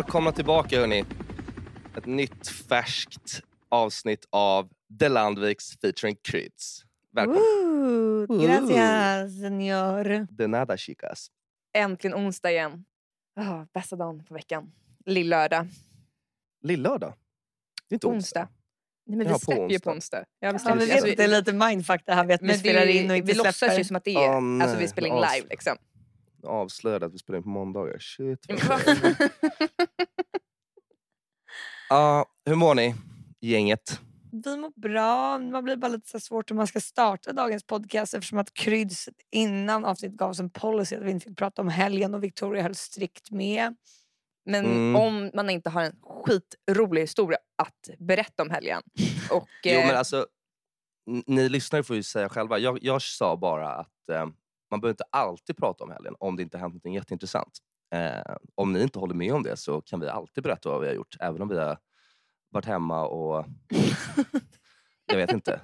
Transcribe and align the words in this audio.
Välkomna 0.00 0.32
tillbaka 0.32 0.80
hörni. 0.80 1.04
Ett 1.96 2.06
nytt 2.06 2.48
färskt 2.48 3.42
avsnitt 3.68 4.26
av 4.30 4.68
The 5.00 5.08
Landviks 5.08 5.80
featuring 5.80 6.16
Kryds. 6.22 6.84
Välkomna. 7.12 7.40
Ooh, 7.40 8.42
gracias, 8.46 9.40
senor. 9.40 10.26
De 10.30 10.46
nada 10.48 10.76
chicas. 10.76 11.28
Äntligen 11.74 12.16
onsdag 12.16 12.50
igen. 12.50 12.84
Oh, 13.40 13.64
bästa 13.74 13.96
dagen 13.96 14.24
på 14.24 14.34
veckan. 14.34 14.72
Lillördag. 15.06 15.66
Lillördag? 16.62 17.14
Det 17.88 17.92
är 17.92 17.96
inte 17.96 18.06
onsdag. 18.06 18.40
Onsdag. 18.40 18.48
Nej, 19.06 19.16
men 19.18 19.26
Ja, 19.26 19.32
vi 19.32 19.34
på 19.34 19.38
släpper 19.38 19.60
ju 19.62 19.66
onsdag. 19.66 19.90
på 19.90 19.94
onsdag. 19.94 20.24
Ja, 20.40 20.52
vi, 20.52 20.58
Ja, 20.64 20.74
vi 20.74 20.86
vet 20.86 20.94
alltså, 20.94 21.16
det 21.16 21.24
är 21.24 21.28
lite 21.28 21.52
mindfuck 21.52 22.02
det 22.06 22.14
här 22.14 22.24
med 22.24 22.34
att 22.34 22.42
vi 22.42 22.58
spelar 22.58 22.86
vi, 22.86 22.98
in 22.98 23.10
och 23.10 23.16
inte 23.16 23.32
vi 23.32 23.38
låtsas 23.38 23.56
släpper. 23.56 23.78
ju 23.78 23.84
som 23.84 23.96
att 23.96 24.04
det 24.04 24.14
är, 24.14 24.30
Åh, 24.30 24.62
alltså 24.62 24.76
vi 24.78 24.88
spelar 24.88 25.08
in 25.08 25.14
live 25.14 25.46
liksom. 25.50 25.76
Avslöjade 26.44 27.06
att 27.06 27.14
vi 27.14 27.18
spelar 27.18 27.36
in 27.36 27.42
på 27.42 27.48
måndagar. 27.48 27.98
Shit. 27.98 28.38
Ja, 28.48 28.78
Ja, 31.88 32.26
hur 32.44 32.54
mår 32.54 32.74
ni? 32.74 32.94
Gänget. 33.40 34.00
Vi 34.32 34.56
mår 34.56 34.72
bra. 34.80 35.38
Man 35.38 35.64
blir 35.64 35.76
bara 35.76 35.88
lite 35.88 36.08
så 36.10 36.20
svårt 36.20 36.50
om 36.50 36.56
man 36.56 36.66
ska 36.66 36.80
starta 36.80 37.32
dagens 37.32 37.64
podcast 37.66 38.14
eftersom 38.14 38.38
att 38.38 38.54
Kryds 38.54 39.08
innan 39.30 39.84
avsnittet 39.84 40.18
gav 40.18 40.30
oss 40.30 40.40
en 40.40 40.50
policy 40.50 40.96
att 40.96 41.02
vi 41.02 41.10
inte 41.10 41.28
fick 41.28 41.38
prata 41.38 41.62
om 41.62 41.68
helgen 41.68 42.14
och 42.14 42.24
Victoria 42.24 42.62
höll 42.62 42.74
strikt 42.74 43.30
med. 43.30 43.76
Men 44.44 44.64
Mm. 44.66 44.96
om 44.96 45.30
man 45.34 45.50
inte 45.50 45.70
har 45.70 45.82
en 45.82 45.96
skitrolig 46.02 47.00
historia 47.00 47.38
att 47.58 47.88
berätta 47.98 48.42
om 48.42 48.50
helgen. 48.50 48.82
Och, 49.30 49.48
Jo 49.64 49.72
eh, 49.72 49.86
men 49.86 49.96
alltså, 49.96 50.26
n- 51.10 51.24
ni 51.26 51.48
lyssnare 51.48 51.82
får 51.82 51.96
ju 51.96 52.02
säga 52.02 52.28
själva. 52.28 52.58
Jag, 52.58 52.78
jag 52.82 53.02
sa 53.02 53.36
bara 53.36 53.68
att 53.72 54.08
eh, 54.12 54.26
man 54.70 54.80
behöver 54.80 54.92
inte 54.92 55.04
alltid 55.10 55.56
prata 55.56 55.84
om 55.84 55.90
helgen 55.90 56.14
om 56.20 56.36
det 56.36 56.42
inte 56.42 56.58
hänt 56.58 56.84
något 56.84 56.94
jätteintressant. 56.94 57.58
Eh, 57.94 58.36
om 58.54 58.72
ni 58.72 58.82
inte 58.82 58.98
håller 58.98 59.14
med 59.14 59.34
om 59.34 59.42
det 59.42 59.56
så 59.56 59.80
kan 59.80 60.00
vi 60.00 60.08
alltid 60.08 60.44
berätta 60.44 60.68
vad 60.68 60.80
vi 60.80 60.86
har 60.86 60.94
gjort. 60.94 61.16
Även 61.20 61.42
om 61.42 61.48
vi 61.48 61.58
har 61.58 61.78
varit 62.50 62.64
hemma 62.64 63.06
och... 63.06 63.44
jag 65.06 65.16
vet 65.16 65.32
inte. 65.32 65.60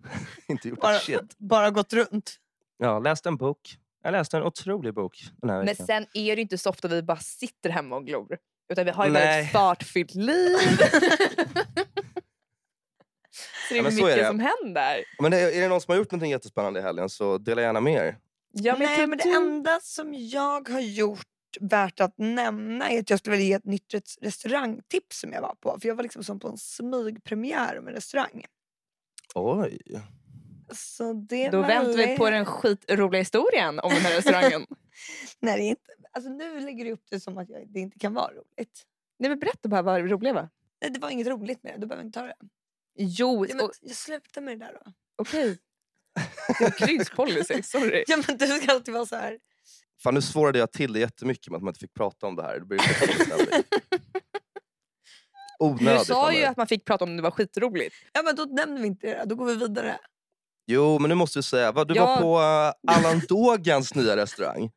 inte 0.48 0.68
gjort 0.68 0.80
Bara, 0.80 0.96
ett 0.96 1.02
shit. 1.02 1.38
bara 1.38 1.70
gått 1.70 1.92
runt. 1.92 2.32
Ja, 2.78 2.98
läst 2.98 3.26
en 3.26 3.36
bok. 3.36 3.76
Jag 4.02 4.12
läste 4.12 4.36
en 4.36 4.42
otrolig 4.42 4.94
bok 4.94 5.18
den 5.36 5.50
här 5.50 5.56
men 5.56 5.66
veckan. 5.66 5.86
sen 5.86 6.06
är 6.14 6.36
det 6.36 6.42
inte 6.42 6.58
så 6.58 6.70
ofta 6.70 6.88
vi 6.88 7.02
bara 7.02 7.16
sitter 7.18 7.70
hemma 7.70 7.96
och 7.96 8.06
glor. 8.06 8.38
Utan 8.72 8.84
vi 8.84 8.90
har 8.90 9.06
ju 9.06 9.12
Nej. 9.12 9.26
väldigt 9.36 9.52
fartfyllt 9.52 10.14
liv. 10.14 10.56
så 13.68 13.74
det 13.74 13.74
är 13.74 13.76
Ja, 13.76 13.82
men 13.82 13.92
så 13.92 13.96
mycket 14.04 14.12
är 14.12 14.22
det. 14.22 14.26
som 14.26 14.40
händer. 14.40 15.04
Men 15.22 15.32
är, 15.32 15.36
är 15.56 15.60
det 15.60 15.68
någon 15.68 15.80
som 15.80 15.92
har 15.92 15.98
gjort 15.98 16.12
något 16.12 16.28
jättespännande 16.28 16.80
i 16.80 16.82
helgen 16.82 17.08
så 17.08 17.38
dela 17.38 17.62
gärna 17.62 17.80
med 17.80 18.06
er. 18.06 18.18
Ja, 18.52 18.72
men 18.78 18.86
Nej, 18.88 19.06
men 19.06 19.18
det 19.18 19.24
du- 19.24 19.36
enda 19.36 19.80
som 19.82 20.14
jag 20.14 20.68
har 20.68 20.80
gjort 20.80 21.26
värt 21.60 22.00
att 22.00 22.14
nämna 22.18 22.90
är 22.90 23.00
att 23.00 23.10
jag 23.10 23.18
skulle 23.18 23.36
vilja 23.36 23.48
ge 23.48 23.54
ett 23.54 23.64
nytt 23.64 23.94
res- 23.94 24.18
restaurangtips 24.20 25.20
som 25.20 25.32
jag 25.32 25.42
var 25.42 25.54
på. 25.54 25.78
För 25.80 25.88
jag 25.88 25.94
var 25.94 26.02
liksom 26.02 26.24
som 26.24 26.40
på 26.40 26.48
en 26.48 26.58
smygpremiär 26.58 27.78
om 27.78 27.88
en 27.88 27.94
restaurang. 27.94 28.44
Oj. 29.34 29.78
Så 30.74 31.12
det 31.12 31.50
Då 31.50 31.60
väntar 31.60 31.96
vi 31.96 32.16
på 32.18 32.30
den 32.30 32.44
skitroliga 32.44 33.20
historien 33.20 33.78
om 33.80 33.90
den 33.90 34.00
här 34.00 34.16
restaurangen. 34.16 34.66
Nej, 35.40 35.58
det 35.58 35.64
är 35.64 35.68
inte... 35.68 35.82
Alltså, 36.12 36.30
nu 36.30 36.60
lägger 36.60 36.84
du 36.84 36.92
upp 36.92 37.04
det 37.10 37.20
som 37.20 37.38
att 37.38 37.48
jag, 37.48 37.68
det 37.68 37.80
inte 37.80 37.98
kan 37.98 38.14
vara 38.14 38.32
roligt. 38.32 38.86
Nej, 39.18 39.30
men 39.30 39.38
berätta 39.38 39.68
bara 39.68 39.82
vad 39.82 40.00
det 40.02 40.08
roliga 40.08 40.32
var. 40.32 40.48
Nej, 40.82 40.90
det 40.90 41.00
var 41.00 41.10
inget 41.10 41.26
roligt 41.26 41.62
med 41.62 41.72
det. 41.74 41.78
Du 41.80 41.86
behöver 41.86 42.04
inte 42.06 42.18
ta 42.20 42.26
det. 42.26 42.34
Jo, 42.98 43.46
Ja, 43.48 43.54
men, 43.54 43.64
och- 43.64 43.72
jag 43.80 43.96
slutar 43.96 44.40
med 44.40 44.58
det 44.58 44.64
där 44.64 44.80
då. 44.84 44.92
okej. 45.16 45.58
Det 46.58 46.84
är 46.84 47.62
sorry. 47.62 48.04
Ja, 48.06 48.16
men 48.26 48.36
du 48.38 48.46
ska 48.46 48.72
alltid 48.72 48.94
vara 48.94 49.06
så 49.06 49.16
här. 49.16 49.38
Fan 50.02 50.14
nu 50.14 50.22
svårade 50.22 50.58
jag 50.58 50.72
till 50.72 50.92
det 50.92 51.00
jättemycket 51.00 51.50
med 51.50 51.56
att 51.56 51.62
man 51.62 51.70
inte 51.70 51.80
fick 51.80 51.94
prata 51.94 52.26
om 52.26 52.36
det 52.36 52.42
här. 52.42 52.58
Det 52.60 52.66
blir. 52.66 52.80
Onödigt. 55.58 55.98
Du 55.98 56.04
sa 56.04 56.32
ju 56.32 56.44
att 56.44 56.56
man 56.56 56.66
fick 56.66 56.84
prata 56.84 57.04
om 57.04 57.16
det 57.16 57.22
var 57.22 57.30
skitroligt. 57.30 57.96
Ja, 58.12 58.22
men 58.22 58.36
då 58.36 58.44
nämner 58.44 58.80
vi 58.80 58.86
inte 58.86 59.06
det. 59.06 59.22
Då 59.26 59.34
går 59.34 59.46
vi 59.46 59.54
vidare. 59.54 59.98
Jo, 60.66 60.98
men 60.98 61.08
nu 61.08 61.14
måste 61.14 61.38
du 61.38 61.42
säga. 61.42 61.72
Vad, 61.72 61.88
du 61.88 61.94
Ja. 61.94 62.06
var 62.06 62.20
på 62.20 62.38
uh, 62.38 62.96
Allan 62.96 63.22
Dogans 63.28 63.94
nya 63.94 64.16
restaurang. 64.16 64.70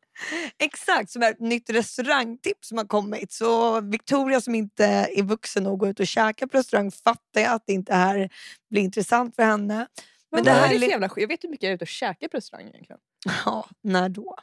Exakt, 0.59 1.09
som 1.09 1.23
är 1.23 1.31
ett 1.31 1.39
nytt 1.39 1.69
restaurangtips 1.69 2.67
som 2.67 2.77
har 2.77 2.85
kommit. 2.85 3.31
Så 3.31 3.81
Victoria 3.81 4.41
som 4.41 4.55
inte 4.55 4.85
är 4.85 5.23
vuxen 5.23 5.67
och 5.67 5.79
går 5.79 5.89
ut 5.89 5.99
och 5.99 6.07
käkar 6.07 6.47
på 6.47 6.57
restaurang 6.57 6.91
fattar 6.91 7.41
jag 7.41 7.51
att 7.53 7.63
det 7.67 7.73
inte 7.73 7.93
här 7.93 8.29
blir 8.69 8.81
intressant 8.81 9.35
för 9.35 9.43
henne. 9.43 9.87
Men 10.33 10.43
det 10.43 10.51
här 10.51 10.75
är 10.75 10.79
så 10.79 10.85
jävla 10.85 11.09
Jag 11.15 11.27
vet 11.27 11.43
hur 11.43 11.49
mycket 11.49 11.63
jag 11.63 11.69
är 11.71 11.75
ute 11.75 11.83
och 11.83 11.87
käkar 11.87 12.27
på 12.27 12.37
restaurang 12.37 12.67
egentligen. 12.67 12.99
Ja, 13.45 13.67
när 13.81 14.09
då? 14.09 14.35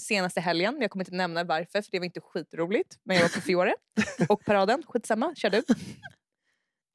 Senaste 0.00 0.40
helgen, 0.40 0.74
men 0.74 0.82
jag 0.82 0.90
kommer 0.90 1.04
inte 1.04 1.14
nämna 1.16 1.44
varför 1.44 1.82
för 1.82 1.90
det 1.90 1.98
var 1.98 2.06
inte 2.06 2.20
skitroligt. 2.20 2.98
Men 3.04 3.16
jag 3.16 3.22
var 3.22 3.28
på 3.28 3.40
Fiore 3.40 3.74
och 4.28 4.44
Paraden, 4.44 4.82
skitsamma, 4.86 5.34
kör 5.34 5.50
du. 5.50 5.62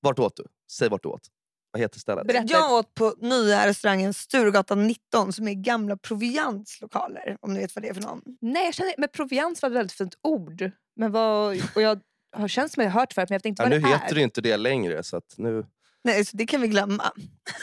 Vart 0.01 0.19
åt 0.19 0.35
du? 0.35 0.43
Säg 0.71 0.89
vart 0.89 1.03
du 1.03 1.09
åt. 1.09 1.27
Vad 1.71 1.81
heter 1.81 1.99
stället? 1.99 2.27
Berätta. 2.27 2.45
Jag 2.53 2.71
åt 2.73 2.93
på 2.93 3.15
nya 3.17 3.67
restaurangen 3.67 4.13
Sturegatan 4.13 4.87
19 4.87 5.33
som 5.33 5.47
är 5.47 5.53
gamla 5.53 5.97
Proviants 5.97 6.81
lokaler. 6.81 7.37
Om 7.41 7.53
ni 7.53 7.59
vet 7.59 7.75
vad 7.75 7.83
det 7.83 7.89
är 7.89 7.93
för 7.93 8.01
någon. 8.01 8.21
Nej, 8.41 8.65
jag 8.65 8.73
känner, 8.73 8.93
men 8.97 9.09
provians 9.09 9.61
var 9.61 9.69
ett 9.69 9.75
väldigt 9.75 9.97
fint 9.97 10.15
ord. 10.21 10.71
Men 10.95 11.11
vad, 11.11 11.57
och 11.75 11.81
jag 11.81 11.99
har 12.35 12.47
känts 12.47 12.73
som 12.73 12.83
jag 12.83 12.91
har 12.91 12.99
hört 12.99 13.13
förut 13.13 13.29
men 13.29 13.33
jag 13.35 13.39
vet 13.39 13.45
inte 13.45 13.63
Ja, 13.63 13.69
vad 13.69 13.71
nu 13.71 13.79
det 13.79 13.87
heter 13.87 14.11
är. 14.11 14.15
det 14.15 14.21
inte 14.21 14.41
det 14.41 14.57
längre. 14.57 15.03
Så 15.03 15.17
att 15.17 15.33
nu... 15.37 15.65
Nej, 16.03 16.25
så 16.25 16.37
det 16.37 16.45
kan 16.45 16.61
vi 16.61 16.67
glömma. 16.67 17.11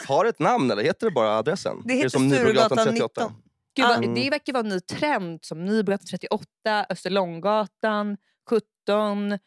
Har 0.07 0.23
det 0.23 0.29
ett 0.29 0.39
namn 0.39 0.71
eller 0.71 0.83
heter 0.83 1.05
det 1.07 1.11
bara 1.11 1.37
adressen? 1.37 1.81
Det 1.85 1.93
är 1.93 1.97
heter 1.97 2.09
som 2.09 2.29
Sturegatan 2.29 2.77
38? 2.77 3.21
19. 3.27 3.41
Gud, 3.75 3.85
vad, 3.85 3.97
Mm. 3.97 4.15
Det 4.15 4.29
verkar 4.29 4.53
vara 4.53 4.63
en 4.63 4.69
ny 4.69 4.79
trend 4.79 5.39
som 5.45 5.65
Nybrogatan 5.65 6.05
38, 6.07 6.85
Österlånggatan 6.89 8.17
17, 8.49 9.31
ehm, 9.31 9.39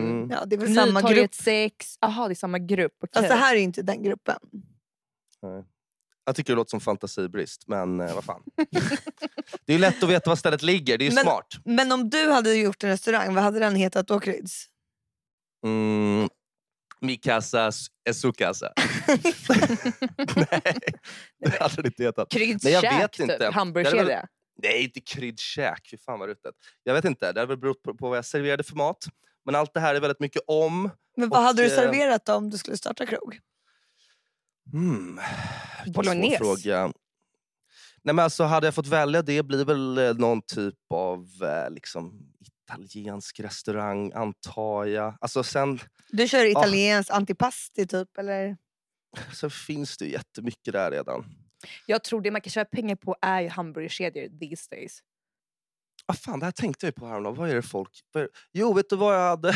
Mm. 0.00 0.30
Ja, 0.30 0.44
det 0.46 0.56
är 0.56 0.60
väl 0.60 0.74
samma 0.74 1.00
grupp. 1.00 1.10
Nytorget 1.10 1.34
6. 1.34 1.98
Jaha, 2.00 2.28
det 2.28 2.32
är 2.32 2.34
samma 2.34 2.58
grupp. 2.58 2.92
Fast 3.14 3.28
det 3.28 3.34
här 3.34 3.54
är 3.54 3.58
inte 3.60 3.82
den 3.82 4.02
gruppen. 4.02 4.38
Nej. 5.42 5.64
Jag 6.24 6.36
tycker 6.36 6.52
det 6.52 6.56
låter 6.56 6.70
som 6.70 6.80
fantasibrist, 6.80 7.64
men 7.68 8.00
eh, 8.00 8.14
vad 8.14 8.24
fan. 8.24 8.42
det 9.64 9.72
är 9.72 9.76
ju 9.76 9.78
lätt 9.78 10.02
att 10.02 10.08
veta 10.08 10.30
var 10.30 10.36
stället 10.36 10.62
ligger. 10.62 10.98
Det 10.98 11.04
är 11.04 11.08
ju 11.08 11.14
Men- 11.14 11.24
smart. 11.24 11.46
Men 11.64 11.92
om 11.92 12.10
du 12.10 12.30
hade 12.30 12.54
gjort 12.54 12.84
en 12.84 12.90
restaurang, 12.90 13.34
vad 13.34 13.44
hade 13.44 13.58
den 13.58 13.76
hetat 13.76 14.08
då 14.08 14.20
Kryds? 14.20 14.66
Mm. 15.64 16.28
Mi 17.00 17.16
casa 17.16 17.70
es 18.08 18.20
su 18.20 18.32
casa. 18.32 18.72
Nej, 20.36 20.74
det 21.38 21.60
hade 21.60 21.82
det 21.82 21.88
inte 21.88 22.02
hetat. 22.02 22.30
Kryds 22.30 22.64
Nej, 22.64 22.72
jag 22.72 22.82
käk, 22.82 23.02
vet 23.02 23.12
typ. 23.12 23.20
inte. 23.20 23.38
Det 23.38 23.46
är 23.46 23.52
Hamburgerkedja. 23.52 24.26
Nej, 24.62 24.84
inte 24.84 25.00
kryddkäk. 25.00 25.88
Fy 25.90 25.96
fan 25.96 26.18
vad 26.18 26.28
ruttet. 26.28 26.54
Jag 26.82 26.94
vet 26.94 27.04
inte. 27.04 27.32
Det 27.32 27.40
har 27.40 27.46
väl 27.46 27.58
berott 27.58 27.82
på, 27.82 27.94
på 27.94 28.08
vad 28.08 28.18
jag 28.18 28.24
serverade 28.24 28.62
för 28.62 28.76
mat. 28.76 29.04
Men 29.44 29.54
allt 29.54 29.74
det 29.74 29.80
här 29.80 29.94
är 29.94 30.00
väldigt 30.00 30.20
mycket 30.20 30.42
om. 30.46 30.90
Men 31.16 31.28
vad 31.28 31.38
Och, 31.38 31.44
hade 31.44 31.62
du 31.62 31.68
eh, 31.68 31.74
serverat 31.74 32.28
om 32.28 32.50
du 32.50 32.58
skulle 32.58 32.76
starta 32.76 33.06
krog? 33.06 33.38
Mm. 34.72 35.20
Bolognese. 35.86 36.38
Fråga. 36.38 36.92
Nej, 38.02 38.14
men 38.14 38.18
alltså, 38.18 38.44
hade 38.44 38.66
jag 38.66 38.74
fått 38.74 38.86
välja 38.86 39.22
det 39.22 39.42
blir 39.42 39.64
väl 39.64 39.98
eh, 39.98 40.14
någon 40.14 40.42
typ 40.42 40.74
av 40.90 41.26
eh, 41.42 41.70
liksom, 41.70 42.32
italiensk 42.66 43.40
restaurang, 43.40 44.12
antar 44.12 44.84
jag. 44.84 45.16
Alltså, 45.20 45.42
sen 45.42 45.80
Du 46.08 46.28
kör 46.28 46.44
italiensk 46.44 47.10
antipasti 47.10 47.86
typ 47.86 48.18
eller? 48.18 48.56
så 49.32 49.50
finns 49.50 49.96
det 49.96 50.04
ju 50.04 50.12
jättemycket 50.12 50.72
där 50.72 50.90
redan. 50.90 51.24
Jag 51.86 52.04
tror 52.04 52.20
det 52.20 52.30
man 52.30 52.40
kan 52.40 52.50
tjäna 52.50 52.64
pengar 52.64 52.96
på 52.96 53.16
är 53.22 53.40
ju 53.40 53.48
hamburgerkedjor 53.48 54.28
these 54.38 54.66
days. 54.70 55.00
Ah, 56.06 56.14
fan, 56.14 56.38
det 56.38 56.44
här 56.46 56.52
tänkte 56.52 56.86
jag 56.86 56.94
på 56.94 57.06
häromdagen. 57.06 57.36
Vad 57.36 57.50
är 57.50 57.54
det 57.54 57.62
folk... 57.62 58.00
Vad 58.12 58.22
är... 58.22 58.28
Jo, 58.52 58.72
vet 58.72 58.90
du 58.90 58.96
vad 58.96 59.14
jag 59.14 59.28
hade? 59.28 59.54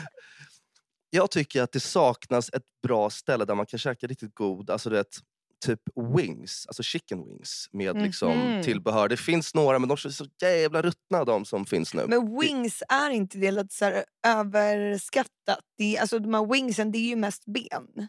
jag 1.10 1.30
tycker 1.30 1.62
att 1.62 1.72
det 1.72 1.80
saknas 1.80 2.50
ett 2.52 2.62
bra 2.82 3.10
ställe 3.10 3.44
där 3.44 3.54
man 3.54 3.66
kan 3.66 3.78
käka 3.78 4.06
riktigt 4.06 4.34
god, 4.34 4.70
alltså 4.70 4.90
du 4.90 4.96
vet, 4.96 5.18
typ 5.66 5.80
wings, 6.16 6.64
alltså 6.68 6.82
chicken 6.82 7.24
wings 7.24 7.68
med 7.72 8.02
liksom 8.02 8.38
Mhm. 8.38 8.62
tillbehör. 8.62 9.08
Det 9.08 9.16
finns 9.16 9.54
några 9.54 9.78
men 9.78 9.88
de 9.88 9.92
är 9.92 10.08
så 10.10 10.26
jävla 10.42 10.82
ruttna 10.82 11.24
de 11.24 11.44
som 11.44 11.66
finns 11.66 11.94
nu. 11.94 12.06
Men 12.08 12.38
wings 12.40 12.82
är 12.88 13.10
inte 13.10 13.38
det 13.38 13.50
lite 13.50 13.74
så 13.74 13.84
här 13.84 14.04
överskattat? 14.26 15.60
Det 15.78 15.96
är, 15.96 16.00
alltså 16.00 16.18
de 16.18 16.34
här 16.34 16.46
wingsen 16.52 16.92
det 16.92 16.98
är 16.98 17.08
ju 17.08 17.16
mest 17.16 17.44
ben. 17.46 18.08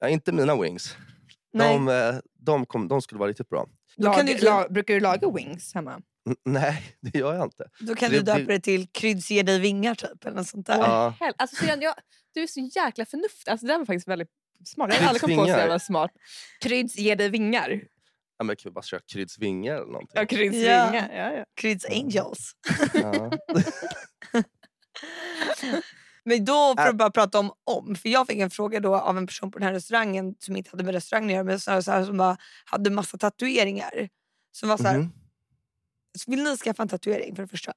Ja, 0.00 0.08
inte 0.08 0.32
mina 0.32 0.56
wings. 0.62 0.96
Nej. 1.52 1.72
De, 1.74 1.88
eh, 1.88 2.14
de, 2.38 2.66
kom, 2.66 2.88
de 2.88 3.02
skulle 3.02 3.18
vara 3.18 3.30
riktigt 3.30 3.48
bra. 3.48 3.66
Då 3.96 4.12
kan 4.12 4.26
Lag, 4.26 4.36
du- 4.38 4.44
la, 4.44 4.68
brukar 4.68 4.94
du 4.94 5.00
laga 5.00 5.30
wings 5.30 5.74
hemma? 5.74 5.92
N- 6.28 6.36
nej, 6.44 6.96
det 7.00 7.18
gör 7.18 7.34
jag 7.34 7.44
inte. 7.44 7.68
Då 7.80 7.94
kan 7.94 8.10
Det- 8.10 8.16
du 8.16 8.22
döpa 8.22 8.38
det- 8.38 8.46
det 8.46 8.60
till 8.60 8.86
Kryds 8.88 9.30
ger 9.30 9.42
dig 9.44 9.58
vingar 9.60 9.94
typ. 9.94 10.24
Eller 10.24 10.36
något 10.36 10.48
sånt 10.48 10.66
där. 10.66 10.78
Ja. 10.78 11.14
Alltså, 11.36 11.64
jag, 11.66 11.94
du 12.34 12.42
är 12.42 12.46
så 12.46 12.60
jäkla 12.60 13.04
förnuftig. 13.06 13.50
Alltså, 13.50 13.66
det 13.66 13.72
där 13.72 13.78
var 13.78 13.86
faktiskt 13.86 14.08
väldigt 14.08 14.30
smart. 14.64 14.88
Jag 14.90 14.96
Kryds 14.98 15.08
aldrig 15.08 15.20
kommit 15.22 15.36
på 15.38 15.44
så 15.44 15.50
jävla 15.50 15.78
smart. 15.78 16.10
Kryds 16.60 16.96
ger 16.96 17.16
dig 17.16 17.28
vingar. 17.30 17.82
Ja, 18.38 18.44
men 18.44 18.56
kan 18.56 18.70
vi 18.70 18.72
bara 18.74 18.82
köra 18.82 19.00
Kryds 19.12 19.38
vingar 19.38 19.74
eller 19.74 19.86
någonting? 19.86 20.10
Ja, 20.14 20.26
Kryds 20.26 20.56
Ja. 20.56 20.90
vingar. 20.90 21.10
Ja, 21.14 21.32
ja. 21.38 21.44
Kryds 21.60 21.84
angels. 21.84 22.52
Ja. 22.94 23.30
Men 26.24 26.44
då 26.44 26.74
för 26.78 26.88
att 26.88 26.96
bara 26.96 27.10
prata 27.10 27.38
om 27.38 27.52
om. 27.64 27.94
För 27.96 28.08
jag 28.08 28.26
fick 28.26 28.38
en 28.38 28.50
fråga 28.50 28.80
då 28.80 28.94
av 28.96 29.18
en 29.18 29.26
person 29.26 29.50
på 29.50 29.58
den 29.58 29.66
här 29.68 29.74
restaurangen 29.74 30.34
som 30.38 30.56
inte 30.56 30.70
hade 30.70 30.84
med 30.84 30.94
restaurangen 30.94 31.28
att 31.30 31.34
göra 31.34 31.44
men 31.44 31.60
så 31.60 31.70
här, 31.70 31.80
så 31.80 31.90
här, 31.92 32.04
som 32.04 32.16
bara 32.16 32.36
hade 32.64 32.90
massa 32.90 33.18
tatueringar. 33.18 34.08
Som 34.52 34.68
var 34.68 34.76
så 34.76 34.82
här, 34.84 34.98
Mhm. 34.98 35.12
vill 36.26 36.42
ni 36.42 36.56
skaffa 36.56 36.82
en 36.82 36.88
tatuering 36.88 37.36
för 37.36 37.42
det 37.42 37.48
första? 37.48 37.70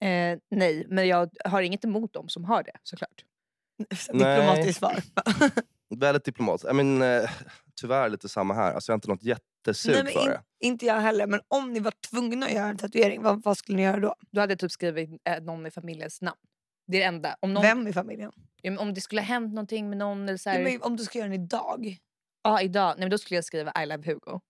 Eh, 0.00 0.38
nej, 0.50 0.86
men 0.88 1.08
jag 1.08 1.30
har 1.44 1.62
inget 1.62 1.84
emot 1.84 2.12
dem 2.12 2.28
som 2.28 2.44
har 2.44 2.62
det 2.62 2.72
såklart. 2.82 3.24
Diplomatiskt 4.12 4.78
svar. 4.78 5.02
Väldigt 5.96 6.24
diplomat. 6.24 6.64
I 6.64 6.72
mean, 6.72 7.02
eh, 7.02 7.30
tyvärr 7.80 8.08
lite 8.08 8.28
samma 8.28 8.54
här. 8.54 8.72
Alltså, 8.72 8.92
jag 8.92 8.94
har 8.94 8.96
inte 8.98 9.08
något 9.08 9.22
jättesug 9.22 9.92
Nej, 9.94 10.04
men 10.04 10.12
för 10.12 10.20
in, 10.20 10.26
det. 10.26 10.40
inte 10.60 10.86
jag 10.86 11.00
heller, 11.00 11.26
men 11.26 11.40
om 11.48 11.72
ni 11.72 11.80
var 11.80 11.92
tvungna 12.10 12.46
att 12.46 12.52
göra 12.52 12.66
en 12.68 12.76
tatuering, 12.78 13.22
vad, 13.22 13.42
vad 13.42 13.58
skulle 13.58 13.76
ni 13.76 13.82
göra 13.82 14.00
då? 14.00 14.14
Då 14.32 14.40
hade 14.40 14.52
jag 14.52 14.58
typ 14.58 14.72
skrivit 14.72 15.10
eh, 15.24 15.40
någon 15.42 15.66
i 15.66 15.70
familjens 15.70 16.20
namn. 16.20 16.38
Det 16.86 16.96
är 16.96 17.00
det 17.00 17.06
enda. 17.06 17.36
Om, 17.40 17.52
någon, 17.54 17.62
Vem 17.62 17.86
i 17.88 17.92
familjen? 17.92 18.32
Ja, 18.62 18.70
men 18.70 18.78
om 18.78 18.94
det 18.94 19.00
skulle 19.00 19.20
ha 19.20 19.26
hänt 19.26 19.54
någonting 19.54 19.88
med 19.88 19.98
någon 19.98 20.28
eller 20.28 20.38
så 20.38 20.50
här, 20.50 20.58
Ja, 20.58 20.64
men 20.64 20.82
om 20.82 20.96
du 20.96 21.04
ska 21.04 21.18
göra 21.18 21.28
den 21.28 21.42
idag. 21.42 21.96
ja, 22.42 22.60
idag, 22.62 22.88
nej, 22.88 23.00
men 23.04 23.10
då 23.10 23.18
skulle 23.18 23.36
jag 23.38 23.44
skriva 23.44 23.82
I 23.82 23.86
love 23.86 24.06
Hugo. 24.06 24.40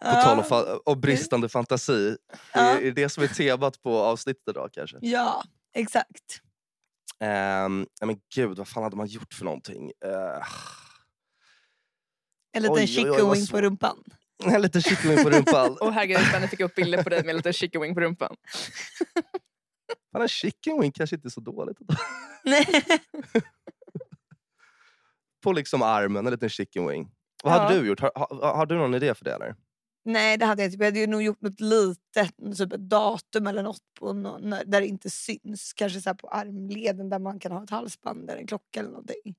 På 0.00 0.10
tal 0.22 0.38
om, 0.38 0.44
fa- 0.44 0.78
om 0.84 1.00
bristande 1.00 1.48
fantasi. 1.48 2.16
Ja. 2.54 2.60
Är, 2.60 2.80
är 2.82 2.92
det 2.92 3.08
som 3.08 3.22
är 3.24 3.28
temat 3.28 3.82
på 3.82 3.98
avsnittet 3.98 4.42
idag 4.50 4.70
kanske? 4.72 4.96
Ja, 5.00 5.42
exakt. 5.74 6.40
Um, 7.20 7.86
men 8.00 8.20
gud, 8.34 8.58
vad 8.58 8.68
fan 8.68 8.82
hade 8.82 8.96
man 8.96 9.06
gjort 9.06 9.34
för 9.34 9.44
någonting? 9.44 9.92
Eh, 10.04 10.46
En 12.52 12.62
liten 12.62 12.86
chicken 12.86 13.46
på 13.50 13.60
rumpan. 13.60 14.04
en 14.44 14.62
liten 14.62 14.82
kyckling 14.82 15.24
på 15.24 15.30
rumpan. 15.30 15.76
Och 15.80 15.92
herregud, 15.92 16.18
Spanne 16.18 16.48
fick 16.48 16.60
upp 16.60 16.74
bilder 16.74 17.02
på 17.02 17.08
dig 17.08 17.24
med 17.24 17.36
lite 17.36 17.52
chicken 17.52 17.80
wing 17.80 17.94
på 17.94 18.00
rumpan. 18.00 18.36
Fan, 20.12 20.22
en 20.22 20.28
chicken 20.28 20.80
wing 20.80 20.92
kanske 20.92 21.16
inte 21.16 21.28
är 21.28 21.30
så 21.30 21.40
dåligt. 21.40 21.78
Nej. 22.44 22.66
På 25.42 25.52
liksom 25.52 25.82
armen, 25.82 26.26
en 26.26 26.32
liten 26.32 26.48
chicken 26.48 26.86
wing. 26.88 27.10
Vad 27.44 27.52
Ja. 27.52 27.58
hade 27.58 27.78
du 27.80 27.86
gjort? 27.88 28.00
Har, 28.00 28.12
har, 28.14 28.54
har 28.56 28.66
du 28.66 28.74
någon 28.76 28.94
idé 28.94 29.14
för 29.14 29.24
det 29.24 29.34
eller? 29.34 29.54
Nej, 30.06 30.36
det 30.38 30.46
hade 30.46 30.62
jag 30.62 30.68
inte. 30.72 30.84
Jag 30.84 30.86
hade 30.90 30.98
ju 31.00 31.06
nog 31.06 31.22
gjort 31.22 31.40
något 31.40 31.60
litet, 31.60 32.36
typ 32.58 32.72
ett 32.72 32.80
datum 32.90 33.46
eller 33.46 33.62
något 33.62 33.80
på 34.00 34.12
nå- 34.12 34.38
när- 34.38 34.64
där 34.64 34.80
det 34.80 34.86
inte 34.86 35.10
syns. 35.10 35.72
Kanske 35.76 36.00
så 36.00 36.08
här 36.10 36.14
på 36.14 36.28
armleden 36.28 37.08
där 37.10 37.18
man 37.18 37.38
kan 37.40 37.52
ha 37.52 37.62
ett 37.64 37.70
halsband 37.70 38.30
eller 38.30 38.40
en 38.40 38.46
klocka 38.46 38.80
eller 38.80 38.90
någonting. 38.90 39.34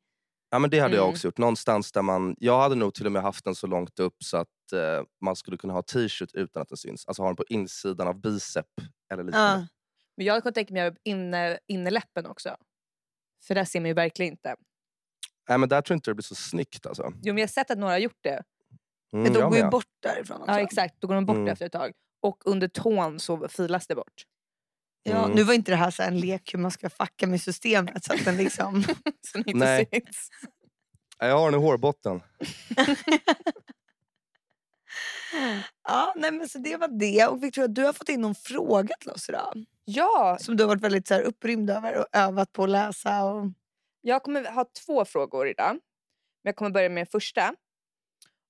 Ja 0.50 0.60
men 0.60 0.70
det 0.70 0.80
hade 0.80 0.96
jag 0.96 1.04
Mm. 1.04 1.14
också 1.14 1.28
gjort. 1.28 1.38
Någonstans 1.38 1.92
där 1.92 2.02
man... 2.02 2.36
Jag 2.40 2.60
hade 2.62 2.76
nog 2.76 2.94
till 2.94 3.06
och 3.06 3.12
med 3.12 3.22
haft 3.22 3.46
den 3.46 3.56
så 3.56 3.68
långt 3.68 4.00
upp 4.00 4.16
så 4.24 4.38
att 4.38 4.74
eh, 4.74 5.04
man 5.22 5.36
skulle 5.36 5.58
kunna 5.58 5.74
ha 5.74 5.82
t-shirt 5.82 6.32
utan 6.34 6.62
att 6.62 6.70
den 6.70 6.78
syns. 6.78 7.08
Alltså 7.08 7.22
ha 7.22 7.30
den 7.30 7.36
på 7.36 7.46
insidan 7.50 8.08
av 8.08 8.22
bicep 8.22 8.66
eller 9.14 9.24
liknande. 9.24 9.62
Ja. 9.62 9.68
Men 10.18 10.26
jag 10.26 10.44
kunde 10.44 10.54
tänka 10.54 10.74
mig 10.74 10.88
att 10.88 10.98
inne, 11.04 11.58
innerläppen 11.68 12.26
också. 12.26 12.56
För 13.48 13.56
där 13.56 13.66
ser 13.66 13.80
man 13.80 13.88
ju 13.88 13.94
verkligen 13.94 14.32
inte. 14.34 14.56
Nej 15.50 15.58
men 15.58 15.70
där 15.70 15.82
tror 15.82 15.94
jag 15.96 15.98
inte 15.98 16.12
det 16.12 16.16
blir 16.16 16.24
så 16.24 16.36
snyggt 16.36 16.86
alltså. 16.86 17.04
Jo, 17.04 17.34
men 17.34 17.38
jag 17.38 17.44
har 17.48 17.48
sett 17.48 17.72
att 17.72 17.78
några 17.78 17.94
har 17.94 18.00
gjort 18.00 18.20
det. 18.24 18.44
Mm, 19.14 19.24
Men 19.24 19.34
de 19.34 19.50
går 19.50 19.58
ju 19.58 19.70
bort 19.70 19.86
därifrån 20.00 20.42
också. 20.42 20.52
Ja 20.52 20.60
exakt, 20.60 20.96
då 21.00 21.08
går 21.08 21.16
de 21.16 21.26
bort 21.26 21.36
Mm. 21.36 21.48
efter 21.48 21.66
ett 21.66 21.72
tag. 21.72 21.92
Och 22.22 22.42
under 22.46 22.68
tån 22.68 23.20
så 23.20 23.48
filas 23.48 23.88
det 23.88 23.96
bort. 23.96 24.24
Ja, 25.04 25.24
Mm. 25.24 25.36
Nu 25.36 25.44
var 25.44 25.54
inte 25.54 25.72
det 25.72 25.76
här 25.76 25.92
så 25.92 26.04
en 26.04 26.20
lek 26.20 26.54
hur 26.54 26.60
man 26.60 26.72
ska 26.72 26.90
fucka 26.90 27.28
med 27.28 27.42
systemet. 27.42 28.04
Så 28.04 28.14
att 28.14 28.26
den 28.26 28.38
liksom... 28.38 28.84
Så 29.32 29.38
inte 29.38 29.54
Nej. 29.54 29.90
syns. 29.94 30.30
Jag 31.20 31.40
har 31.40 31.52
den 31.52 31.60
i 31.62 31.64
hårbotten. 31.64 32.22
ja, 35.88 36.14
nej, 36.16 36.32
men 36.32 36.50
så 36.50 36.58
det 36.60 36.78
var 36.78 36.88
det. 36.88 37.28
Och 37.28 37.44
Victoria, 37.44 37.68
du 37.68 37.86
har 37.86 37.94
fått 37.94 38.10
in 38.10 38.22
någon 38.22 38.36
fråga 38.36 38.96
till 39.00 39.10
oss 39.10 39.30
idag. 39.30 39.66
Ja, 39.86 40.38
Som 40.42 40.58
du 40.58 40.64
har 40.64 40.68
varit 40.68 40.82
väldigt 40.84 41.08
så 41.08 41.14
här, 41.14 41.22
upprymd 41.22 41.70
över 41.70 41.98
och 41.98 42.06
övat 42.14 42.54
på 42.54 42.64
att 42.64 42.70
läsa. 42.70 43.24
Och... 43.24 43.46
jag 44.02 44.24
kommer 44.24 44.52
ha 44.52 44.66
två 44.86 45.06
frågor 45.06 45.48
idag. 45.48 45.72
Men 45.74 45.80
jag 46.50 46.56
kommer 46.56 46.72
börja 46.72 46.90
med 46.90 46.98
den 46.98 47.06
första. 47.12 47.54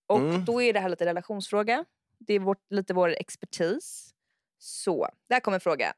Och 0.07 0.19
Mm. 0.19 0.45
då 0.45 0.61
är 0.61 0.73
det 0.73 0.79
här 0.79 0.89
lite 0.89 1.05
relationsfråga. 1.05 1.85
Det 2.19 2.33
är 2.33 2.39
vårt, 2.39 2.71
lite 2.71 2.93
vår 2.93 3.09
expertis. 3.09 4.13
Så, 4.57 5.09
där 5.29 5.39
kommer 5.39 5.55
en 5.55 5.61
fråga. 5.61 5.93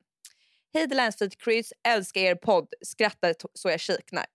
Hej 0.73 0.89
The 0.89 0.95
Landsfeed 0.95 1.38
Cruise, 1.38 1.75
älskar 1.83 2.21
er 2.21 2.35
podd, 2.35 2.73
skrattar 2.81 3.35
så 3.53 3.69
jag 3.69 3.79
kiknar. 3.79 4.25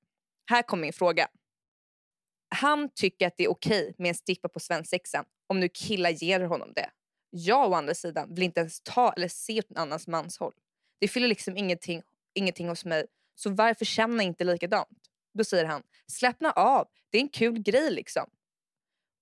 Här 0.50 0.62
kommer 0.62 0.80
min 0.80 0.92
fråga. 0.92 1.28
Han 2.48 2.88
tycker 2.94 3.26
att 3.26 3.36
det 3.36 3.44
är 3.44 3.48
okej 3.50 3.94
med 3.98 4.08
en 4.08 4.14
strippa 4.14 4.48
på 4.48 4.60
svensexan 4.60 5.24
om 5.46 5.60
nu 5.60 5.68
killar 5.68 6.10
ger 6.10 6.40
honom 6.40 6.72
det. 6.74 6.90
Jag 7.30 7.70
å 7.70 7.74
andra 7.74 7.94
sidan 7.94 8.34
vill 8.34 8.42
inte 8.42 8.60
ens 8.60 8.80
ta 8.80 9.12
eller 9.12 9.28
se 9.28 9.58
åt 9.58 9.70
en 9.70 9.76
annans 9.76 10.06
manshåll. 10.06 10.52
Det 10.98 11.08
fyller 11.08 11.28
liksom 11.28 11.56
ingenting, 11.56 12.02
ingenting 12.34 12.68
hos 12.68 12.84
mig, 12.84 13.06
så 13.34 13.50
varför 13.50 13.84
känna 13.84 14.22
inte 14.22 14.44
likadant? 14.44 14.88
Då 15.34 15.44
säger 15.44 15.64
han, 15.64 15.82
slappna 16.06 16.50
av, 16.52 16.88
det 17.10 17.18
är 17.18 17.22
en 17.22 17.28
kul 17.28 17.58
grej 17.62 17.90
liksom. 17.90 18.30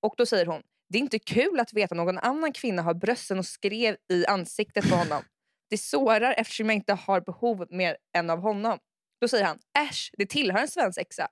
Och 0.02 0.14
då 0.16 0.26
säger 0.26 0.46
hon, 0.46 0.62
det 0.88 0.99
är 0.99 1.00
inte 1.00 1.19
kul 1.19 1.60
att 1.60 1.72
veta 1.72 1.94
någon 1.94 2.19
annan 2.19 2.52
kvinna 2.52 2.82
har 2.82 2.94
brösten 2.94 3.38
och 3.38 3.46
skrev 3.46 3.96
i 4.08 4.26
ansiktet 4.26 4.90
på 4.90 4.96
honom. 4.96 5.22
Det 5.70 5.78
sårar 5.78 6.34
eftersom 6.38 6.66
jag 6.66 6.76
inte 6.76 6.93
har 6.93 7.20
behov 7.20 7.66
mer 7.70 7.96
än 8.16 8.31
av 8.31 8.38
honom. 8.38 8.78
Då 9.20 9.28
säger 9.28 9.44
han, 9.44 9.58
äsch, 9.78 10.10
det 10.19 10.26
tillhör 10.26 10.60
en 10.60 10.69
svensexa. 10.69 11.28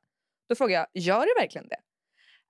Då 0.49 0.55
frågar 0.55 0.79
jag, 0.79 1.03
gör 1.03 1.21
det 1.21 1.41
verkligen 1.41 1.69
det? 1.69 1.81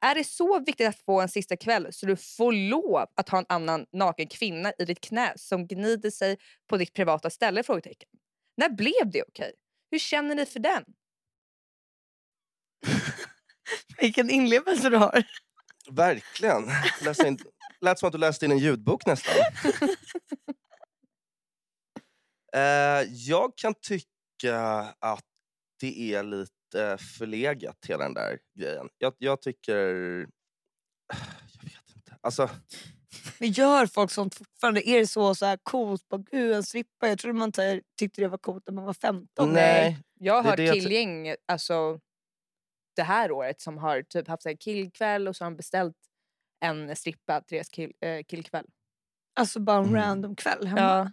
Är 0.00 0.14
det 0.14 0.25
så 0.25 0.61
viktigt 0.61 0.88
att 0.88 0.99
få 0.99 1.20
en 1.20 1.28
sista 1.28 1.56
kväll 1.56 1.93
så 1.93 2.06
du 2.06 2.17
får 2.17 2.52
lov 2.52 3.06
att 3.17 3.28
ha 3.28 3.38
en 3.38 3.46
annan 3.49 3.87
naken 3.93 4.26
kvinna 4.26 4.72
i 4.78 4.84
ditt 4.84 5.00
knä 5.00 5.32
som 5.37 5.67
gnider 5.67 6.11
sig 6.11 6.37
på 6.67 6.76
ditt 6.76 6.93
privata 6.93 7.31
ställe? 7.31 7.62
Frågetecken. 7.62 8.08
När 8.56 8.69
blev 8.69 9.11
det 9.12 9.22
okej? 9.22 9.52
Hur 9.90 9.99
känner 9.99 10.34
ni 10.34 10.46
för 10.46 10.61
den? 10.61 10.84
Vilken 14.00 14.31
inlevelse 14.31 14.90
du 14.90 14.96
har. 14.96 15.25
Verkligen. 15.91 16.71
Läsa 17.05 17.27
in, 17.27 17.39
lät 17.81 17.99
som 17.99 18.07
att 18.07 18.13
du 18.13 18.19
läste 18.19 18.45
in 18.45 18.53
en 18.53 18.59
ljudbok 18.59 19.07
nästan. 19.07 19.35
Eh, 22.53 23.03
jag 23.13 23.53
kan 23.56 23.75
tycka 23.75 24.59
att 24.99 25.25
det 25.81 26.15
är 26.15 26.23
lite 26.23 26.99
förlegat 27.19 27.77
hela 27.89 28.05
den 28.05 28.15
där 28.15 28.39
grejen. 28.59 28.89
Jag, 28.99 29.15
jag 29.19 29.43
tycker... 29.43 29.85
Jag 31.53 31.63
vet 31.65 31.97
inte. 31.97 32.17
Alltså, 32.20 32.51
Men 33.39 33.51
gör 33.51 33.87
folk 33.87 34.11
sånt 34.11 34.35
fortfarande? 34.35 34.89
Är 34.89 34.99
det 34.99 35.06
så, 35.06 35.35
så 35.35 35.47
här 35.47 35.59
coolt? 35.63 36.09
Bara, 36.09 36.23
Gud, 36.31 36.53
en 36.53 36.63
strippa. 36.63 37.09
Jag 37.09 37.19
trodde 37.19 37.39
man 37.39 37.53
tyckte 37.99 38.20
det 38.20 38.29
var 38.29 38.39
coolt 38.39 38.63
när 38.67 38.75
man 38.75 38.85
var 38.85 38.94
15. 38.94 39.53
nej. 39.53 39.99
Jag 40.15 40.43
har 40.43 40.43
hört 40.43 40.56
killgäng 40.56 41.35
alltså, 41.49 42.01
det 43.01 43.05
här 43.05 43.33
året 43.33 43.61
som 43.61 43.79
har 43.79 44.03
typ 44.03 44.29
haft 44.29 44.43
så 44.43 44.49
här 44.49 44.57
killkväll 44.57 45.29
och 45.29 45.37
så 45.37 45.45
har 45.45 45.51
de 45.51 45.57
beställt 45.57 45.97
en 46.65 46.97
strippa 46.97 47.41
till 47.41 47.57
deras 47.57 47.69
kill, 47.69 47.93
eh, 48.01 48.23
killkväll. 48.29 48.67
Alltså 49.41 49.61
bara 49.61 49.77
en 49.79 49.85
Mm. 49.85 49.95
random 49.97 50.37
kväll 50.37 50.67
hemma. 50.67 50.81
Ja. 50.81 51.11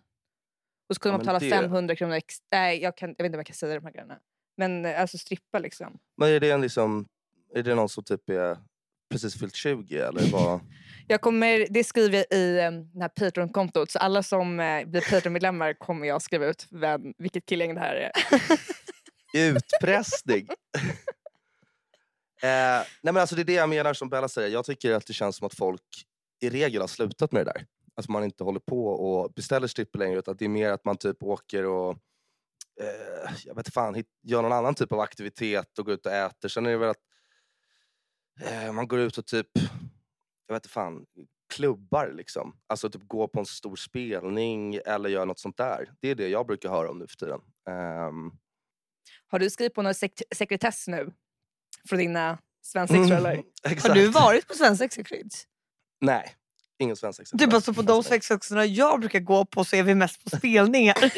Och 0.89 0.95
så 0.95 1.01
kunde 1.01 1.13
Ja, 1.13 1.17
man 1.17 1.23
betala 1.23 1.39
det- 1.39 1.49
500 1.49 1.95
kronor 1.95 2.13
extra. 2.15 2.45
Nej, 2.51 2.81
jag, 2.81 2.97
kan, 2.97 3.09
jag 3.09 3.15
vet 3.17 3.25
inte 3.25 3.35
om 3.35 3.39
jag 3.39 3.45
kan 3.45 3.55
säga 3.55 3.75
de 3.75 3.85
här 3.85 3.91
grejerna. 3.93 4.19
Men 4.57 4.85
eh, 4.85 5.01
alltså 5.01 5.17
strippa 5.17 5.59
liksom. 5.59 5.99
Men 6.17 6.29
är 6.29 6.39
det, 6.39 6.51
en 6.51 6.61
liksom, 6.61 7.07
är 7.55 7.63
det 7.63 7.75
någon 7.75 7.89
som 7.89 8.03
typ 8.03 8.29
är 8.29 8.57
precis 9.09 9.39
fyllt 9.39 9.55
20 9.55 9.97
eller 9.97 10.31
vad? 10.31 10.59
Jag 11.09 11.21
kommer, 11.21 11.67
det 11.69 11.83
skriver 11.83 12.17
jag 12.17 12.39
i 12.39 12.59
eh, 12.59 12.71
det 12.71 13.01
här 13.01 13.09
Patreon-kontot. 13.09 13.91
Så 13.91 13.99
alla 13.99 14.23
som 14.23 14.59
eh, 14.59 14.85
blir 14.85 15.01
Patreon-medlemmar 15.11 15.73
kommer 15.73 16.07
jag 16.07 16.21
skriva 16.21 16.45
ut 16.45 16.67
vem, 16.71 17.13
vilket 17.17 17.45
killgäng 17.45 17.73
det 17.75 17.79
här 17.81 17.95
är. 17.95 18.11
Utpressning! 19.55 20.47
eh, 22.43 22.87
nej 23.01 23.13
men 23.13 23.17
alltså 23.17 23.35
det 23.35 23.41
är 23.41 23.45
det 23.45 23.53
jag 23.53 23.69
menar 23.69 23.93
som 23.93 24.09
Bella 24.09 24.27
säger. 24.27 24.49
Jag 24.49 24.65
tycker 24.65 24.93
att 24.93 25.05
det 25.07 25.13
känns 25.13 25.35
som 25.37 25.47
att 25.47 25.53
folk 25.55 25.81
i 26.41 26.49
regel 26.49 26.81
har 26.81 26.87
slutat 26.87 27.31
med 27.31 27.45
det 27.45 27.51
där. 27.51 27.65
Att 27.95 28.07
man 28.09 28.23
inte 28.23 28.43
håller 28.43 28.59
på 28.59 28.87
och 28.87 29.33
beställer 29.33 29.67
strippor 29.67 29.99
längre 29.99 30.19
utan 30.19 30.35
det 30.37 30.45
är 30.45 30.49
mer 30.49 30.69
att 30.71 30.85
man 30.85 30.97
typ 30.97 31.23
åker 31.23 31.65
och 31.65 31.91
eh, 32.81 33.31
jag 33.45 33.55
vet 33.55 33.73
fan, 33.73 34.03
gör 34.23 34.41
någon 34.41 34.51
annan 34.53 34.75
typ 34.75 34.91
av 34.91 34.99
aktivitet 34.99 35.79
och 35.79 35.85
går 35.85 35.93
ut 35.93 36.05
och 36.05 36.11
äter. 36.11 36.49
Sen 36.49 36.65
är 36.65 36.69
det 36.71 36.77
väl 36.77 36.89
att 36.89 37.03
eh, 38.41 38.71
man 38.71 38.87
går 38.87 38.99
ut 38.99 39.17
och 39.17 39.25
typ, 39.25 39.47
jag 40.47 40.53
vet 40.55 40.63
inte 40.63 40.69
fan, 40.73 41.05
klubbar 41.53 42.11
liksom. 42.15 42.57
Alltså 42.67 42.89
typ 42.89 43.01
gå 43.07 43.27
på 43.27 43.39
en 43.39 43.45
stor 43.45 43.75
spelning 43.75 44.75
eller 44.85 45.09
gör 45.09 45.25
något 45.25 45.39
sånt 45.39 45.57
där. 45.57 45.91
Det 45.99 46.09
är 46.09 46.15
det 46.15 46.27
jag 46.27 46.47
brukar 46.47 46.69
höra 46.69 46.89
om 46.89 46.99
nu 46.99 47.07
för 47.07 47.15
tiden. 47.15 47.39
Ehm, 47.69 48.31
Har 49.27 49.39
du 49.39 49.49
skrivit 49.49 49.73
på 49.73 49.81
någon 49.81 49.93
sek- 49.93 50.23
sekretess 50.35 50.87
nu? 50.87 51.13
Från 51.89 51.99
dina 51.99 52.37
svensexor 52.63 53.15
eller? 53.15 53.33
Mm, 53.33 53.45
exakt. 53.63 53.87
Har 53.87 53.95
du 53.95 54.07
varit 54.07 54.47
på 54.47 54.53
Svensexa 54.53 55.03
Kryds? 55.03 55.43
Nej, 56.01 56.35
ingen 56.79 56.95
svensexa. 56.95 57.37
Du 57.37 57.47
bara 57.47 57.61
så 57.61 57.73
på 57.73 57.81
de 57.81 58.03
sexsexorna 58.03 58.65
jag 58.65 58.99
brukar 58.99 59.19
gå 59.19 59.45
på 59.45 59.63
så 59.63 59.75
är 59.75 59.83
vi 59.83 59.95
mest 59.95 60.23
på 60.23 60.37
spelningar. 60.37 61.13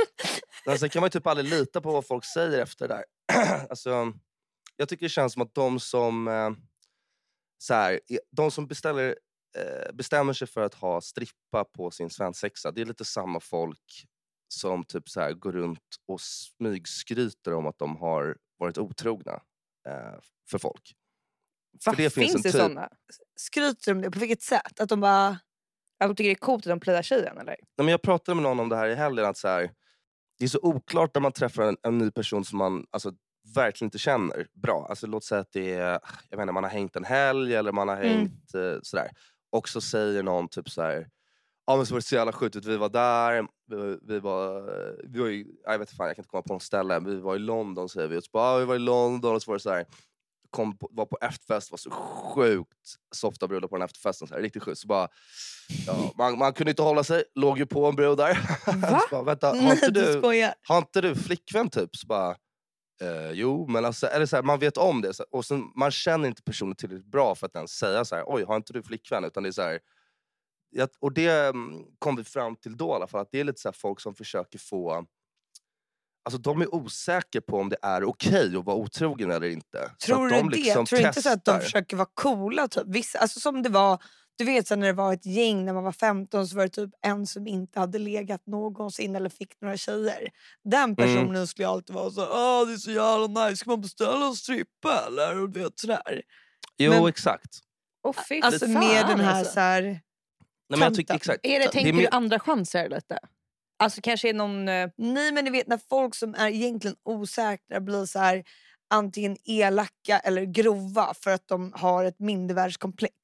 Men 0.66 0.78
sen 0.78 0.88
kan 0.88 1.00
man 1.00 1.06
ju 1.06 1.10
typ 1.10 1.26
aldrig 1.26 1.48
lita 1.48 1.80
på 1.80 1.92
vad 1.92 2.06
folk 2.06 2.24
säger 2.24 2.62
efter 2.62 2.88
det 2.88 2.94
där. 2.94 3.04
alltså, 3.70 4.12
jag 4.76 4.88
tycker 4.88 5.04
det 5.04 5.10
känns 5.10 5.32
som 5.32 5.42
att 5.42 5.54
de 5.54 5.80
som, 5.80 6.28
eh, 6.28 6.50
så 7.58 7.74
här, 7.74 8.00
de 8.30 8.50
som 8.50 8.66
beställer, 8.66 9.16
eh, 9.58 9.92
bestämmer 9.92 10.32
sig 10.32 10.48
för 10.48 10.60
att 10.60 10.74
ha 10.74 11.00
strippa 11.00 11.64
på 11.64 11.90
sin 11.90 12.10
svensexa, 12.10 12.70
det 12.72 12.80
är 12.80 12.84
lite 12.84 13.04
samma 13.04 13.40
folk 13.40 14.06
som 14.48 14.84
typ 14.84 15.08
så 15.08 15.20
här, 15.20 15.32
går 15.32 15.52
runt 15.52 15.96
och 16.08 16.20
smygskryter 16.20 17.54
om 17.54 17.66
att 17.66 17.78
de 17.78 17.96
har 17.96 18.36
varit 18.58 18.78
otrogna 18.78 19.42
för 20.50 20.58
folk. 20.58 20.94
Va, 21.86 21.94
det 21.96 22.10
finns 22.10 22.32
finns 22.32 22.42
det 22.42 22.52
typ- 22.52 22.60
såna? 22.60 22.88
Skryter 23.36 23.94
de 23.94 24.00
det? 24.02 24.10
På 24.10 24.18
vilket 24.18 24.42
sätt? 24.42 24.80
Att 24.80 24.88
de 24.88 25.00
bara... 25.00 25.28
Att 25.98 26.08
de 26.08 26.14
tycker 26.16 26.28
det 26.28 26.34
är 26.34 26.34
coolt 26.34 26.66
att 26.66 26.70
de 26.70 26.80
playar 26.80 27.02
tjejen 27.02 27.38
eller? 27.38 27.44
Nej, 27.46 27.58
men 27.76 27.88
jag 27.88 28.02
pratade 28.02 28.34
med 28.34 28.42
någon 28.42 28.60
om 28.60 28.68
det 28.68 28.76
här 28.76 28.88
i 28.88 28.94
helgen. 28.94 29.24
Att 29.24 29.36
så 29.36 29.48
här, 29.48 29.70
det 30.38 30.44
är 30.44 30.48
så 30.48 30.58
oklart 30.62 31.14
när 31.14 31.20
man 31.20 31.32
träffar 31.32 31.62
en, 31.62 31.76
en 31.82 31.98
ny 31.98 32.10
person 32.10 32.44
som 32.44 32.58
man 32.58 32.86
alltså, 32.90 33.12
verkligen 33.54 33.86
inte 33.86 33.98
känner 33.98 34.46
bra. 34.62 34.86
Alltså, 34.88 35.06
låt 35.06 35.24
säga 35.24 35.40
att 35.40 35.52
det 35.52 35.74
är, 35.74 36.00
jag 36.30 36.42
inte, 36.42 36.52
man 36.52 36.64
har 36.64 36.70
hängt 36.70 36.96
en 36.96 37.04
helg 37.04 37.54
eller 37.54 37.72
man 37.72 37.88
har 37.88 37.96
Mm. 37.96 38.08
hängt 38.18 38.54
eh, 38.54 38.78
sådär. 38.82 39.10
Och 39.52 39.68
så 39.68 39.80
säger 39.80 40.22
någon 40.22 40.48
typ 40.48 40.70
så 40.70 40.82
här. 40.82 41.08
Ja 41.66 41.76
men 41.76 41.86
så 41.86 41.94
var 41.94 42.00
det 42.00 42.06
så 42.06 42.14
jävla 42.14 42.32
skjutet, 42.32 42.64
vi 42.64 42.76
var 42.76 42.88
där, 42.88 43.46
vi, 43.66 43.98
vi 44.02 44.20
var, 44.20 44.62
vi 45.08 45.20
var 45.20 45.28
i, 45.28 45.46
jag 45.64 45.78
vet 45.78 45.90
fan 45.90 46.06
jag 46.06 46.16
kan 46.16 46.22
inte 46.22 46.30
komma 46.30 46.42
på 46.42 46.52
något 46.52 46.62
ställe, 46.62 47.00
vi 47.00 47.20
var 47.20 47.36
i 47.36 47.38
London 47.38 47.88
säger 47.88 48.08
vi. 48.08 48.16
Och 48.16 48.24
så 48.24 48.30
bara, 48.32 48.58
vi 48.58 48.64
var 48.64 48.74
i 48.74 48.78
London 48.78 49.34
och 49.34 49.42
så 49.42 49.50
var 49.50 49.56
det 49.58 49.62
så 49.62 49.70
här. 49.70 49.86
Kom 50.50 50.78
på, 50.78 50.88
var 50.92 51.06
på 51.06 51.18
efterfest, 51.20 51.70
var 51.70 51.78
så 51.78 51.90
sjukt 51.90 52.96
softa 53.14 53.48
brudar 53.48 53.68
på 53.68 53.76
den 53.76 53.84
efterfesten. 53.84 54.28
Så 54.28 54.34
här, 54.34 54.42
riktigt 54.42 54.62
sjukt. 54.62 54.78
Så 54.78 54.86
bara, 54.86 55.08
ja, 55.86 56.12
man, 56.18 56.38
man 56.38 56.52
kunde 56.52 56.70
inte 56.70 56.82
hålla 56.82 57.04
sig, 57.04 57.24
låg 57.34 57.58
ju 57.58 57.66
på 57.66 57.86
en 57.86 57.96
brud 57.96 58.18
där. 58.18 58.38
Va? 58.90 59.00
bara, 59.10 59.22
Vänta, 59.22 59.48
har 59.48 59.72
inte 59.72 59.90
du 59.90 60.20
har 60.68 60.78
inte 60.78 61.00
du 61.00 61.14
flickvän 61.14 61.70
typ? 61.70 61.96
Så 61.96 62.06
bara, 62.06 62.30
eh, 63.02 63.30
jo, 63.32 63.66
men 63.68 63.84
alltså, 63.84 64.06
eller 64.06 64.26
så 64.26 64.36
här, 64.36 64.42
man 64.42 64.58
vet 64.58 64.76
om 64.76 65.02
det. 65.02 65.14
Så, 65.14 65.24
och 65.30 65.44
sen, 65.44 65.72
man 65.76 65.90
känner 65.90 66.28
inte 66.28 66.42
personen 66.42 66.74
tillräckligt 66.74 67.10
bra 67.10 67.34
för 67.34 67.46
att 67.46 67.56
ens 67.56 67.70
säga 67.70 68.04
så 68.04 68.16
här, 68.16 68.24
oj, 68.26 68.44
har 68.44 68.56
inte 68.56 68.72
du 68.72 68.82
flickvän? 68.82 69.24
Utan 69.24 69.42
det 69.42 69.48
är 69.48 69.52
så 69.52 69.62
här, 69.62 69.80
och 71.00 71.12
det 71.12 71.28
mm, 71.28 71.84
kom 71.98 72.16
vi 72.16 72.24
fram 72.24 72.56
till 72.56 72.76
då 72.76 72.88
i 72.90 72.92
alla 72.92 73.06
fall, 73.06 73.20
att 73.20 73.28
det 73.32 73.40
är 73.40 73.44
lite 73.44 73.60
så 73.60 73.68
här 73.68 73.72
folk 73.72 74.00
som 74.00 74.14
försöker 74.14 74.58
få... 74.58 75.06
Alltså 76.24 76.38
de 76.40 76.60
är 76.62 76.74
osäkra 76.74 77.40
på 77.40 77.56
om 77.58 77.68
det 77.68 77.76
är 77.82 78.04
okej 78.04 78.56
att 78.56 78.64
vara 78.64 78.76
otrogen 78.76 79.30
eller 79.30 79.48
inte. 79.48 79.90
Så 79.98 80.06
Tror 80.06 80.26
att 80.26 80.32
du 80.32 80.38
de 80.38 80.50
det? 80.50 80.56
liksom 80.56 80.86
Tror 80.86 80.98
du 80.98 81.06
inte 81.06 81.22
så 81.22 81.32
att 81.32 81.44
de 81.44 81.60
försöker 81.60 81.96
vara 81.96 82.08
coola? 82.14 82.68
Typ? 82.68 82.82
Vissa, 82.86 83.18
alltså 83.18 83.40
som 83.40 83.62
det 83.62 83.68
var, 83.68 84.02
du 84.38 84.44
vet 84.44 84.68
så 84.68 84.76
när 84.76 84.86
det 84.86 84.92
var 84.92 85.12
ett 85.12 85.26
gäng 85.26 85.64
när 85.64 85.72
man 85.72 85.84
var 85.84 85.92
15 85.92 86.48
så 86.48 86.56
var 86.56 86.62
det 86.62 86.68
typ 86.68 86.90
en 87.06 87.26
som 87.26 87.46
inte 87.46 87.80
hade 87.80 87.98
legat 87.98 88.46
någonsin 88.46 89.16
eller 89.16 89.28
fick 89.28 89.60
några 89.60 89.76
tjejer. 89.76 90.18
Mm. 90.20 90.30
Den 90.64 90.96
personen 90.96 91.46
skulle 91.46 91.68
ju 91.68 91.72
alltid 91.72 91.94
vara 91.94 92.10
så 92.10 92.22
Åh, 92.22 92.66
det 92.66 92.72
är 92.72 92.76
så 92.76 92.90
jävla 92.90 93.46
nice, 93.46 93.56
ska 93.56 93.70
man 93.70 93.80
beställa 93.80 94.26
en 94.26 94.34
strippa 94.34 95.04
eller? 95.06 95.42
Och 95.42 95.50
du 95.50 95.60
vet 95.60 95.78
sådär. 95.78 96.22
Jo, 96.78 96.90
men- 96.90 97.06
exakt. 97.06 97.58
Oh, 98.02 98.14
Alltså 98.42 98.66
fan, 98.66 98.74
med 98.74 99.06
den 99.06 99.20
här 99.20 99.38
alltså. 99.38 99.52
så 99.52 99.60
här 99.60 100.00
Nej, 100.70 100.78
men 100.78 100.86
jag 100.86 100.94
tycker, 100.94 101.14
exakt. 101.14 101.40
Är 101.42 101.58
det, 101.58 101.64
är 101.64 101.68
tänker 101.68 101.92
mer- 101.92 102.02
du 102.02 102.08
andra 102.08 102.40
chanser 102.40 102.88
lite? 102.88 103.18
Alltså 103.78 104.00
kanske 104.00 104.28
är 104.28 104.34
någon... 104.34 104.68
eh, 104.68 104.88
Nej 104.96 105.32
men 105.32 105.44
ni 105.44 105.50
vet 105.50 105.66
när 105.66 105.80
folk 105.88 106.14
som 106.14 106.34
är 106.34 106.48
egentligen 106.48 106.96
osäkra 107.02 107.80
blir 107.80 108.06
så 108.06 108.18
här 108.18 108.44
antingen 108.90 109.36
elaka 109.44 110.18
eller 110.18 110.44
grova 110.44 111.14
för 111.14 111.30
att 111.30 111.48
de 111.48 111.72
har 111.76 112.04
ett 112.04 112.18
mindervärdeskomplex. 112.18 113.14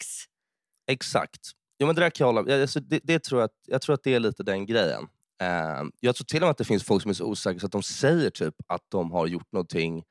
Exakt. 0.90 1.40
Jo, 1.78 1.86
men 1.86 1.96
det 1.96 2.00
där 2.00 2.10
kan 2.10 2.26
jag 2.26 2.34
hålla 2.34 2.62
alltså, 2.62 2.80
det, 2.80 3.00
det 3.02 3.24
tror 3.24 3.48
jag, 3.66 3.82
tror 3.82 3.94
att 3.94 4.02
det 4.02 4.14
är 4.14 4.20
lite 4.20 4.42
den 4.42 4.66
grejen. 4.66 5.02
Eh, 5.42 5.82
jag 6.00 6.16
tror 6.16 6.24
till 6.24 6.42
och 6.42 6.46
med 6.46 6.50
att 6.50 6.58
det 6.58 6.64
finns 6.64 6.84
folk 6.84 7.02
som 7.02 7.08
är 7.10 7.14
så 7.14 7.24
osäkra 7.24 7.60
så 7.60 7.66
att 7.66 7.72
de 7.72 7.82
säger 7.82 8.30
typ 8.30 8.54
att 8.66 8.82
de 8.88 9.10
har 9.12 9.26
gjort 9.26 9.52
någonting 9.52 10.02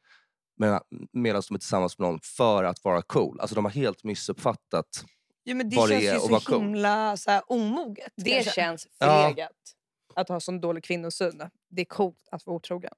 medan 0.60 0.82
medan 1.14 1.42
de 1.48 1.56
är 1.56 1.60
tillsammans 1.60 2.00
med 2.00 2.08
någon 2.08 2.20
för 2.24 2.64
att 2.64 2.84
vara 2.84 3.02
cool. 3.02 3.40
Alltså 3.40 3.56
de 3.56 3.66
har 3.66 3.72
helt 3.72 4.04
missuppfattat. 4.04 5.06
Ja, 5.48 5.56
men 5.56 5.70
det 5.70 5.76
Vad 5.76 5.90
det 5.90 6.02
känns 6.02 6.24
är 6.24 6.30
ju 6.30 6.40
så 6.40 6.46
cool. 6.46 6.62
himla 6.62 7.18
så 7.18 7.32
här, 7.32 7.44
omoget. 7.48 8.14
Det 8.16 8.32
kanske. 8.32 8.52
känns 8.52 8.88
Ja. 9.00 9.06
förlegat. 9.08 9.52
Att 10.16 10.30
ha 10.30 10.40
sån 10.40 10.62
dålig 10.62 10.84
kvinnosyn. 10.84 11.44
Det 11.70 11.82
är 11.82 11.86
coolt 11.86 12.28
att 12.32 12.46
vara 12.46 12.56
otrogen. 12.56 12.94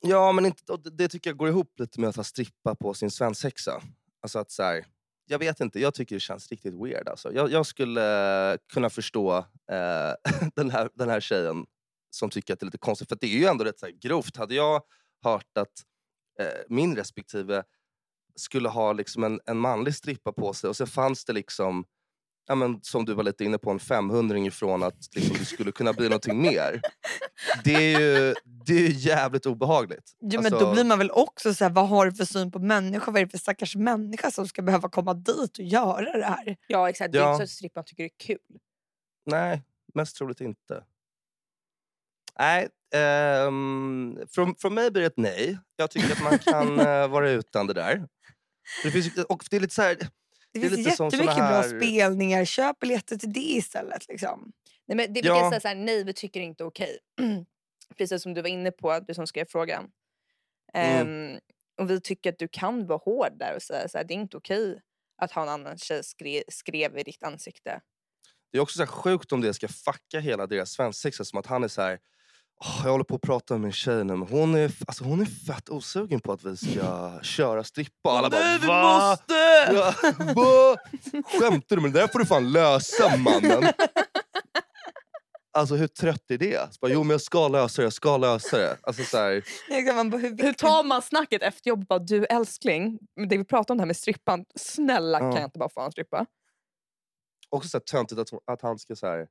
Ja, 0.00 0.32
men 0.32 0.46
inte, 0.46 0.72
och 0.72 0.80
det, 0.82 0.90
det 0.90 1.08
tycker 1.08 1.30
jag 1.30 1.36
går 1.36 1.48
ihop 1.48 1.78
lite 1.78 2.00
med 2.00 2.08
att 2.08 2.16
ha 2.16 2.24
strippa 2.24 2.74
på 2.74 2.94
sin 2.94 3.10
svensexa. 3.10 3.82
Alltså 4.22 4.38
att 4.38 4.50
så 4.50 4.62
här, 4.62 4.86
jag 5.26 5.38
vet 5.38 5.60
inte, 5.60 5.80
jag 5.80 5.94
tycker 5.94 6.16
det 6.16 6.20
känns 6.20 6.50
riktigt 6.50 6.74
weird. 6.74 7.08
Alltså. 7.08 7.32
Jag, 7.32 7.50
jag 7.50 7.66
skulle 7.66 8.52
eh, 8.52 8.56
kunna 8.72 8.90
förstå 8.90 9.36
eh, 9.72 10.14
den, 10.54 10.70
här, 10.70 10.90
den 10.94 11.08
här 11.08 11.20
tjejen 11.20 11.66
som 12.10 12.30
tycker 12.30 12.54
att 12.54 12.60
det 12.60 12.64
är 12.64 12.66
lite 12.66 12.78
konstigt. 12.78 13.08
För 13.08 13.16
det 13.20 13.26
är 13.26 13.38
ju 13.38 13.44
ändå 13.44 13.64
rätt 13.64 13.78
så 13.78 13.86
här, 13.86 13.92
grovt. 13.92 14.36
Hade 14.36 14.54
jag 14.54 14.82
hört 15.22 15.56
att 15.58 15.72
eh, 16.40 16.60
min 16.68 16.96
respektive 16.96 17.62
skulle 18.36 18.68
ha 18.68 18.92
liksom 18.92 19.24
en, 19.24 19.40
en 19.46 19.58
manlig 19.58 19.94
strippa 19.94 20.32
på 20.32 20.52
sig 20.52 20.68
och 20.70 20.76
så 20.76 20.86
fanns 20.86 21.24
det 21.24 21.32
liksom 21.32 21.84
Ja, 22.46 22.54
men, 22.54 22.78
som 22.82 23.04
du 23.04 23.14
var 23.14 23.22
lite 23.24 23.44
inne 23.44 23.58
på, 23.58 23.70
en 23.70 23.78
500 23.80 24.38
ifrån 24.38 24.82
att 24.82 25.14
liksom, 25.14 25.36
det 25.38 25.44
skulle 25.44 25.72
kunna 25.72 25.92
bli 25.92 26.08
någonting 26.08 26.42
mer. 26.42 26.80
Det 27.64 27.74
är 27.94 28.00
ju, 28.00 28.34
det 28.66 28.72
är 28.74 28.78
ju 28.80 28.90
jävligt 28.92 29.46
obehagligt. 29.46 30.12
Ja, 30.18 30.40
men 30.40 30.52
Alltså- 30.52 30.66
då 30.66 30.72
blir 30.72 30.84
man 30.84 30.98
väl 30.98 31.10
också 31.10 31.54
så 31.54 31.64
här, 31.64 31.70
vad 31.70 31.88
har 31.88 32.06
du 32.06 32.12
för 32.12 32.24
syn 32.24 32.50
på 32.52 32.58
människa? 32.58 33.10
Vad 33.10 33.20
är 33.20 33.24
det 33.24 33.30
för 33.30 33.38
stackars 33.38 33.76
människa 33.76 34.30
som 34.30 34.48
ska 34.48 34.62
behöva 34.62 34.88
komma 34.88 35.14
dit 35.14 35.58
och 35.58 35.64
göra 35.64 36.18
det 36.18 36.24
här? 36.26 36.56
Ja 36.66 36.88
exakt, 36.88 37.12
det 37.12 37.18
är 37.18 37.22
Ja. 37.22 37.32
inte 37.32 37.38
så 37.38 37.42
att 37.44 37.50
strippan 37.50 37.84
tycker 37.84 38.02
det 38.02 38.06
är 38.08 38.26
kul. 38.26 38.58
Nej, 39.26 39.62
mest 39.94 40.16
troligt 40.16 40.40
inte. 40.40 40.84
Nej, 42.38 42.68
ehm, 42.94 44.18
från, 44.30 44.56
från 44.56 44.74
mig 44.74 44.90
blir 44.90 45.00
det 45.02 45.06
ett 45.06 45.16
nej. 45.16 45.58
Jag 45.76 45.90
tycker 45.90 46.12
att 46.12 46.22
man 46.22 46.38
kan 46.38 46.78
eh, 46.86 47.08
vara 47.08 47.30
utan 47.30 47.66
det 47.66 47.74
där. 47.74 48.08
Det, 48.84 48.90
finns, 48.90 49.24
och 49.28 49.44
det 49.50 49.56
är 49.56 49.60
lite 49.60 49.74
så 49.74 49.82
här, 49.82 49.94
Det, 49.94 50.08
Det 50.52 50.66
är 50.66 50.70
finns 50.70 50.86
jättemycket 50.86 51.18
såna 51.20 51.34
bra 51.34 51.44
här- 51.44 51.68
spelningar. 51.80 52.44
Köp 52.44 52.78
biljetter 52.78 53.16
till 53.16 53.32
det 53.32 53.40
istället. 53.40 54.08
Liksom. 54.08 54.52
Nej, 54.86 54.96
men 54.96 55.12
det 55.12 55.20
Ja. 55.24 55.50
säga 55.50 55.60
så 55.60 55.68
här, 55.68 55.74
nej 55.74 56.04
vi 56.04 56.12
tycker 56.12 56.40
inte 56.40 56.64
okej. 56.64 56.98
Precis 57.98 58.22
som 58.22 58.34
du 58.34 58.42
var 58.42 58.48
inne 58.48 58.70
på, 58.70 58.98
du 59.00 59.14
som 59.14 59.26
skrev 59.26 59.44
frågan. 59.48 59.90
Mm. 60.74 61.08
Ehm, 61.32 61.38
och 61.80 61.90
vi 61.90 62.00
tycker 62.00 62.32
att 62.32 62.38
du 62.38 62.48
kan 62.48 62.86
vara 62.86 62.98
hård 63.04 63.38
där 63.38 63.56
och 63.56 63.62
säga 63.62 63.88
så 63.88 63.98
här, 63.98 64.04
det 64.04 64.14
är 64.14 64.18
inte 64.18 64.36
okej 64.36 64.80
att 65.22 65.32
ha 65.32 65.42
en 65.42 65.48
annan 65.48 65.78
tjej 65.78 66.04
skrev, 66.04 66.42
skrev 66.48 66.98
i 66.98 67.02
ditt 67.02 67.22
ansikte. 67.22 67.80
det 68.52 68.58
är 68.58 68.62
också 68.62 68.76
så 68.76 68.82
här 68.82 68.86
sjukt 68.86 69.32
om 69.32 69.40
det 69.40 69.54
ska 69.54 69.68
fucka 69.68 70.20
hela 70.20 70.46
deras 70.46 70.70
svensexa. 70.70 71.24
Som 71.24 71.38
att 71.38 71.46
han 71.46 71.64
är 71.64 71.68
så 71.68 71.82
här. 71.82 71.98
"Åh, 72.60 72.80
jag 72.84 72.90
håller 72.90 73.04
på 73.04 73.14
att 73.14 73.20
prata 73.22 73.58
med 73.58 73.66
en 73.68 73.72
tjej 73.72 74.04
nu, 74.04 74.16
men 74.16 74.28
hon 74.28 74.54
är, 74.54 74.72
alltså, 74.86 75.04
hon 75.04 75.20
är 75.20 75.24
fett 75.24 75.68
osugen 75.68 76.20
på 76.20 76.32
att 76.32 76.44
vi 76.44 76.56
ska 76.56 77.18
köra 77.22 77.64
strippa. 77.64 78.10
Alla 78.10 78.30
bara 78.30 78.58
va? 78.58 79.18
Ja, 79.72 79.94
va? 80.34 80.76
Skämtar 81.40 81.76
du? 81.76 81.82
Men 81.82 81.92
det 81.92 82.00
där 82.00 82.06
får 82.08 82.18
du 82.18 82.26
fan 82.26 82.52
lösa 82.52 83.16
mannen. 83.16 83.72
Alltså 85.56 85.74
hur 85.74 85.86
trött 85.86 86.30
är 86.30 86.38
det? 86.38 86.72
Så 86.74 86.78
bara, 86.80 86.92
jo 86.92 87.02
men 87.02 87.10
jag 87.10 87.20
ska 87.20 87.48
lösa 87.48 87.82
det, 87.82 87.86
jag 87.86 87.92
ska 87.92 88.16
lösa 88.16 88.58
det. 88.58 88.76
Alltså, 88.82 89.04
så 89.04 89.16
här, 89.18 89.44
Liksom, 89.68 89.96
man 89.96 90.10
bara, 90.10 90.18
hur 90.18 90.52
tar 90.52 90.84
man 90.84 91.02
snacket 91.02 91.42
efter 91.42 91.68
jobbet? 91.68 91.88
Bara, 91.88 91.98
Du 91.98 92.24
älskling, 92.24 92.98
det 93.28 93.38
vi 93.38 93.44
pratar 93.44 93.74
om 93.74 93.78
det 93.78 93.82
här 93.82 93.86
med 93.86 93.96
strippan. 93.96 94.44
Snälla 94.58 95.18
Ja. 95.18 95.32
kan 95.32 95.40
jag 95.40 95.44
inte 95.46 95.58
bara 95.58 95.68
få 95.68 95.80
en 95.80 95.92
strippa? 95.92 96.26
också 97.48 97.68
så 97.68 97.76
här 97.78 97.82
töntigt 97.82 98.20
att, 98.20 98.28
att 98.52 98.62
han 98.62 98.78
ska 98.78 98.96
så 98.96 99.06
här. 99.06 99.26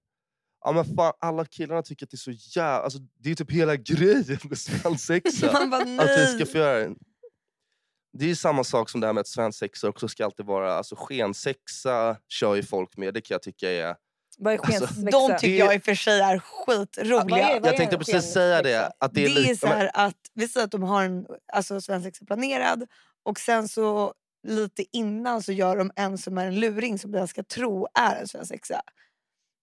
Ja 0.63 0.71
men 0.71 0.95
fan, 0.95 1.13
alla 1.19 1.45
killarna 1.45 1.81
tycker 1.81 2.05
att 2.05 2.11
det 2.11 2.15
är 2.15 2.17
så 2.17 2.31
jävla... 2.31 2.79
Alltså, 2.83 2.99
det 3.19 3.31
är 3.31 3.35
typ 3.35 3.51
hela 3.51 3.75
grejen 3.91 4.39
med 4.43 4.57
svensexa. 4.57 5.51
Man 5.53 5.69
bara, 5.69 5.81
att 5.81 6.17
vi 6.17 6.27
ska 6.27 6.45
få 6.51 6.57
göra 6.57 6.79
det. 6.79 6.95
Det 8.17 8.25
är 8.25 8.29
ju 8.29 8.35
samma 8.35 8.63
sak 8.63 8.89
som 8.89 9.01
det 9.01 9.07
här 9.07 9.13
med 9.13 9.21
att 9.21 9.27
svensexa 9.27 9.89
också 9.89 10.07
ska 10.07 10.25
alltid 10.25 10.45
vara... 10.45 10.73
Alltså 10.73 10.95
skensexa 10.97 12.17
kör 12.29 12.55
ju 12.55 12.63
folk 12.63 12.97
med, 12.97 13.13
det 13.13 13.21
kan 13.21 13.35
jag 13.35 13.41
tycka 13.41 13.71
är... 13.71 13.95
Vad 14.37 14.53
är 14.53 14.57
Alltså? 14.57 14.85
De 15.01 15.37
tycker 15.39 15.65
jag 15.65 15.75
i 15.75 15.77
och 15.77 15.83
för 15.83 15.95
sig 15.95 16.19
är 16.19 16.33
Ja, 16.33 16.39
skitroliga. 16.39 17.23
vad 17.23 17.39
är- 17.39 17.59
vad 17.59 17.69
Jag 17.69 17.77
tänkte 17.77 17.97
precis 17.97 18.33
säga 18.33 18.61
det. 18.61 18.91
Att 18.99 19.13
det 19.13 19.25
är, 19.25 19.35
det 19.43 19.49
är 19.49 19.55
så 19.55 19.67
här 19.67 19.91
att 19.93 20.17
vi 20.33 20.47
säger 20.47 20.65
att 20.65 20.71
de 20.71 20.83
har 20.83 21.03
en 21.03 21.25
alltså, 21.53 21.81
svensexa 21.81 22.25
planerad 22.25 22.87
och 23.23 23.39
sen 23.39 23.67
så 23.67 24.13
lite 24.47 24.85
innan 24.97 25.43
så 25.43 25.51
gör 25.51 25.77
de 25.77 25.91
en 25.95 26.17
som 26.17 26.37
är 26.37 26.45
en 26.47 26.59
luring 26.59 26.99
som 26.99 27.13
jag 27.13 27.29
ska 27.29 27.43
tro 27.43 27.87
är 27.99 28.15
en 28.21 28.27
svensexa. 28.27 28.81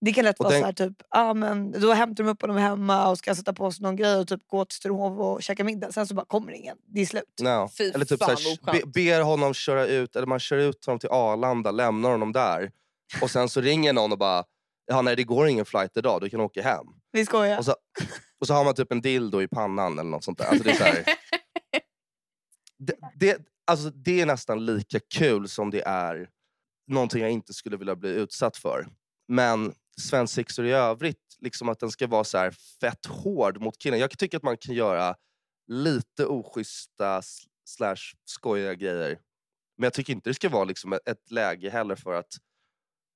Det 0.00 0.12
kan 0.12 0.25
lätt 0.25 0.38
Och 0.40 0.45
vara 0.45 0.52
den- 0.54 0.61
så 0.62 0.66
här 0.66 0.73
typ, 0.73 1.02
ja 1.11 1.35
men 1.35 1.73
då 1.80 1.92
hämtar 1.92 2.25
de 2.25 2.30
upp 2.30 2.40
honom 2.40 2.57
hemma 2.57 3.09
och 3.11 3.19
ska 3.19 3.35
sätta 3.35 3.52
på 3.52 3.73
sig 3.73 3.83
någon 3.83 3.97
grej 3.97 4.16
och 4.16 4.28
typ 4.28 4.40
gå 4.47 4.64
till 4.64 4.76
Sturehof 4.76 5.19
och 5.19 5.42
käka 5.42 5.64
middag. 5.64 5.92
Sen 5.92 6.07
så 6.07 6.14
bara 6.14 6.26
kommer 6.26 6.52
ingen. 6.52 6.76
Det 6.87 7.00
är 7.00 7.07
slut. 7.07 7.25
No. 7.42 7.69
Fy 7.78 7.85
Eller 7.85 8.04
typ 8.04 8.19
fan, 8.25 8.37
så 8.37 8.49
här, 8.66 8.73
be, 8.73 8.87
ber 8.87 9.21
honom 9.21 9.54
köra 9.54 9.87
ut, 9.87 10.16
eller 10.16 10.26
man 10.26 10.38
kör 10.40 10.57
ut 10.59 10.85
honom 10.87 10.99
till 10.99 11.09
Arlanda, 11.09 11.71
lämnar 11.71 12.11
honom 12.11 12.33
där. 12.33 12.71
Och 13.23 13.30
sen 13.30 13.49
så 13.49 13.61
ringer 13.61 13.92
någon 13.92 14.12
och 14.12 14.19
bara, 14.19 14.45
ja 14.87 15.02
nej 15.02 15.16
det 15.16 15.25
går 15.25 15.49
ingen 15.49 15.64
flight 15.64 15.97
idag, 15.97 16.21
du 16.21 16.30
kan 16.30 16.40
åka 16.40 16.62
hem. 16.62 16.87
Vi 17.12 17.26
skojar. 17.26 17.59
Och 17.59 17.64
så, 17.64 17.75
och 18.40 18.47
så 18.47 18.54
har 18.54 18.64
man 18.64 18.75
typ 18.75 18.92
en 18.92 19.00
dildo 19.00 19.42
i 19.42 19.49
pannan 19.49 19.92
eller 19.99 20.11
något 20.11 20.25
sånt 20.25 20.38
där. 20.38 20.45
Alltså 20.47 20.64
det, 20.64 20.71
är 20.71 20.75
så 20.76 20.85
här, 20.85 21.04
det, 22.78 22.95
det, 23.14 23.38
alltså 23.66 23.90
det 23.90 24.21
är 24.21 24.26
nästan 24.26 24.66
lika 24.66 25.00
kul 25.14 25.49
som 25.49 25.71
det 25.71 25.83
är 25.87 26.28
någonting 26.87 27.23
jag 27.23 27.30
inte 27.30 27.52
skulle 27.52 27.76
vilja 27.76 27.97
bli 27.97 28.11
utsatt 28.11 28.57
för. 28.57 28.87
Men 29.28 29.73
svensexor 30.00 30.66
i 30.66 30.73
övrigt, 30.73 31.37
liksom 31.38 31.69
att 31.69 31.80
den 31.80 31.90
ska 31.90 32.07
vara 32.07 32.25
så 32.25 32.38
här 32.38 32.50
fett 32.80 33.07
hård 33.07 33.61
mot 33.61 33.78
killen. 33.78 33.99
Jag 34.00 34.19
tycker 34.19 34.37
att 34.37 34.42
man 34.42 34.57
kan 34.57 34.75
göra 34.75 35.16
lite 35.66 36.26
oschyssta 36.26 37.23
slash 37.64 38.14
skojiga 38.25 38.75
grejer. 38.75 39.19
Men 39.76 39.85
jag 39.85 39.92
tycker 39.92 40.12
inte 40.12 40.30
det 40.30 40.35
ska 40.35 40.49
vara 40.49 40.64
liksom 40.64 40.92
ett, 40.92 41.30
läge 41.30 41.71
heller 41.71 41.97
för 41.97 42.14
att 42.14 42.37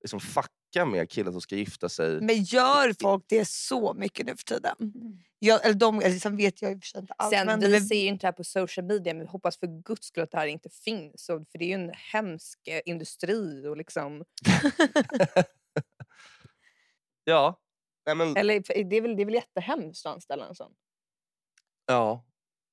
liksom 0.01 0.21
fucka 0.21 0.85
med 0.87 1.11
killen 1.11 1.33
som 1.33 1.41
ska 1.41 1.57
gifta 1.57 1.89
sig. 1.89 2.21
Men 2.21 2.43
gör 2.43 2.95
folk 3.03 3.25
det 3.29 3.49
så 3.49 3.95
mycket 3.95 4.27
nu 4.27 4.37
för 4.37 4.45
tiden? 4.45 4.93
Jag, 5.39 5.65
eller 5.65 5.75
de, 5.75 6.01
eller, 6.01 6.19
sen 6.19 6.37
vet 6.37 6.63
jag 6.63 6.73
inte 6.73 7.15
allt. 7.19 7.35
Sen, 7.35 7.47
men 7.47 7.61
vi 7.61 7.81
ser 7.81 8.03
ju 8.03 8.09
inte 8.09 8.23
det 8.23 8.27
här 8.27 8.33
på 8.33 8.45
social 8.45 8.87
media 8.87 9.15
men 9.15 9.21
vi 9.21 9.27
hoppas 9.27 9.59
för 9.59 9.83
guds 9.83 10.07
skull 10.07 10.25
att 10.25 10.31
det 10.31 10.39
här 10.39 10.47
inte 10.47 10.69
finns. 10.71 11.27
För 11.27 11.59
det 11.59 11.65
är 11.65 11.69
ju 11.69 11.75
en 11.75 11.93
hemsk 11.95 12.69
eh, 12.69 12.81
industri. 12.85 13.67
Och 13.67 13.77
liksom, 13.77 14.25
Ja. 17.25 17.61
Nej, 18.07 18.15
men, 18.17 18.37
Eller 18.37 18.85
det 18.85 18.97
är 18.97 19.01
väl, 19.01 19.17
det 19.17 19.23
är 19.23 19.25
väl 19.27 19.35
jättehemskt 19.35 20.07
att 20.07 20.13
anställa 20.15 20.47
en 20.49 20.55
sån? 20.55 20.73
ja. 21.87 22.25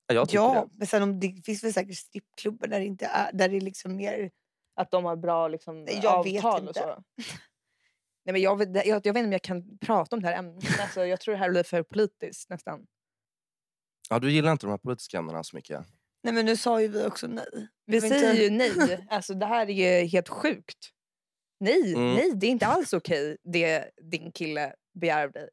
Ja, 0.07 0.15
Jag 0.15 0.29
tycker 0.29 0.43
Ja, 0.43 0.67
det. 0.71 0.77
men 0.77 0.87
sen 0.87 1.03
om 1.03 1.19
det 1.19 1.41
finns 1.45 1.63
väl 1.63 1.73
säkert 1.73 1.97
strippklubbar 1.97 2.67
där 2.67 2.79
det 2.79 2.85
inte 2.85 3.05
är, 3.05 3.31
där 3.33 3.49
det 3.49 3.57
är 3.57 3.61
liksom 3.61 3.95
mer... 3.95 4.31
Att 4.75 4.91
de 4.91 5.05
har 5.05 5.15
bra 5.15 5.47
liksom, 5.47 5.83
Nej, 5.83 5.99
jag 6.03 6.23
vet 6.23 6.45
avtal 6.45 6.61
och 6.61 6.67
inte. 6.67 6.79
så? 6.79 7.03
Nej, 8.25 8.33
men 8.33 8.41
jag, 8.41 8.57
vet, 8.57 8.75
jag, 8.87 8.87
jag 8.87 8.93
vet 8.95 9.05
inte 9.07 9.23
om 9.25 9.31
jag 9.31 9.41
kan 9.41 9.77
prata 9.77 10.15
om 10.15 10.21
det 10.21 10.27
här 10.27 10.37
ämnet. 10.37 10.63
Alltså, 10.79 11.05
jag 11.05 11.19
tror 11.19 11.31
det 11.33 11.37
här 11.39 11.49
blir 11.49 11.63
för 11.63 11.83
politiskt 11.83 12.49
nästan. 12.49 12.87
Ja, 14.09 14.19
du 14.19 14.31
gillar 14.31 14.51
inte 14.51 14.65
de 14.65 14.69
här 14.71 14.77
politiska 14.77 15.17
ämnena 15.17 15.43
så 15.43 15.55
mycket. 15.55 15.85
Nej 16.23 16.33
men 16.33 16.45
nu 16.45 16.57
sa 16.57 16.81
ju 16.81 16.87
vi 16.87 17.05
också 17.05 17.27
nej. 17.27 17.67
Vi 17.85 18.01
säger 18.01 18.31
inte- 18.31 18.43
ju 18.43 18.49
nej. 18.49 19.05
Alltså, 19.09 19.33
det 19.33 19.45
här 19.45 19.69
är 19.69 20.01
ju 20.01 20.07
helt 20.07 20.29
sjukt. 20.29 20.77
Nej, 21.61 21.93
Mm. 21.95 22.13
nej, 22.15 22.31
det 22.35 22.47
är 22.47 22.51
inte 22.51 22.65
alls 22.67 22.93
okej 22.93 23.37
det 23.43 23.89
din 24.11 24.31
kille 24.31 24.73
begär 24.99 25.25
av 25.25 25.31
dig. 25.31 25.49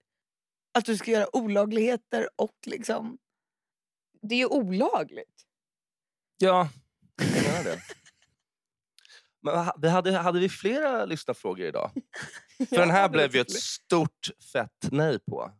Att 0.78 0.84
du 0.84 0.96
ska 0.96 1.10
göra 1.10 1.36
olagligheter 1.36 2.28
och 2.36 2.56
liksom... 2.66 3.18
Det 4.22 4.34
är 4.34 4.38
ju 4.38 4.46
olagligt. 4.46 5.44
Ja, 6.38 6.68
jag 7.16 7.42
menar 7.42 7.64
det. 7.64 7.80
Men 9.42 9.70
vi 9.82 9.88
hade, 9.88 10.12
hade 10.12 10.40
vi 10.40 10.48
flera 10.48 11.04
lyssnarfrågor 11.04 11.66
idag? 11.66 11.90
För 12.68 12.76
den 12.76 12.90
här 12.90 13.08
blev 13.08 13.34
ju 13.34 13.40
ett 13.40 13.50
stort 13.52 14.30
fett 14.52 14.88
nej 14.92 15.18
på. 15.20 15.52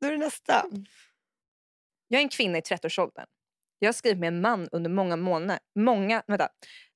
Nu 0.00 0.06
är 0.06 0.10
det 0.12 0.18
nästa. 0.18 0.64
Jag 2.08 2.18
är 2.18 2.22
en 2.22 2.28
kvinna 2.28 2.58
i 2.58 2.60
30-årsåldern. 2.60 3.26
Jag 3.78 3.88
har 3.88 3.92
skrivit 3.92 4.18
med 4.18 4.28
en 4.28 4.40
man 4.40 4.68
under 4.72 4.90
många 4.90 5.16
månader. 5.16 5.60
Många, 5.74 6.22
vänta. 6.26 6.48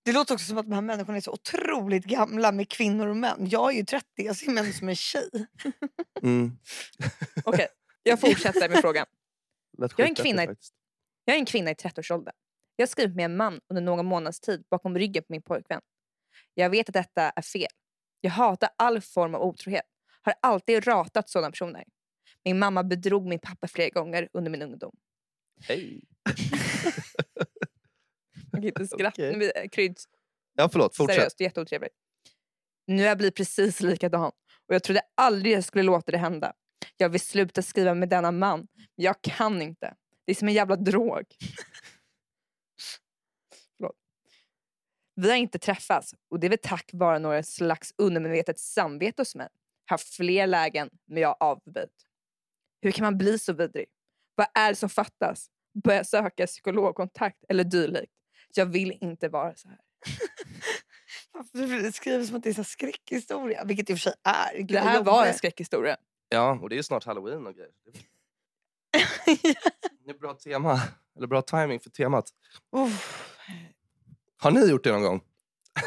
Det 0.04 0.12
låter 0.12 0.34
också 0.34 0.46
som 0.46 0.58
att 0.58 0.66
de 0.66 0.72
här 0.72 0.80
människorna 0.80 1.16
är 1.16 1.20
så 1.20 1.32
otroligt 1.32 2.04
gamla 2.04 2.52
med 2.52 2.68
kvinnor 2.68 3.06
och 3.06 3.16
män. 3.16 3.46
Jag 3.50 3.72
är 3.72 3.76
ju 3.76 3.84
30, 3.84 4.06
jag 4.14 4.36
ser 4.36 4.50
män 4.50 4.72
som 4.72 4.88
en 4.88 4.96
tjej. 4.96 5.30
Mm. 6.22 6.58
Okej, 7.44 7.68
jag 8.02 8.20
fortsätter 8.20 8.68
med 8.68 8.80
frågan. 8.80 9.06
Jag 9.78 10.00
är 10.00 10.04
en 10.04 10.14
kvinna 10.14 10.44
i-. 10.44 10.56
Jag 11.24 11.34
är 11.34 11.38
en 11.38 11.46
kvinna 11.46 11.70
i 11.70 11.74
30-årsåldern. 11.74 12.34
Jag 12.76 12.86
har 12.86 12.88
skrivit 12.88 13.16
med 13.16 13.24
en 13.24 13.36
man 13.36 13.60
under 13.68 13.82
några 13.82 14.02
månaders 14.02 14.40
tid 14.40 14.64
bakom 14.70 14.98
ryggen 14.98 15.22
på 15.22 15.32
min 15.32 15.42
pojkvän. 15.42 15.80
Jag 16.54 16.70
vet 16.70 16.88
att 16.88 16.94
detta 16.94 17.30
är 17.30 17.42
fel. 17.42 17.70
Jag 18.20 18.30
hatar 18.30 18.70
all 18.78 19.00
form 19.00 19.34
av 19.34 19.42
otrohet. 19.42 19.84
Har 20.22 20.34
alltid 20.42 20.86
ratat 20.86 21.28
sådana 21.28 21.50
personer. 21.50 21.84
Min 22.44 22.58
mamma 22.58 22.84
bedrog 22.84 23.26
min 23.26 23.38
pappa 23.38 23.68
flera 23.68 23.88
gånger 23.88 24.28
under 24.32 24.50
min 24.50 24.62
ungdom. 24.62 24.96
Hej. 25.60 26.02
Jag 28.52 28.62
kan 28.62 28.64
inte 28.64 28.86
skratta. 28.86 29.22
Nu, 29.22 29.50
eh, 29.50 29.68
Krydd, 29.68 29.98
Ja, 30.54 30.68
förlåt. 30.72 30.96
Fortsätt. 30.96 31.16
seriöst, 31.16 31.40
jätteotrevligt. 31.40 31.94
Nu 32.86 33.02
har 33.02 33.08
jag 33.08 33.18
blivit 33.18 33.36
precis 33.36 33.80
likadan. 33.80 34.32
Och 34.68 34.74
jag 34.74 34.82
trodde 34.82 35.00
aldrig 35.14 35.52
jag 35.54 35.64
skulle 35.64 35.82
låta 35.82 36.12
det 36.12 36.18
hända. 36.18 36.52
Jag 36.96 37.08
vill 37.08 37.20
sluta 37.20 37.62
skriva 37.62 37.94
med 37.94 38.08
denna 38.08 38.30
man. 38.32 38.58
Men 38.74 39.04
jag 39.04 39.22
kan 39.22 39.62
inte. 39.62 39.94
Det 40.24 40.32
är 40.32 40.36
som 40.36 40.48
en 40.48 40.54
jävla 40.54 40.76
drog. 40.76 41.24
Vi 45.14 45.30
har 45.30 45.36
inte 45.36 45.58
träffats 45.58 46.14
och 46.30 46.40
det 46.40 46.46
är 46.46 46.48
väl 46.48 46.58
tack 46.62 46.90
vare 46.92 47.18
några 47.18 47.42
slags 47.42 47.94
undermedvetet 47.98 48.58
samvete 48.58 49.22
hos 49.22 49.34
mig. 49.34 49.48
Haft 49.86 50.14
fler 50.14 50.46
lägen 50.46 50.90
men 51.06 51.22
jag 51.22 51.28
har 51.28 51.36
avböjt. 51.40 52.06
Hur 52.82 52.90
kan 52.90 53.04
man 53.04 53.18
bli 53.18 53.38
så 53.38 53.52
vidrig? 53.52 53.86
Vad 54.34 54.46
är 54.54 54.68
det 54.68 54.76
som 54.76 54.88
fattas? 54.88 55.50
Börja 55.84 56.04
söka 56.04 56.46
psykologkontakt 56.46 57.44
eller 57.48 57.64
dylikt. 57.64 58.12
Jag 58.56 58.66
vill 58.66 58.98
inte 59.00 59.28
vara 59.28 59.54
så 59.54 59.68
här. 59.68 59.78
Det 61.52 61.92
skriver 61.94 62.24
som 62.24 62.36
att 62.36 62.42
det 62.42 62.50
är 62.50 62.58
en 62.58 62.64
skräckhistoria, 62.64 63.64
vilket 63.64 63.86
det 63.86 63.92
i 63.92 63.94
och 63.94 63.98
för 63.98 64.02
sig 64.02 64.14
är. 64.24 64.56
Gud, 64.56 64.66
Det 64.66 64.80
här 64.80 65.02
var 65.02 65.26
en 65.26 65.34
skräckhistoria. 65.34 65.96
Ja, 66.28 66.58
och 66.62 66.68
det 66.68 66.74
är 66.74 66.76
ju 66.76 66.82
snart 66.82 67.04
halloween 67.04 67.46
och 67.46 67.54
grejer. 67.54 67.70
Det 70.04 70.10
är 70.10 70.18
bra 70.18 70.34
tema. 70.34 70.80
Eller 71.16 71.26
bra 71.26 71.42
timing 71.42 71.80
för 71.80 71.90
temat. 71.90 72.30
Uff, 72.76 73.32
Har 74.36 74.50
ni 74.50 74.70
gjort 74.70 74.84
det 74.84 74.92
någon 74.92 75.02
gång? 75.02 75.20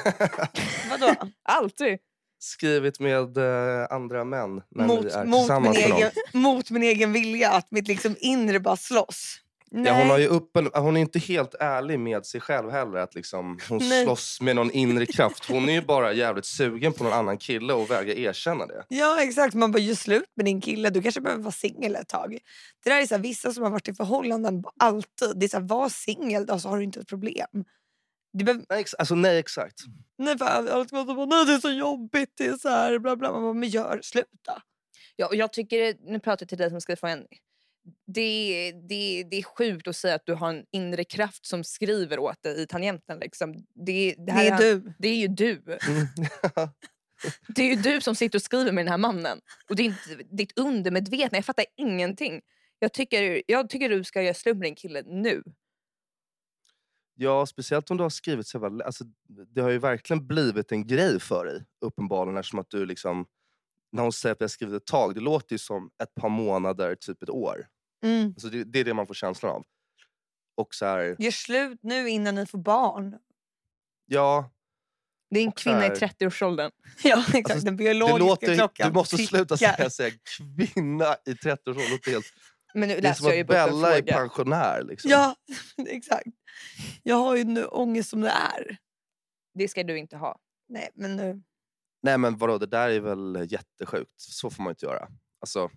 vadå? 0.89 1.15
Alltid. 1.43 1.99
Skrivit 2.39 2.99
med 2.99 3.38
eh, 3.38 3.88
andra 3.89 4.23
män 4.23 4.62
när 4.69 4.88
ni 4.88 4.95
mot, 4.95 5.06
är 5.06 5.25
mot, 5.25 5.25
min 5.25 5.39
tillsammans 5.39 5.89
någon? 5.89 5.97
egen, 5.97 6.12
mot 6.34 6.71
min 6.71 6.84
egen 6.84 7.13
vilja, 7.13 7.51
att 7.51 7.71
mitt 7.71 7.88
liksom 7.88 8.15
inre 8.19 8.60
bara 8.60 8.78
slåss. 8.78 9.41
Nej. 9.78 9.92
Ja, 9.92 9.98
hon, 10.00 10.10
har 10.10 10.18
ju 10.18 10.28
uppen, 10.28 10.70
hon 10.74 10.98
är 10.98 11.02
inte 11.02 11.20
helt 11.20 11.56
ärlig 11.60 12.00
med 12.00 12.26
sig 12.26 12.42
själv 12.42 12.72
heller. 12.72 12.98
Att 12.98 13.16
liksom, 13.16 13.60
hon 13.70 13.78
Nej. 13.78 14.04
slåss 14.04 14.42
med 14.42 14.56
någon 14.56 14.72
inre 14.72 15.06
kraft. 15.06 15.46
Hon 15.50 15.70
är 15.70 15.74
ju 15.74 15.82
bara 15.82 16.14
jävligt 16.14 16.46
sugen 16.46 16.94
på 16.94 17.04
någon 17.04 17.14
annan 17.14 17.38
kille 17.38 17.74
och 17.74 17.92
vägrar 17.92 18.14
erkänna 18.16 18.66
det. 18.66 18.86
Ja 18.88 19.22
exakt, 19.24 19.54
man 19.56 19.72
bara 19.72 19.80
gör 19.80 19.96
slut 19.96 20.32
med 20.36 20.46
din 20.46 20.62
kille, 20.62 20.90
du 20.90 21.02
kanske 21.02 21.22
behöver 21.22 21.44
vara 21.44 21.52
singel 21.52 21.96
ett 21.96 22.08
tag. 22.08 22.38
Det 22.84 22.90
där 22.90 23.02
är 23.02 23.06
så 23.06 23.16
här, 23.16 23.22
vissa 23.22 23.54
som 23.54 23.64
har 23.64 23.70
varit 23.72 23.88
i 23.88 23.94
förhållanden 23.94 24.64
alltid, 24.80 25.32
det 25.36 25.46
är 25.46 25.48
så 25.48 25.58
här, 25.60 25.68
var 25.68 25.90
singel 25.90 26.46
då 26.46 26.60
så 26.60 26.70
har 26.70 26.78
du 26.78 26.84
inte 26.84 27.00
ett 27.00 27.08
problem. 27.08 27.66
Det 28.38 28.44
behöver, 28.44 28.66
Nej, 28.70 28.82
ex- 28.82 28.94
alltså, 28.94 29.16
nej 29.16 29.38
exakt. 29.40 29.80
nej, 30.18 30.38
för 30.38 30.46
allt 30.46 30.92
bara, 30.92 31.26
nej 31.26 31.46
det 31.46 31.54
är 31.54 31.60
så 31.60 31.72
jobbigt, 31.72 32.30
det 32.38 32.46
är 32.46 32.58
så 32.58 32.70
här, 32.70 33.00
bla 33.00 33.16
bla. 33.16 33.32
Man 33.32 33.42
bara, 33.42 33.54
men 33.54 33.70
gör, 33.70 34.00
sluta. 34.04 34.62
Ja, 35.16 35.28
och 35.28 35.36
jag 35.36 35.54
tycker, 35.54 35.96
nu 36.12 36.20
pratar 36.20 36.44
jag 36.44 36.50
till 36.50 36.58
dig 36.58 36.70
som 36.70 36.82
skriver 36.82 36.98
frågan. 37.00 37.24
Det, 38.08 38.71
det, 38.89 39.24
det 39.24 39.38
är 39.38 39.43
sjukt 39.43 39.88
att 39.88 39.95
säga 39.95 40.15
att 40.15 40.26
du 40.26 40.34
har 40.34 40.50
en 40.50 40.65
inre 40.71 41.04
kraft 41.04 41.45
som 41.45 41.63
skriver 41.63 42.19
åt 42.19 42.43
dig 42.43 42.62
i 42.62 42.67
tangenten. 42.67 43.19
Liksom. 43.19 43.54
Det, 43.54 44.15
det, 44.17 44.26
Det, 44.26 44.32
här 44.32 44.52
är 44.52 44.58
du. 44.58 44.93
det 45.00 45.08
är 45.08 45.15
ju 45.15 45.28
du. 45.28 45.62
Mm. 45.88 46.08
Det 47.48 47.62
är 47.62 47.76
ju 47.76 47.82
du 47.82 48.02
som 48.02 48.15
sitter 48.15 48.38
och 48.38 48.41
skriver 48.41 48.71
med 48.71 48.86
den 48.86 48.91
här 48.91 48.98
mannen. 48.98 49.39
Och 49.69 49.76
det 49.76 49.84
är 49.84 49.86
inte 49.86 50.24
ditt 50.32 50.60
undermedvetna. 50.60 51.38
Jag 51.38 51.45
fattar 51.45 51.65
ingenting. 51.76 52.41
Jag 52.80 52.93
tycker, 52.93 53.41
jag 53.48 53.69
tycker 53.69 53.89
du 53.89 54.04
ska 54.04 54.21
göra 54.21 54.34
slut 54.34 54.58
med 54.58 54.67
din 54.67 54.76
kille 54.76 55.04
nu. 55.06 55.43
Ja, 57.15 57.45
speciellt 57.45 57.91
om 57.91 57.98
du 57.98 58.04
har 58.04 58.10
skrivit 58.10 58.48
så 58.48 58.58
jävla... 58.58 58.86
Alltså, 58.86 59.04
det 59.28 59.62
har 59.62 59.69
ju 59.69 59.78
verkligen 59.78 60.28
blivit 60.28 60.71
en 60.71 60.88
grej 60.88 61.19
för 61.19 61.45
dig, 61.45 61.65
uppenbarligen. 61.82 62.38
Eftersom 62.38 62.60
att 62.60 62.69
du 62.69 62.86
liksom... 62.86 63.26
När 63.91 64.04
hon 64.04 64.12
säger 64.12 64.34
att 64.34 64.39
har 64.39 64.48
skrivit 64.48 64.76
ett 64.76 64.86
tag, 64.88 65.15
det 65.15 65.21
låter 65.21 65.54
ju 65.54 65.58
som 65.58 65.89
ett 66.04 66.15
par 66.15 66.30
månader, 66.30 66.95
typ 66.95 67.24
ett 67.24 67.30
år. 67.30 67.67
Mm. 68.06 68.28
Alltså, 68.30 68.50
det, 68.50 68.63
det 68.63 68.80
är 68.80 68.84
det 68.84 68.94
man 68.94 69.08
får 69.08 69.13
känslan 69.13 69.52
av. 69.52 69.65
Och 70.58 70.76
så 70.76 70.86
här, 70.86 71.15
Gör 71.20 71.32
slut 71.32 71.80
nu 71.84 72.10
innan 72.10 72.36
ni 72.36 72.46
får 72.46 72.58
barn. 72.60 73.18
ja, 74.06 74.52
Det 75.30 75.39
är 75.39 75.44
en 75.44 75.52
kvinna 75.52 75.86
i 75.86 75.89
här- 75.89 75.96
30-årsåldern. 75.96 76.72
Ja 77.04 77.20
exakt, 77.28 77.52
Alltså, 77.52 77.65
den 77.65 77.78
det 77.78 77.84
biologiska 77.84 78.18
låter, 78.26 78.56
klockan 78.56 78.88
du 78.88 78.94
måste 78.94 79.18
sluta 79.18 79.58
tickar. 79.58 79.76
säga, 79.76 79.89
säga 79.89 80.12
kvinna 80.38 81.15
i 81.26 81.32
30-årsåldern. 81.34 81.84
Det 81.86 81.91
låter 81.91 82.12
helt- 82.12 82.34
Men 82.74 82.89
nu 82.89 83.00
Det 83.02 83.08
är 83.08 83.13
som 83.13 83.28
jag 83.28 83.36
ju 83.36 83.41
att 83.41 83.48
Bella 83.48 83.98
är 83.98 84.02
pensionär. 84.02 84.84
Liksom. 84.84 85.12
Ja, 85.12 85.36
exakt. 85.88 86.28
Jag 87.04 87.15
har 87.15 87.36
ju 87.36 87.44
nu 87.44 87.65
ångest 87.65 88.10
som 88.10 88.22
det 88.22 88.30
är. 88.30 88.78
Det 89.54 89.68
ska 89.68 89.84
du 89.84 89.98
inte 89.98 90.18
ha. 90.18 90.39
Nej 90.70 90.89
men 90.96 91.15
nu. 91.15 91.41
Nej 92.04 92.18
men 92.18 92.38
vadå, 92.38 92.58
det 92.58 92.65
där 92.65 92.89
är 92.89 93.00
väl 93.00 93.48
jättesjukt. 93.52 94.12
Så 94.15 94.50
får 94.50 94.63
man 94.63 94.72
inte 94.72 94.86
göra. 94.86 95.08
Alltså, 95.41 95.70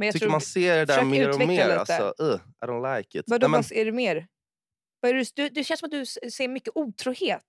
Men 0.00 0.06
jag 0.06 0.12
tycker 0.12 0.26
tror, 0.26 0.30
man 0.30 0.40
ser 0.40 0.76
det 0.76 0.84
där 0.84 1.04
mer 1.04 1.30
och 1.30 1.38
mer. 1.38 1.48
lite. 1.48 1.78
Alltså, 1.78 2.14
uh, 2.24 2.40
I 2.64 2.66
don't 2.66 2.96
like 2.96 3.18
it. 3.18 3.24
Vadå, 3.26 3.48
Nej, 3.48 3.50
men, 3.50 3.62
vad 3.62 3.72
är 3.72 3.84
det 3.84 3.92
mer? 3.92 4.26
Vad 5.00 5.10
är 5.10 5.14
det, 5.14 5.32
du, 5.34 5.48
det 5.48 5.64
känns 5.64 5.80
som 5.80 5.86
att 5.86 5.90
du 5.90 6.06
ser 6.30 6.48
mycket 6.48 6.72
otrohet. 6.74 7.44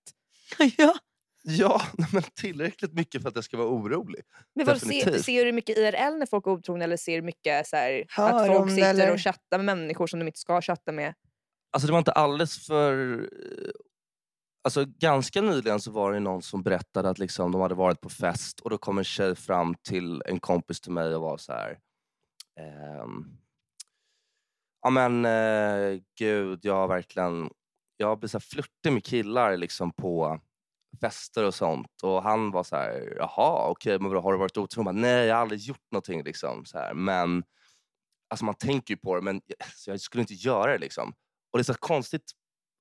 ja. 0.76 0.94
ja, 1.42 1.82
men 2.12 2.22
tillräckligt 2.22 2.92
mycket 2.92 3.22
för 3.22 3.28
att 3.28 3.34
jag 3.34 3.44
ska 3.44 3.56
vara 3.56 3.68
orolig. 3.68 4.22
Men 4.54 4.66
vad, 4.66 4.80
ser, 4.80 5.18
ser 5.18 5.44
du 5.44 5.52
mycket 5.52 5.78
IRL 5.78 6.18
när 6.18 6.26
folk 6.26 6.46
är 6.46 6.50
otrogna 6.50 6.84
eller 6.84 6.96
ser 6.96 7.16
du 7.16 7.22
mycket 7.22 7.66
så 7.66 7.76
här, 7.76 8.04
att 8.16 8.46
folk 8.46 8.70
sitter 8.70 8.90
eller? 8.90 9.12
och 9.12 9.20
chattar 9.20 9.58
med 9.58 9.64
människor 9.64 10.06
som 10.06 10.18
de 10.18 10.26
inte 10.26 10.38
ska 10.38 10.62
chatta 10.62 10.92
med? 10.92 11.14
Alltså 11.72 11.86
det 11.86 11.92
var 11.92 11.98
inte 11.98 12.12
alldeles 12.12 12.66
för... 12.66 13.22
eh, 13.22 13.70
Alltså 14.64 14.84
ganska 14.84 15.42
nyligen 15.42 15.80
så 15.80 15.90
var 15.90 16.12
det 16.12 16.20
någon 16.20 16.42
som 16.42 16.62
berättade 16.62 17.10
att 17.10 17.18
liksom, 17.18 17.52
de 17.52 17.60
hade 17.60 17.74
varit 17.74 18.00
på 18.00 18.08
fest 18.08 18.60
och 18.60 18.70
då 18.70 18.78
kom 18.78 18.98
en 18.98 19.04
tjej 19.04 19.36
fram 19.36 19.74
till 19.74 20.22
en 20.26 20.40
kompis 20.40 20.80
till 20.80 20.92
mig 20.92 21.14
och 21.14 21.22
var 21.22 21.36
så 21.36 21.52
här... 21.52 21.78
Ehm, 22.60 23.38
ja 24.82 24.90
men 24.90 25.24
eh, 25.24 26.00
gud, 26.18 26.60
jag 26.62 26.74
har 26.74 26.88
verkligen... 26.88 27.50
Jag 27.96 28.06
har 28.08 28.16
blivit 28.16 28.30
så 28.30 28.40
flörtig 28.40 28.92
med 28.92 29.04
killar 29.04 29.56
liksom 29.56 29.92
på 29.92 30.40
fester 31.00 31.44
och 31.44 31.54
sånt. 31.54 32.02
Och 32.02 32.22
han 32.22 32.50
var 32.50 32.62
så 32.62 32.76
här, 32.76 33.14
jaha 33.16 33.68
okej, 33.70 33.98
men 33.98 34.12
har 34.12 34.32
du 34.32 34.38
varit 34.38 34.56
otrogen? 34.56 35.00
Nej, 35.00 35.26
jag 35.26 35.34
har 35.34 35.42
aldrig 35.42 35.60
gjort 35.60 35.90
någonting. 35.90 36.24
Liksom, 36.24 36.64
så 36.64 36.78
här. 36.78 36.94
Men 36.94 37.44
alltså, 38.30 38.44
man 38.44 38.54
tänker 38.54 38.94
ju 38.94 38.98
på 38.98 39.16
det, 39.16 39.22
men 39.22 39.40
så 39.74 39.90
jag 39.90 40.00
skulle 40.00 40.20
inte 40.20 40.34
göra 40.34 40.72
det. 40.72 40.78
Liksom. 40.78 41.14
Och 41.52 41.58
det 41.58 41.62
är 41.62 41.74
så 41.74 41.74
konstigt 41.74 42.32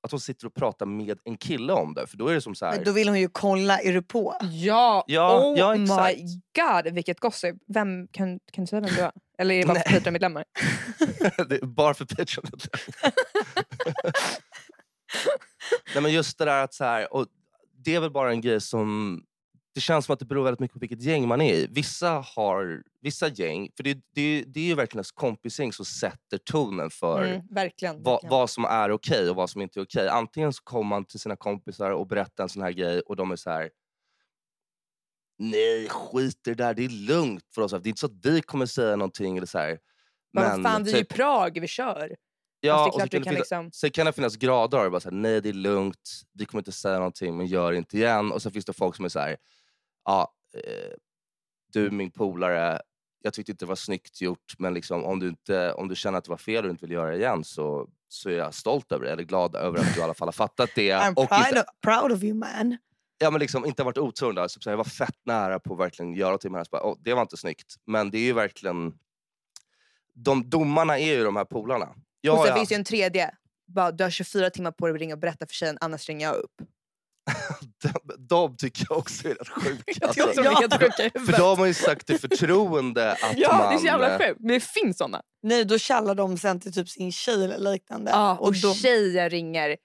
att 0.03 0.11
hon 0.11 0.19
sitter 0.19 0.47
och 0.47 0.53
pratar 0.53 0.85
med 0.85 1.19
en 1.23 1.37
kille 1.37 1.73
om 1.73 1.93
det. 1.93 2.07
För 2.07 2.17
då 2.17 2.27
är 2.27 2.33
det 2.33 2.41
som 2.41 2.55
så 2.55 2.65
här... 2.65 2.75
Men 2.75 2.83
då 2.83 2.91
vill 2.91 3.07
hon 3.07 3.19
ju 3.19 3.29
kolla, 3.31 3.79
är 3.79 3.93
du 3.93 4.01
på? 4.01 4.37
Ja, 4.41 5.03
Ja, 5.07 5.39
oh 5.39 5.59
ja, 5.59 5.75
my 5.75 5.83
exakt. 5.83 6.19
god 6.83 6.93
vilket 6.93 7.19
gossip. 7.19 7.55
Vem, 7.73 8.07
kan, 8.07 8.39
kan 8.51 8.63
du 8.63 8.67
säga 8.67 8.81
vem 8.81 8.89
du 8.95 9.01
är? 9.01 9.11
Eller 9.37 9.55
är 9.55 9.59
det 9.59 9.67
bara 9.67 9.79
för. 9.79 9.93
Patreon-medlemmar? 9.93 10.43
det 11.49 11.55
är 11.55 11.65
bara 11.65 11.93
för 11.93 12.05
Patreon. 12.05 12.45
Nej 15.93 16.03
men 16.03 16.11
just 16.11 16.37
det 16.37 16.45
där 16.45 16.63
att 16.63 16.73
så 16.73 16.83
här, 16.83 17.13
och 17.13 17.25
det 17.85 17.95
är 17.95 17.99
väl 17.99 18.11
bara 18.11 18.31
en 18.31 18.41
grej 18.41 18.61
som 18.61 19.21
det 19.75 19.81
känns 19.81 20.05
som 20.05 20.13
att 20.13 20.19
det 20.19 20.25
beror 20.25 20.43
väldigt 20.43 20.59
mycket 20.59 20.73
på 20.73 20.79
vilket 20.79 21.01
gäng 21.01 21.27
man 21.27 21.41
är 21.41 21.53
i. 21.53 21.67
Vissa 21.69 22.09
har 22.35 22.83
vissa 23.01 23.27
gäng, 23.27 23.69
för 23.77 23.83
det, 23.83 23.93
det, 24.15 24.43
det 24.47 24.59
är 24.59 24.63
ju 24.63 24.75
verkligen 24.75 25.01
ett 25.01 25.11
kompisgäng 25.15 25.73
som 25.73 25.85
sätter 25.85 26.37
tonen 26.37 26.89
för 26.89 27.23
Mm, 27.25 27.41
verkligen. 27.49 28.03
vad, 28.03 28.13
verkligen. 28.13 28.29
vad 28.31 28.49
som 28.49 28.65
är 28.65 28.91
okej 28.91 29.29
och 29.29 29.35
vad 29.35 29.49
som 29.49 29.61
inte 29.61 29.79
är 29.79 29.83
okej. 29.83 30.07
Antingen 30.09 30.53
så 30.53 30.63
kommer 30.63 30.89
man 30.89 31.05
till 31.05 31.19
sina 31.19 31.35
kompisar 31.35 31.91
och 31.91 32.07
berättar 32.07 32.43
en 32.43 32.49
sån 32.49 32.61
här 32.61 32.71
grej 32.71 32.99
och 33.01 33.15
de 33.15 33.31
är 33.31 33.35
så 33.35 33.49
här. 33.49 33.69
Nej, 35.37 35.87
skit 35.89 36.47
i 36.47 36.49
det 36.49 36.53
där. 36.53 36.73
Det 36.73 36.85
är 36.85 36.89
lugnt 36.89 37.43
för 37.55 37.61
oss. 37.61 37.71
Det 37.71 37.77
är 37.77 37.87
inte 37.87 37.99
så 37.99 38.05
att 38.05 38.25
vi 38.25 38.41
kommer 38.41 38.65
säga 38.65 38.95
någonting. 38.95 39.37
Eller 39.37 39.47
så 39.47 39.57
här. 39.57 39.79
Men, 40.33 40.63
fan, 40.63 40.83
vi 40.83 40.91
är 40.91 40.95
i 40.95 40.99
typ- 40.99 41.13
Prag, 41.13 41.59
vi 41.61 41.67
kör. 41.67 42.15
ja, 42.59 42.73
alltså, 42.73 42.97
det 42.99 43.03
och 43.03 43.09
så 43.09 43.09
kan 43.09 43.21
det 43.21 43.29
finnas- 43.29 43.39
liksom... 43.39 43.71
Sen 43.71 43.91
kan 43.91 44.05
det 44.05 44.13
finnas 44.13 44.35
grader 44.35 44.83
det. 44.83 44.89
Bara 44.89 44.99
så 45.01 45.09
här, 45.09 45.15
Nej, 45.17 45.41
det 45.41 45.49
är 45.49 45.53
lugnt. 45.53 46.21
Vi 46.33 46.45
kommer 46.45 46.59
inte 46.61 46.71
säga 46.71 46.95
någonting, 46.97 47.37
men 47.37 47.45
gör 47.45 47.71
inte 47.73 47.97
igen. 47.97 48.31
Och 48.31 48.41
så 48.41 48.51
finns 48.51 48.65
det 48.65 48.73
folk 48.73 48.95
som 48.95 49.05
är 49.05 49.09
så 49.09 49.19
här. 49.19 49.37
Ja, 50.05 50.33
eh, 50.53 50.93
du 51.73 51.91
min 51.91 52.11
polare. 52.11 52.81
Jag 53.23 53.33
tyckte 53.33 53.51
inte 53.51 53.65
det 53.65 53.69
var 53.69 53.75
snyggt 53.75 54.21
gjort, 54.21 54.53
men 54.57 54.73
liksom, 54.73 55.03
om, 55.05 55.19
du 55.19 55.27
inte, 55.27 55.73
om 55.73 55.87
du 55.87 55.95
känner 55.95 56.17
att 56.17 56.23
det 56.23 56.29
var 56.29 56.37
fel 56.37 56.65
och 56.65 56.71
inte 56.71 56.85
vill 56.85 56.91
göra 56.93 57.09
det 57.11 57.17
igen 57.17 57.43
så, 57.43 57.89
så 58.07 58.29
är 58.29 58.33
jag 58.33 58.53
stolt 58.53 58.91
över 58.91 59.05
det. 59.05 59.11
Eller 59.11 59.23
glad 59.23 59.55
över 59.55 59.79
att 59.79 59.93
du 59.93 59.99
i 59.99 60.03
alla 60.03 60.13
fall 60.13 60.27
har 60.27 60.33
fattat 60.33 60.69
det. 60.75 60.91
I'm 60.91 61.13
och 61.15 61.29
proud 61.29 61.47
inte, 61.47 61.59
of, 61.59 61.65
proud 61.81 62.11
of 62.11 62.23
you 62.23 62.33
man. 62.33 62.77
ja, 63.17 63.31
men 63.31 63.39
liksom, 63.39 63.65
inte 63.65 63.83
varit 63.83 63.97
otrogen. 63.97 64.35
Där. 64.35 64.47
Så 64.47 64.69
jag 64.69 64.77
var 64.77 64.83
fett 64.83 65.17
nära 65.25 65.59
på 65.59 65.73
att 65.73 65.79
verkligen 65.79 66.13
göra 66.13 66.29
någonting 66.29 66.51
med 66.51 66.57
det 66.57 66.59
här. 66.59 66.65
Så 66.65 66.69
bara, 66.71 66.83
"Åh, 66.83 66.97
det 66.99 67.13
var 67.13 67.21
inte 67.21 67.37
snyggt. 67.37 67.75
Men 67.85 68.11
det 68.11 68.17
är 68.17 68.23
ju 68.23 68.33
verkligen... 68.33 68.93
De 70.13 70.49
domarna 70.49 70.99
är 70.99 71.17
ju 71.17 71.23
de 71.23 71.35
här 71.35 71.45
polarna. 71.45 71.95
Jag 72.21 72.39
och 72.39 72.45
sen 72.45 72.55
ju 72.55 72.59
finns 72.59 72.71
ju 72.71 72.75
en 72.75 72.83
tredje. 72.83 73.35
Bara, 73.67 73.91
du 73.91 74.03
har 74.03 74.11
24 74.11 74.49
timmar 74.49 74.71
på 74.71 74.85
dig 74.87 74.93
att 74.93 74.99
ringa 74.99 75.15
och 75.15 75.19
berätta 75.19 75.47
för 75.47 75.53
tjejen, 75.53 75.77
annars 75.81 76.09
ringer 76.09 76.27
jag 76.27 76.35
upp. 76.35 76.61
de, 77.83 78.17
de 78.17 78.57
tycker 78.57 78.85
jag 78.89 78.97
också 78.97 79.27
är 79.29 79.33
rätt 79.35 79.47
sjuka. 79.47 79.83
Jag 79.85 80.07
Alltså, 80.07 80.27
tycker 80.27 80.43
de 80.43 80.49
är 80.49 80.55
helt 80.55 80.73
sjuka 80.81 81.05
i 81.05 81.25
för 81.25 81.37
de 81.37 81.59
har 81.59 81.65
ju 81.65 81.73
sagt 81.73 82.09
i 82.09 82.17
förtroende 82.17 83.11
att 83.11 83.37
Ja, 83.37 83.57
man... 83.57 83.69
det 83.69 83.75
är 83.75 83.79
så 83.79 83.85
jävla 83.85 84.11
eh, 84.13 84.17
sjukt. 84.19 84.39
Men 84.39 84.47
det 84.47 84.59
finns 84.59 84.97
såna. 84.97 85.21
Nej, 85.43 85.65
då 85.65 85.79
kallar 85.79 86.15
de 86.15 86.37
sen 86.37 86.59
till 86.59 86.73
typ 86.73 86.89
sin 86.89 87.11
tjej 87.11 87.43
eller 87.43 87.71
liknande. 87.71 88.11
Ja, 88.11 88.37
och 88.37 88.53
då, 88.53 88.73
tjejen 88.73 89.29
ringer 89.29 89.77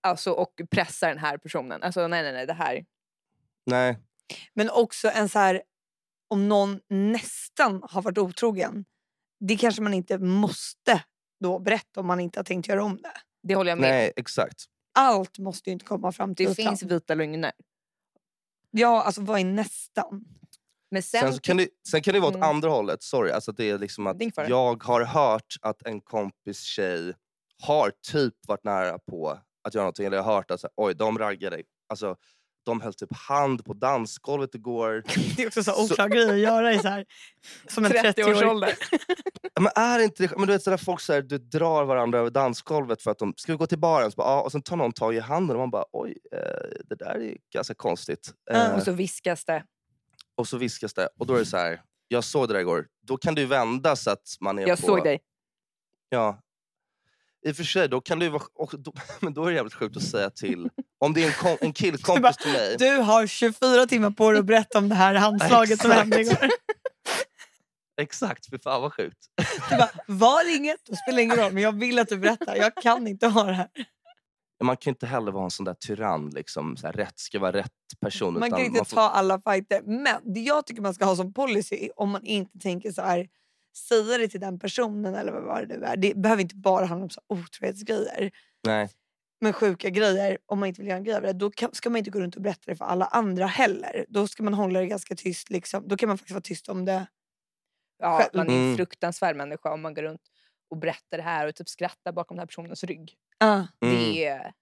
alltså, 0.00 0.30
och 0.30 0.52
pressar 0.70 1.08
den 1.08 1.18
här 1.18 1.38
personen. 1.38 1.82
Alltså 1.82 2.08
nej, 2.08 2.22
nej, 2.22 2.32
nej, 2.32 2.46
det 2.46 2.52
här. 2.52 2.84
Nej. 3.66 3.98
men 4.54 4.70
också 4.70 5.10
en 5.14 5.28
så 5.28 5.38
här, 5.38 5.62
om 6.30 6.48
någon 6.48 6.80
nästan 6.90 7.82
har 7.90 8.02
varit 8.02 8.18
otrogen. 8.18 8.84
Det 9.40 9.56
kanske 9.56 9.82
man 9.82 9.94
inte 9.94 10.18
måste 10.18 11.02
då 11.40 11.58
berätta 11.58 12.00
om 12.00 12.06
man 12.06 12.20
inte 12.20 12.38
har 12.38 12.44
tänkt 12.44 12.68
göra 12.68 12.84
om 12.84 12.96
det. 13.02 13.12
Det 13.42 13.54
håller 13.54 13.70
jag 13.70 13.78
med. 13.78 13.90
Nej, 13.90 14.12
exakt. 14.16 14.64
Allt 14.94 15.38
måste 15.38 15.70
ju 15.70 15.72
inte 15.72 15.84
komma 15.84 16.12
fram 16.12 16.34
till 16.34 16.46
Det 16.46 16.52
ytan. 16.52 16.64
finns 16.76 16.82
vita 16.92 17.14
lögner. 17.14 17.52
Ja, 18.70 19.02
alltså 19.02 19.20
vad 19.20 19.40
är 19.40 19.44
nästan? 19.44 20.24
Men 20.90 21.02
sen, 21.02 21.20
Sen, 21.20 21.32
så 21.34 21.40
kan 21.40 21.56
det, 21.56 21.68
sen 21.88 22.02
kan 22.02 22.14
det 22.14 22.20
vara 22.20 22.28
åt 22.30 22.36
Mm. 22.36 22.48
andra 22.48 22.68
hållet. 22.70 23.02
Sorry. 23.02 23.30
Alltså 23.30 23.52
det 23.52 23.70
är 23.70 23.78
liksom 23.78 24.06
att 24.06 24.16
jag 24.48 24.82
har 24.82 25.04
hört 25.04 25.56
att 25.62 25.86
en 25.86 26.00
kompis 26.00 26.60
tjej 26.60 27.14
har 27.62 27.92
typ 28.12 28.34
varit 28.48 28.64
nära 28.64 28.98
på 28.98 29.38
att 29.64 29.74
göra 29.74 29.82
någonting. 29.84 30.06
Eller 30.06 30.16
jag 30.16 30.24
har 30.24 30.34
hört 30.34 30.50
att 30.50 30.60
så 30.60 30.66
här, 30.66 30.72
oj, 30.76 30.94
de 30.94 31.18
raggade. 31.18 31.62
Alltså, 31.88 32.16
de 32.64 32.80
höll 32.80 32.94
typ 32.94 33.16
hand 33.16 33.64
på 33.64 33.74
dansgolvet 33.74 34.54
igår. 34.54 35.02
Det 35.36 35.42
är 35.42 35.46
också 35.46 35.64
så 35.64 35.72
Så- 35.72 35.84
oklar 35.92 36.08
grej 36.08 36.30
att 36.30 36.38
göra 36.38 36.72
i 36.72 36.78
så 36.78 36.88
här, 36.88 37.04
som 37.68 37.84
en 37.84 37.90
30 37.90 38.22
års 38.24 38.28
30-årig. 38.28 38.48
ålder. 38.50 38.74
Ja, 39.54 39.60
Men 39.62 39.72
är 39.84 39.98
inte 39.98 40.22
det, 40.26 40.36
men 40.36 40.46
du 40.46 40.52
vet 40.52 40.62
sådär 40.62 40.76
folk 40.76 41.00
så 41.00 41.12
här, 41.12 41.22
du 41.22 41.38
drar 41.38 41.84
varandra 41.84 42.18
över 42.18 42.30
dansgolvet 42.30 43.02
för 43.02 43.10
att 43.10 43.18
de 43.18 43.34
ska 43.36 43.52
vi 43.52 43.58
gå 43.58 43.66
till 43.66 43.78
baren 43.78 44.10
så 44.10 44.14
bara, 44.16 44.40
och 44.40 44.52
sen 44.52 44.62
tar 44.62 44.76
någon 44.76 44.92
tag 44.92 45.14
i 45.14 45.18
handen 45.20 45.56
och 45.56 45.60
man 45.60 45.70
bara 45.70 45.84
oj, 45.92 46.16
eh, 46.32 46.38
det 46.88 46.94
där 46.94 47.14
är 47.14 47.36
ganska 47.52 47.74
konstigt. 47.74 48.32
Eh, 48.50 48.74
Och 48.74 48.82
så 48.82 48.92
viskas 48.92 49.44
det. 49.44 49.64
och 50.34 50.48
så 50.48 50.56
viskas 50.58 50.94
det 50.94 51.08
och 51.18 51.26
då 51.26 51.34
är 51.34 51.38
det 51.38 51.46
så 51.46 51.56
här. 51.56 51.82
jag 52.08 52.24
såg 52.24 52.48
det 52.48 52.54
där 52.54 52.60
igår. 52.60 52.86
Då 53.06 53.16
kan 53.16 53.34
du 53.34 53.46
vända 53.46 53.96
så 53.96 54.10
att 54.10 54.36
man 54.40 54.58
är 54.58 54.68
Jag 54.68 54.80
på... 54.80 54.86
såg 54.86 55.04
dig. 55.04 55.20
Ja. 56.08 56.38
I 57.44 57.52
och 57.52 57.56
för 57.56 57.64
sig, 57.64 57.88
då 57.88 58.00
kan 58.00 58.18
det 58.18 58.28
vara, 58.30 58.42
och 58.54 58.74
då, 58.78 58.92
men 59.20 59.34
då 59.34 59.44
är 59.44 59.50
det 59.50 59.56
jävligt 59.56 59.74
sjukt 59.74 59.96
att 59.96 60.02
säga 60.02 60.30
till. 60.30 60.68
Om 60.98 61.12
det 61.14 61.22
är 61.22 61.26
en, 61.26 61.32
kom, 61.32 61.56
en 61.60 61.72
killkompis 61.72 62.36
till 62.36 62.52
mig. 62.52 62.76
Du 62.78 62.96
har 62.96 63.26
24 63.26 63.86
timmar 63.86 64.10
på 64.10 64.30
dig 64.30 64.40
att 64.40 64.46
berätta 64.46 64.78
om 64.78 64.88
det 64.88 64.94
här 64.94 65.14
handslaget 65.14 65.80
som 65.82 65.90
hände 65.90 66.20
igår. 66.20 66.48
Exakt, 68.00 68.46
för 68.50 68.58
fan 68.58 68.82
vad 68.82 68.92
sjukt. 68.92 69.18
Du 69.70 69.76
bara, 69.76 69.90
var 70.06 70.56
inget? 70.56 70.76
Det 70.86 70.96
spelar 70.96 71.18
ingen 71.18 71.36
roll, 71.36 71.52
men 71.52 71.62
jag 71.62 71.72
vill 71.72 71.98
att 71.98 72.08
du 72.08 72.18
berättar. 72.18 72.56
Jag 72.56 72.74
kan 72.74 73.06
inte 73.06 73.26
ha 73.26 73.44
det 73.44 73.52
här. 73.52 73.68
Man 74.62 74.76
kan 74.76 74.90
inte 74.90 75.06
heller 75.06 75.32
vara 75.32 75.44
en 75.44 75.50
sån 75.50 75.64
där 75.64 75.74
tyrann. 75.74 76.30
Liksom, 76.30 76.76
så 76.76 76.86
här, 76.86 76.92
rätt 76.92 77.18
ska 77.18 77.38
vara 77.38 77.52
rätt 77.52 77.70
person. 78.00 78.38
Man 78.38 78.50
kan 78.50 78.60
inte 78.60 78.76
man 78.76 78.84
får- 78.86 78.96
ta 78.96 79.08
alla 79.08 79.40
fighter. 79.40 79.82
Men 79.84 80.34
det 80.34 80.40
jag 80.40 80.66
tycker 80.66 80.82
man 80.82 80.94
ska 80.94 81.04
ha 81.04 81.16
som 81.16 81.32
policy, 81.32 81.90
om 81.96 82.10
man 82.10 82.24
inte 82.24 82.58
tänker 82.58 82.92
så 82.92 83.02
här, 83.02 83.28
säga 83.76 84.18
det 84.18 84.28
till 84.28 84.40
den 84.40 84.58
personen 84.58 85.14
eller 85.14 85.32
vad 85.32 85.68
det 85.68 85.76
nu 85.78 85.84
är. 85.84 85.96
Det 85.96 86.14
behöver 86.16 86.42
inte 86.42 86.54
bara 86.56 86.84
handla 86.86 87.04
om 87.04 87.10
så 87.10 87.20
otrohetsgrejer. 87.28 88.30
Nej. 88.66 88.88
Men 89.40 89.52
sjuka 89.52 89.90
grejer, 89.90 90.38
om 90.46 90.60
man 90.60 90.68
inte 90.68 90.80
vill 90.80 90.88
göra 90.88 90.98
en 90.98 91.04
grej 91.04 91.14
av 91.16 91.22
det, 91.22 91.32
då 91.32 91.50
kan, 91.50 91.74
ska 91.74 91.90
man 91.90 91.98
inte 91.98 92.10
gå 92.10 92.20
runt 92.20 92.36
och 92.36 92.42
berätta 92.42 92.60
det 92.66 92.76
för 92.76 92.84
alla 92.84 93.04
andra 93.04 93.46
heller. 93.46 94.06
Då 94.08 94.26
ska 94.28 94.42
man 94.42 94.54
hålla 94.54 94.80
det 94.80 94.86
ganska 94.86 95.14
tyst. 95.16 95.50
Liksom. 95.50 95.88
Då 95.88 95.96
kan 95.96 96.08
man 96.08 96.18
faktiskt 96.18 96.34
vara 96.34 96.42
tyst 96.42 96.68
om 96.68 96.84
det. 96.84 97.06
Ja, 97.98 98.18
Själv. 98.18 98.30
man 98.34 98.46
är 98.50 98.52
en 98.54 98.58
Mm. 98.64 98.76
fruktansvärd 98.76 99.36
människa 99.36 99.72
om 99.72 99.80
man 99.82 99.94
går 99.94 100.02
runt 100.02 100.22
och 100.70 100.76
berättar 100.76 101.16
det 101.16 101.22
här 101.22 101.46
och 101.46 101.54
typ 101.54 101.68
skrattar 101.68 102.12
bakom 102.12 102.36
den 102.36 102.40
här 102.42 102.46
personens 102.46 102.84
rygg. 102.84 103.14
Mm. 103.42 103.64
Det 103.80 104.24
är, 104.24 104.52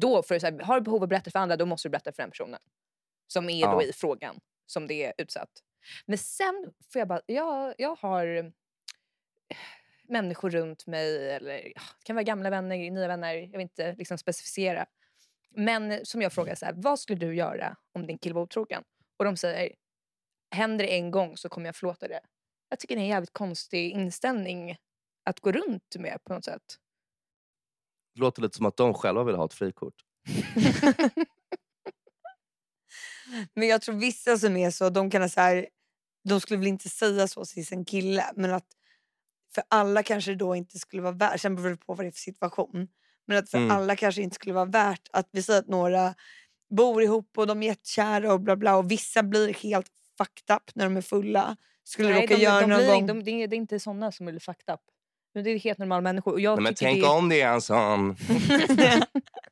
då 0.00 0.22
för 0.22 0.38
så 0.38 0.46
här, 0.46 0.58
har 0.60 0.74
du 0.74 0.80
behov 0.80 0.96
av 0.96 1.02
att 1.02 1.08
berätta 1.08 1.30
för 1.30 1.38
andra, 1.38 1.56
då 1.56 1.66
måste 1.66 1.88
du 1.88 1.90
berätta 1.90 2.12
för 2.12 2.22
den 2.22 2.30
personen. 2.30 2.60
Som 3.26 3.50
är 3.50 3.66
då 3.66 3.82
Ja. 3.82 3.82
i 3.82 3.92
frågan, 3.92 4.40
som 4.66 4.86
det 4.86 5.04
är 5.04 5.12
utsatt. 5.18 5.48
Men 6.06 6.18
sen 6.18 6.72
får 6.92 6.98
jag 6.98 7.08
bara, 7.08 7.20
jag, 7.26 7.74
jag 7.78 7.96
har 8.00 8.52
människor 10.08 10.50
runt 10.50 10.86
mig, 10.86 11.30
eller 11.30 11.52
det 11.52 11.72
kan 12.04 12.16
vara 12.16 12.22
gamla 12.24 12.50
vänner, 12.50 12.90
nya 12.90 13.08
vänner, 13.08 13.34
jag 13.34 13.48
vill 13.48 13.60
inte 13.60 13.94
liksom 13.98 14.18
specificera. 14.18 14.86
Men 15.50 16.06
som 16.06 16.22
jag 16.22 16.32
frågar 16.32 16.54
så 16.54 16.66
här, 16.66 16.74
vad 16.76 16.98
skulle 17.00 17.18
du 17.18 17.34
göra 17.34 17.76
om 17.92 18.06
din 18.06 18.18
kille 18.18 18.34
var 18.34 18.42
otrogen? 18.42 18.82
Och 19.16 19.24
de 19.24 19.36
säger, 19.36 19.72
händer 20.50 20.84
det 20.84 20.96
en 20.96 21.10
gång 21.10 21.36
så 21.36 21.48
kommer 21.48 21.68
jag 21.68 21.76
förlåta 21.76 22.08
det. 22.08 22.20
Jag 22.68 22.78
tycker 22.78 22.94
det 22.94 23.00
är 23.00 23.02
en 23.02 23.08
jävligt 23.08 23.32
konstig 23.32 23.90
inställning 23.90 24.76
att 25.24 25.40
gå 25.40 25.52
runt 25.52 25.96
med 25.98 26.24
på 26.24 26.34
något 26.34 26.44
sätt. 26.44 26.78
Det 28.14 28.20
låter 28.20 28.42
lite 28.42 28.56
som 28.56 28.66
att 28.66 28.76
de 28.76 28.94
själva 28.94 29.24
vill 29.24 29.34
ha 29.34 29.44
ett 29.44 29.54
frikort. 29.54 29.94
Men 33.54 33.68
jag 33.68 33.82
tror 33.82 33.94
vissa 33.94 34.38
som 34.38 34.56
är 34.56 34.70
så, 34.70 34.90
de 34.90 35.10
kan 35.10 35.30
så 35.30 35.40
här, 35.40 35.66
de 36.28 36.40
skulle 36.40 36.58
väl 36.58 36.68
inte 36.68 36.88
säga 36.88 37.28
så 37.28 37.44
till 37.44 37.66
sin 37.66 37.84
kille. 37.84 38.24
Men 38.36 38.52
att 38.54 38.66
för 39.54 39.64
alla 39.68 40.02
kanske 40.02 40.34
då 40.34 40.56
inte 40.56 40.78
skulle 40.78 41.02
vara 41.02 41.12
värt, 41.14 41.40
sen 41.40 41.56
beror 41.56 41.70
det 41.70 41.76
på 41.76 41.94
vad 41.94 42.04
det 42.04 42.08
är 42.08 42.12
för 42.12 42.18
situation. 42.18 42.88
Men 43.26 43.38
att 43.38 43.50
för 43.50 43.58
Mm. 43.58 43.70
alla 43.70 43.96
kanske 43.96 44.22
inte 44.22 44.34
skulle 44.34 44.54
vara 44.54 44.64
värt 44.64 45.08
att 45.12 45.28
vi 45.32 45.42
säger 45.42 45.58
att 45.60 45.68
några 45.68 46.14
bor 46.76 47.02
ihop 47.02 47.38
och 47.38 47.46
de 47.46 47.62
är 47.62 47.66
jättekära 47.66 48.32
och 48.32 48.40
bla 48.40 48.56
bla 48.56 48.76
och 48.76 48.90
vissa 48.90 49.22
blir 49.22 49.54
helt 49.54 49.90
fucked 50.18 50.56
up 50.56 50.62
när 50.74 50.84
de 50.84 50.96
är 50.96 51.00
fulla. 51.02 51.56
Skulle 51.84 52.08
Nej, 52.08 52.22
råka 52.22 52.34
de, 52.36 52.42
göra 52.42 52.60
de 52.60 52.66
någon 52.66 52.78
blir, 52.78 52.88
gång. 52.88 53.06
de, 53.06 53.24
det, 53.24 53.30
är, 53.30 53.48
det 53.48 53.56
är 53.56 53.58
inte 53.58 53.80
såna 53.80 54.12
som 54.12 54.26
blir 54.26 54.38
fucked 54.40 54.74
up. 54.74 54.80
Men 55.34 55.44
det 55.44 55.50
är 55.50 55.58
helt 55.58 55.78
normala 55.78 56.00
människor. 56.00 56.32
Och 56.32 56.40
jag, 56.40 56.56
Nej, 56.56 56.62
men 56.62 56.74
tänk 56.74 57.02
det, 57.02 57.08
om 57.08 57.28
det 57.28 57.40
är 57.40 57.52
en 57.52 57.60
sån. 57.60 58.16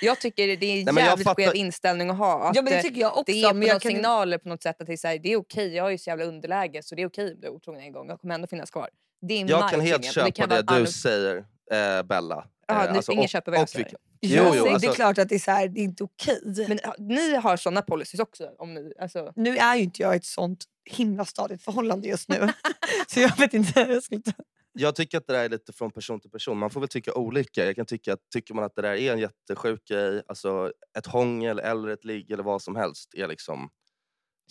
jag 0.00 0.20
tycker 0.20 0.56
det 0.56 0.66
är 0.66 0.88
en 0.88 0.94
Nej, 0.94 1.04
jävligt 1.04 1.26
fattar- 1.26 1.42
skev 1.44 1.54
inställning 1.56 2.10
att 2.10 2.16
ha. 2.18 2.48
Att 2.48 2.56
ja 2.56 2.62
men 2.62 2.72
det 2.72 2.78
eh, 2.78 2.82
tycker 2.82 3.00
jag 3.00 3.10
också. 3.12 3.22
det 3.26 3.32
ger 3.32 3.52
men 3.54 3.68
jag 3.68 3.82
kan- 3.82 3.92
signaler 3.92 4.38
på 4.38 4.48
något 4.48 4.62
sätt 4.62 4.80
att 4.80 4.86
det 4.86 4.92
är, 4.92 4.96
så 4.96 5.08
här, 5.08 5.18
det 5.18 5.32
är 5.32 5.36
okej, 5.36 5.74
jag 5.74 5.86
är 5.86 5.90
ju 5.90 5.98
så 5.98 6.10
jävla 6.10 6.24
underläge 6.24 6.82
så 6.82 6.94
det 6.94 7.02
är 7.02 7.06
okej 7.06 7.32
om 7.34 7.40
du 7.40 7.46
är 7.46 7.50
otrogen 7.50 7.80
en 7.82 7.92
gång. 7.92 8.08
Jag 8.08 8.20
kommer 8.20 8.34
ändå 8.34 8.46
finnas 8.46 8.70
kvar. 8.70 8.88
Det 9.22 9.34
är 9.40 9.50
Jag 9.50 9.70
kan 9.70 9.80
helt 9.80 10.04
köpa 10.04 10.30
kan 10.30 10.48
det, 10.48 10.62
du 10.62 10.74
all- 10.74 10.86
säger, 10.86 11.36
eh, 11.72 12.02
Bella. 12.02 12.44
Jaha, 12.68 12.86
Eh, 12.86 12.92
nu- 12.92 13.00
ingen 13.10 13.24
och- 13.24 13.28
köper 13.30 13.52
vad 13.52 13.60
jag 13.60 13.68
säger. 13.68 13.90
Jo, 14.22 14.42
jo, 14.54 14.64
det 14.64 14.70
är 14.70 14.74
alltså- 14.74 14.92
klart 14.92 15.18
att 15.18 15.28
det 15.28 15.34
är, 15.34 15.38
så 15.38 15.50
här, 15.50 15.68
det 15.68 15.80
är 15.80 15.84
inte 15.84 16.04
okej. 16.04 16.40
Men 16.68 16.78
ni 16.98 17.34
har 17.36 17.56
såna 17.56 17.82
policies 17.82 18.20
också? 18.20 18.50
Om 18.58 18.74
ni, 18.74 18.92
alltså, 19.00 19.32
Nu 19.36 19.56
är 19.56 19.76
ju 19.76 19.82
inte 19.82 20.02
jag 20.02 20.14
i 20.14 20.16
ett 20.16 20.24
sånt 20.24 20.64
himla 20.90 21.24
stadigt 21.24 21.62
förhållande 21.62 22.08
just 22.08 22.28
nu. 22.28 22.48
så 23.08 23.20
jag 23.20 23.36
vet 23.38 23.54
inte 23.54 23.80
hur 23.84 23.92
jag 23.94 24.02
skulle 24.02 24.20
ta 24.22 24.32
Jag 24.72 24.96
tycker 24.96 25.18
att 25.18 25.26
det 25.26 25.32
där 25.32 25.44
är 25.44 25.48
lite 25.48 25.72
från 25.72 25.90
person 25.90 26.20
till 26.20 26.30
person. 26.30 26.58
Man 26.58 26.70
får 26.70 26.80
väl 26.80 26.88
tycka 26.88 27.14
olika. 27.14 27.64
Jag 27.64 27.76
kan 27.76 27.86
tycka 27.86 28.12
att 28.12 28.20
tycker 28.34 28.54
man 28.54 28.64
att 28.64 28.74
det 28.76 28.82
där 28.82 28.94
är 28.94 29.12
en 29.12 29.18
jättesjuk 29.18 29.84
grej, 29.88 30.22
alltså 30.28 30.72
ett 30.98 31.06
hångel 31.06 31.58
eller 31.58 31.88
ett 31.88 32.04
ligg 32.04 32.30
eller 32.30 32.42
vad 32.42 32.62
som 32.62 32.76
helst 32.76 33.14
är 33.14 33.28
liksom 33.28 33.68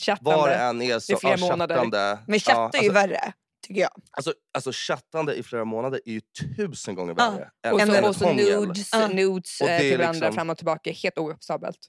chattande. 0.01 0.37
var 0.37 0.49
det 0.49 0.55
än 0.55 0.81
är 0.81 0.99
så 0.99 1.13
i 1.13 1.15
flera 1.15 1.37
ja, 1.37 1.47
månader. 1.49 1.75
chattande. 1.75 2.19
Men 2.27 2.39
chatta 2.39 2.69
ja, 2.73 2.79
är 2.79 2.83
ju 2.83 2.89
alltså, 2.89 2.93
värre, 3.07 3.33
tycker 3.67 3.81
jag. 3.81 3.91
alltså, 4.11 4.33
alltså 4.53 4.71
chattande 4.73 5.35
i 5.35 5.43
flera 5.43 5.65
månader 5.65 6.01
är 6.05 6.11
ju 6.11 6.21
tusen 6.55 6.95
gånger 6.95 7.13
värre 7.13 7.51
än, 7.65 7.73
och 7.73 7.81
än 7.81 7.87
så, 7.87 8.07
och 8.07 8.15
så 8.15 8.33
nudes, 8.33 8.89
Ja. 8.93 9.07
nudes 9.07 9.61
Och 9.61 9.69
eh, 9.69 9.79
till 9.79 9.97
varandra 9.97 10.19
liksom- 10.19 10.33
fram 10.35 10.49
och 10.49 10.57
tillbaka. 10.57 10.91
Helt 10.91 11.17
oacceptabelt. 11.17 11.79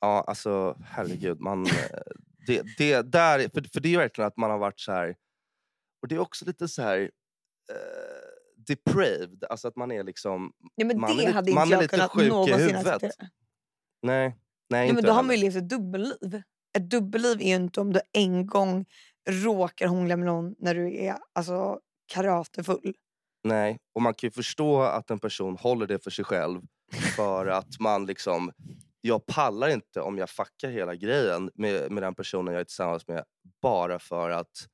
Ja, 0.00 0.24
alltså 0.26 0.76
herregud. 0.84 1.40
Man, 1.40 1.66
eh, 1.66 1.72
det, 2.46 2.62
det, 2.78 3.02
där, 3.02 3.38
för, 3.38 3.68
för 3.72 3.80
det 3.80 3.88
är 3.88 3.90
ju 3.90 3.96
verkligen 3.96 4.28
att 4.28 4.36
man 4.36 4.50
har 4.50 4.58
varit 4.58 4.80
så 4.80 4.92
här... 4.92 5.16
Och 6.06 6.08
det 6.08 6.14
är 6.14 6.18
också 6.18 6.44
lite 6.44 6.68
så 6.68 6.82
här... 6.82 6.98
Eh, 7.70 7.76
depraved. 8.66 9.44
Alltså 9.50 9.68
att 9.68 9.76
man 9.76 9.92
är 9.92 10.04
liksom... 10.04 10.52
Ja, 10.74 10.86
men 10.86 11.00
Man 11.00 11.10
är 11.10 11.14
det 11.14 11.20
lite- 11.20 11.32
hade 11.32 11.52
man 11.54 11.64
inte 11.64 11.76
är 11.76 11.82
lite 11.82 12.08
sjuk 12.08 12.48
i 12.48 12.52
huvudet. 12.52 12.86
acceptera. 12.86 13.28
Nej. 14.02 14.36
Nej, 14.70 14.88
inte 14.88 14.94
men 14.94 15.04
då 15.04 15.12
har 15.12 15.22
man 15.22 15.34
ju 15.36 15.40
levt 15.40 15.56
ett 15.56 15.68
dubbelliv. 15.68 16.42
Ett 16.78 16.90
dubbelliv 16.90 17.40
är 17.40 17.48
ju 17.48 17.54
inte 17.54 17.80
om 17.80 17.92
du 17.92 18.00
en 18.12 18.46
gång 18.46 18.86
råkar 19.28 19.86
hångla 19.86 20.16
med 20.16 20.26
någon 20.26 20.54
när 20.58 20.74
du 20.74 20.96
är 20.96 21.16
alltså, 21.32 21.80
karatefull. 22.06 22.94
Nej, 23.44 23.78
och 23.94 24.02
man 24.02 24.14
kan 24.14 24.26
ju 24.28 24.30
förstå 24.32 24.82
att 24.82 25.10
en 25.10 25.18
person 25.18 25.56
håller 25.56 25.86
det 25.86 26.04
för 26.04 26.10
sig 26.10 26.24
själv 26.24 26.60
för 27.16 27.46
att 27.58 27.80
man 27.80 28.06
liksom, 28.06 28.52
jag 29.00 29.26
pallar 29.26 29.68
inte 29.68 30.00
om 30.00 30.18
jag 30.18 30.30
fuckar 30.30 30.70
hela 30.70 30.94
grejen 30.94 31.50
med, 31.54 31.90
med 31.90 32.02
den 32.02 32.14
personen 32.14 32.54
jag 32.54 32.60
är 32.60 32.64
tillsammans 32.64 33.08
med 33.08 33.24
bara 33.62 33.98
för 33.98 34.30
att 34.30 34.66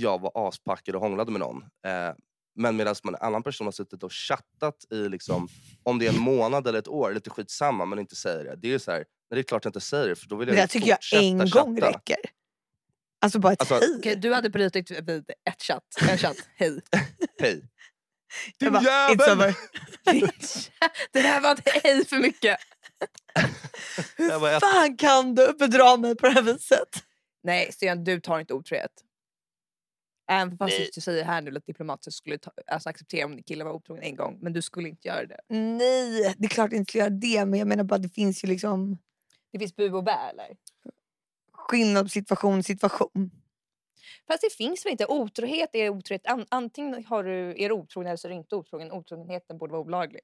jag 0.00 0.20
var 0.20 0.48
aspackad 0.48 0.94
och 0.94 1.00
hånglade 1.00 1.30
med 1.32 1.40
någon. 1.40 1.62
Eh, 1.62 2.14
men 2.54 2.76
medan 2.76 2.94
en 3.04 3.14
annan 3.14 3.42
person 3.42 3.66
har 3.66 3.72
suttit 3.72 4.02
och 4.02 4.12
chattat 4.12 4.84
i, 4.90 5.08
liksom, 5.08 5.48
om 5.82 5.98
det 5.98 6.06
är 6.06 6.10
en 6.12 6.20
månad 6.20 6.66
eller 6.66 6.78
ett 6.78 6.88
år, 6.88 7.12
lite 7.12 7.30
skitsamma 7.30 7.84
men 7.84 7.98
inte 7.98 8.16
säger 8.16 8.44
det. 8.44 8.56
Det 8.56 8.74
är 8.74 8.78
så 8.78 8.90
här, 8.90 9.04
det 9.30 9.38
är 9.38 9.42
klart 9.42 9.64
jag 9.64 9.70
inte 9.70 9.80
säger 9.80 10.08
det 10.08 10.16
för 10.16 10.26
då 10.28 10.36
vill 10.36 10.48
jag 10.48 10.56
Det 10.56 10.60
där 10.62 10.66
tycker 10.66 10.88
jag 11.10 11.22
en 11.22 11.38
gång 11.38 11.76
chatta. 11.80 11.92
räcker. 11.92 12.16
Alltså 13.20 13.38
bara 13.38 13.52
ett 13.52 13.60
Alltså, 13.60 13.74
hej. 13.74 13.96
Okej, 13.98 14.16
du 14.16 14.34
hade 14.34 14.50
brutit 14.50 14.90
vid 14.90 15.30
ett 15.50 15.62
chatt. 15.62 15.84
En 16.10 16.18
chatt. 16.18 16.36
Hej. 16.56 16.80
Hej. 17.40 17.62
Din 18.58 18.72
bara, 18.72 18.82
jävel! 18.82 19.38
det 21.12 21.22
där 21.22 21.40
var 21.40 21.52
ett 21.52 21.68
hej 21.82 22.04
för 22.04 22.16
mycket. 22.18 22.58
Jag 24.16 24.40
bara, 24.40 24.52
Hur 24.52 24.60
fan 24.60 24.96
kan 24.96 25.34
du 25.34 25.52
bedra 25.58 25.96
mig 25.96 26.16
på 26.16 26.26
det 26.26 26.32
här 26.32 26.42
viset? 26.42 27.04
Nej, 27.42 27.72
Sten, 27.72 28.04
du 28.04 28.20
tar 28.20 28.40
inte 28.40 28.54
otrohet. 28.54 28.90
Även 30.30 30.58
fast 30.58 30.78
Nej. 30.78 30.90
du 30.94 31.00
säger 31.00 31.24
här 31.24 31.42
nu 31.42 31.50
lite 31.50 31.66
diplomatiskt 31.66 32.18
skulle 32.18 32.38
ta, 32.38 32.50
alltså 32.66 32.88
acceptera 32.88 33.26
om 33.26 33.34
din 33.34 33.42
kille 33.44 33.64
var 33.64 33.72
otrogen 33.72 34.02
en 34.02 34.16
gång. 34.16 34.38
Men 34.40 34.52
du 34.52 34.62
skulle 34.62 34.88
inte 34.88 35.08
göra 35.08 35.26
det. 35.26 35.40
Nej, 35.48 36.34
det 36.38 36.44
är 36.44 36.48
klart 36.48 36.72
jag 36.72 36.78
inte 36.80 36.90
ska 36.90 36.98
göra 36.98 37.10
det. 37.10 37.44
Men 37.44 37.58
jag 37.58 37.68
menar 37.68 37.84
bara 37.84 37.94
att 37.94 38.02
det 38.02 38.08
finns 38.08 38.44
ju 38.44 38.48
liksom 38.48 38.98
Det 39.52 39.58
finns 39.58 39.76
bu 39.76 39.92
och 39.92 40.04
bä 40.04 40.12
eller? 40.30 40.56
skillnad 41.52 42.10
situation 42.10 42.62
situation. 42.62 43.30
Fast 44.26 44.40
det 44.42 44.52
finns 44.52 44.84
väl 44.86 44.92
inte? 44.92 45.06
Otrohet 45.06 45.70
är 45.72 45.88
otrohet. 45.90 46.26
An- 46.26 46.46
antingen 46.48 47.04
har 47.04 47.24
du, 47.24 47.50
är 47.64 47.68
du 47.68 47.74
otrogen 47.74 48.06
eller 48.06 48.16
så 48.16 48.26
är 48.28 48.30
du 48.30 48.36
inte 48.36 48.56
otrogen. 48.56 48.92
Otrogenheten 48.92 49.58
borde 49.58 49.72
vara 49.72 49.82
olaglig. 49.82 50.20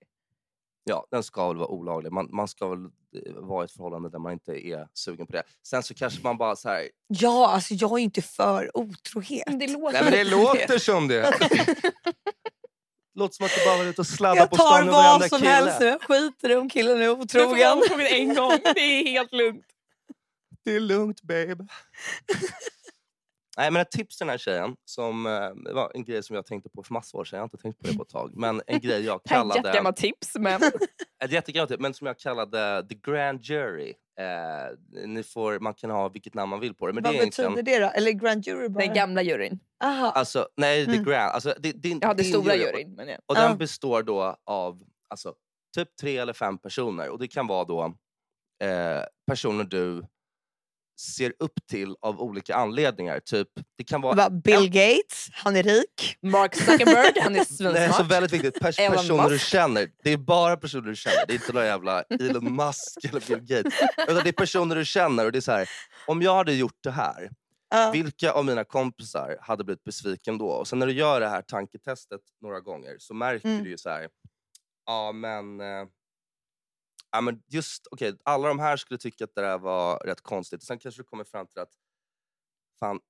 Ja, 0.84 1.06
den 1.10 1.22
ska 1.22 1.48
väl 1.48 1.56
vara 1.56 1.68
olaglig. 1.68 2.12
Man, 2.12 2.28
man 2.32 2.48
ska 2.48 2.68
väl 2.68 2.84
eh, 2.84 3.32
vara 3.34 3.62
i 3.62 3.64
ett 3.64 3.72
förhållande 3.72 4.10
där 4.10 4.18
man 4.18 4.32
inte 4.32 4.66
är 4.68 4.88
sugen 4.94 5.26
på 5.26 5.32
det. 5.32 5.42
Sen 5.66 5.82
så 5.82 5.94
kanske 5.94 6.22
man 6.22 6.36
bara 6.38 6.56
så 6.56 6.68
här... 6.68 6.88
Ja, 7.06 7.48
alltså 7.50 7.74
jag 7.74 7.90
är 7.92 7.98
inte 7.98 8.22
för 8.22 8.76
otrohet. 8.76 9.42
Men 9.46 9.58
det 9.58 9.66
låter 9.66 9.92
Nej 9.92 10.02
men 10.02 10.12
det 10.12 10.24
som 10.30 10.40
låter 10.40 10.78
som 10.78 11.08
det. 11.08 11.22
låter 13.14 13.34
som 13.34 13.46
att 13.46 13.52
du 13.58 13.64
bara 13.66 13.76
var 13.78 13.84
ute 13.84 14.00
och 14.00 14.06
sladdade 14.06 14.40
Jag 14.40 14.50
på 14.50 14.56
stan 14.56 14.68
tar 14.70 14.84
med 14.84 14.92
vad 14.92 15.04
varenda 15.04 15.28
som 15.28 15.38
kille. 15.38 15.50
helst 15.50 15.80
nu. 15.80 15.86
Jag 15.86 16.02
skiter 16.02 16.50
i 16.50 16.54
om 16.54 16.68
killen 16.70 16.96
är 16.96 17.00
Du 17.00 17.06
får 17.06 17.14
vara 17.16 17.22
otrogen. 17.24 17.78
otrogen 17.78 18.06
en 18.06 18.34
gång. 18.34 18.58
Det 18.74 18.80
är 18.80 19.06
helt 19.06 19.32
lugnt. 19.32 19.66
Det 20.64 20.76
är 20.76 20.80
lugnt 20.80 21.22
babe. 21.22 21.56
Nej 23.56 23.70
men 23.70 23.82
ett 23.82 23.90
tips 23.90 24.16
till 24.18 24.24
den 24.26 24.30
här 24.30 24.38
tjejen, 24.38 24.76
som 24.84 25.26
eh, 25.26 25.32
det 25.64 25.72
var 25.72 25.90
en 25.94 26.04
grej 26.04 26.22
som 26.22 26.36
jag 26.36 26.46
tänkte 26.46 26.70
på 26.70 26.82
för 26.82 26.92
massor 26.94 27.18
år 27.18 27.24
sedan, 27.24 27.36
jag 27.36 27.42
har 27.42 27.46
inte 27.46 27.56
tänkt 27.56 27.78
på 27.82 27.86
det 27.88 27.96
på 27.96 28.02
ett 28.02 28.08
tag. 28.08 28.32
Men 28.36 28.62
en 28.66 28.80
grej 28.80 29.04
jag 29.04 29.04
Det 29.04 29.10
är 29.10 29.14
ett 29.16 29.22
kallade... 29.40 29.60
jättegammalt 29.68 29.96
tips. 29.96 30.34
Men... 30.38 30.60
Ett 31.24 31.32
jättegammalt 31.32 31.70
tips, 31.70 31.80
men 31.80 31.94
som 31.94 32.06
jag 32.06 32.18
kallade 32.18 32.86
the 32.88 32.94
grand 32.94 33.40
jury. 33.42 33.94
Eh, 34.20 35.06
ni 35.06 35.22
får, 35.22 35.58
man 35.60 35.74
kan 35.74 35.90
ha 35.90 36.08
vilket 36.08 36.34
namn 36.34 36.50
man 36.50 36.60
vill 36.60 36.74
på 36.74 36.86
det. 36.86 36.92
Men 36.92 37.02
det 37.02 37.08
Vad 37.08 37.14
är 37.16 37.20
egentligen, 37.20 37.54
betyder 37.54 37.80
det 37.80 37.86
då? 37.86 37.90
Eller 37.92 38.10
grand 38.12 38.46
jury 38.46 38.68
bara? 38.68 38.84
Den 38.84 38.94
gamla 38.94 39.22
juryn. 39.22 39.58
Aha. 39.84 40.10
Alltså, 40.10 40.48
nej, 40.56 40.84
the 40.84 40.90
Mm. 40.92 41.04
grand. 41.04 41.32
Alltså, 41.32 41.54
det, 41.58 41.72
det, 41.72 41.88
Ja, 42.02 42.14
det 42.14 42.22
din 42.22 42.32
stora 42.32 42.54
jury. 42.56 42.66
juryn. 42.66 42.94
Men 42.94 43.08
ja. 43.08 43.16
Och 43.26 43.34
den 43.34 43.58
består 43.58 44.02
då 44.02 44.36
av 44.44 44.82
alltså, 45.08 45.34
typ 45.76 45.96
tre 46.00 46.18
eller 46.18 46.32
fem 46.32 46.58
personer. 46.58 47.08
Och 47.08 47.18
det 47.18 47.28
kan 47.28 47.46
vara 47.46 47.64
då 47.64 47.82
eh, 48.64 49.02
personer 49.26 49.64
du 49.64 50.02
ser 51.00 51.32
upp 51.38 51.52
till 51.70 51.94
av 52.00 52.20
olika 52.20 52.54
anledningar. 52.54 53.20
Typ, 53.20 53.48
det 53.78 53.84
kan 53.84 54.00
vara 54.00 54.30
Bill 54.30 54.68
Gates, 54.70 55.28
han 55.32 55.56
är 55.56 55.62
rik. 55.62 56.16
Mark 56.22 56.54
Zuckerberg, 56.56 57.12
han 57.22 57.32
är 57.32 57.36
Nej, 57.36 57.44
så 57.46 57.54
svinsmart. 57.54 58.10
väldigt 58.10 58.32
viktigt. 58.32 58.60
Pers 58.60 58.78
Elon 58.78 58.96
personer 58.96 59.28
du 59.30 59.38
känner. 59.38 59.88
Det 60.04 60.10
är 60.12 60.16
bara 60.16 60.56
personer 60.56 60.88
du 60.88 60.96
känner. 60.96 61.26
Det 61.26 61.32
är 61.32 61.34
inte 61.34 61.52
några 61.52 61.66
jävla 61.66 62.02
Elon 62.02 62.56
Musk 62.56 63.04
eller 63.04 63.20
Bill 63.20 63.40
Gates. 63.40 63.74
Utan 64.08 64.22
det 64.24 64.28
är 64.30 64.32
personer 64.32 64.76
du 64.76 64.84
känner. 64.84 65.24
Och 65.24 65.32
det 65.32 65.38
är 65.38 65.40
så 65.40 65.52
här, 65.52 65.68
om 66.06 66.22
jag 66.22 66.34
hade 66.34 66.54
gjort 66.54 66.78
det 66.82 66.90
här, 66.90 67.30
Ja. 67.70 67.90
vilka 67.92 68.32
av 68.32 68.44
mina 68.44 68.64
kompisar 68.64 69.36
hade 69.40 69.64
blivit 69.64 69.84
besviken 69.84 70.38
då? 70.38 70.46
Och 70.46 70.68
sen 70.68 70.78
när 70.78 70.86
du 70.86 70.92
gör 70.92 71.20
det 71.20 71.28
här 71.28 71.42
tanketestet 71.42 72.20
några 72.42 72.60
gånger 72.60 72.96
så 72.98 73.14
märker 73.14 73.48
Mm. 73.48 73.64
du 73.64 73.70
ju 73.70 73.78
så 73.78 73.88
här, 73.90 74.08
ja 74.86 75.12
men, 75.12 75.60
eh, 75.60 75.66
ja, 77.14 77.20
men 77.20 77.42
just, 77.48 77.86
okej, 77.90 78.16
alla 78.24 78.48
de 78.48 78.58
här 78.58 78.76
skulle 78.76 78.98
tycka 78.98 79.24
att 79.24 79.34
det 79.34 79.40
där 79.42 79.58
var 79.58 79.98
rätt 79.98 80.20
konstigt. 80.20 80.62
Sen 80.62 80.78
kanske 80.78 81.00
du 81.02 81.04
kommer 81.04 81.24
fram 81.24 81.46
till 81.46 81.58
att, 81.58 81.70
fan, 82.80 83.00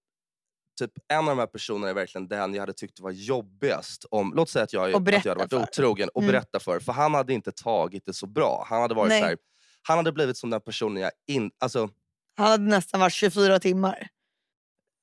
typ 0.78 0.90
en 1.08 1.18
av 1.18 1.24
de 1.24 1.38
här 1.38 1.46
personerna 1.46 1.88
är 1.90 1.94
verkligen 1.94 2.28
den 2.28 2.54
jag 2.54 2.60
hade 2.62 2.72
tyckt 2.72 3.00
var 3.00 3.10
jobbigast. 3.10 4.04
Om, 4.10 4.32
låt 4.36 4.48
säga 4.50 4.62
att 4.62 4.72
jag, 4.72 4.82
att 4.94 5.24
jag 5.24 5.30
hade 5.30 5.34
varit 5.34 5.50
för. 5.50 5.62
otrogen 5.62 6.08
och 6.14 6.22
Mm. 6.22 6.32
berätta 6.32 6.60
för. 6.60 6.80
För 6.80 6.92
han 6.92 7.14
hade 7.14 7.32
inte 7.32 7.52
tagit 7.52 8.06
det 8.06 8.12
så 8.12 8.26
bra. 8.26 8.66
Han 8.68 8.82
hade 8.82 8.94
varit 8.94 9.08
Nej. 9.08 9.20
så 9.20 9.26
här, 9.26 9.36
han 9.82 9.96
hade 9.96 10.12
blivit 10.12 10.36
som 10.36 10.50
den 10.50 10.60
personen 10.60 11.02
jag 11.02 11.12
inte... 11.26 11.56
Alltså, 11.60 11.90
Han 12.36 12.46
hade 12.50 12.64
nästan 12.64 13.00
varit 13.00 13.12
24 13.12 13.60
timmar. 13.60 14.08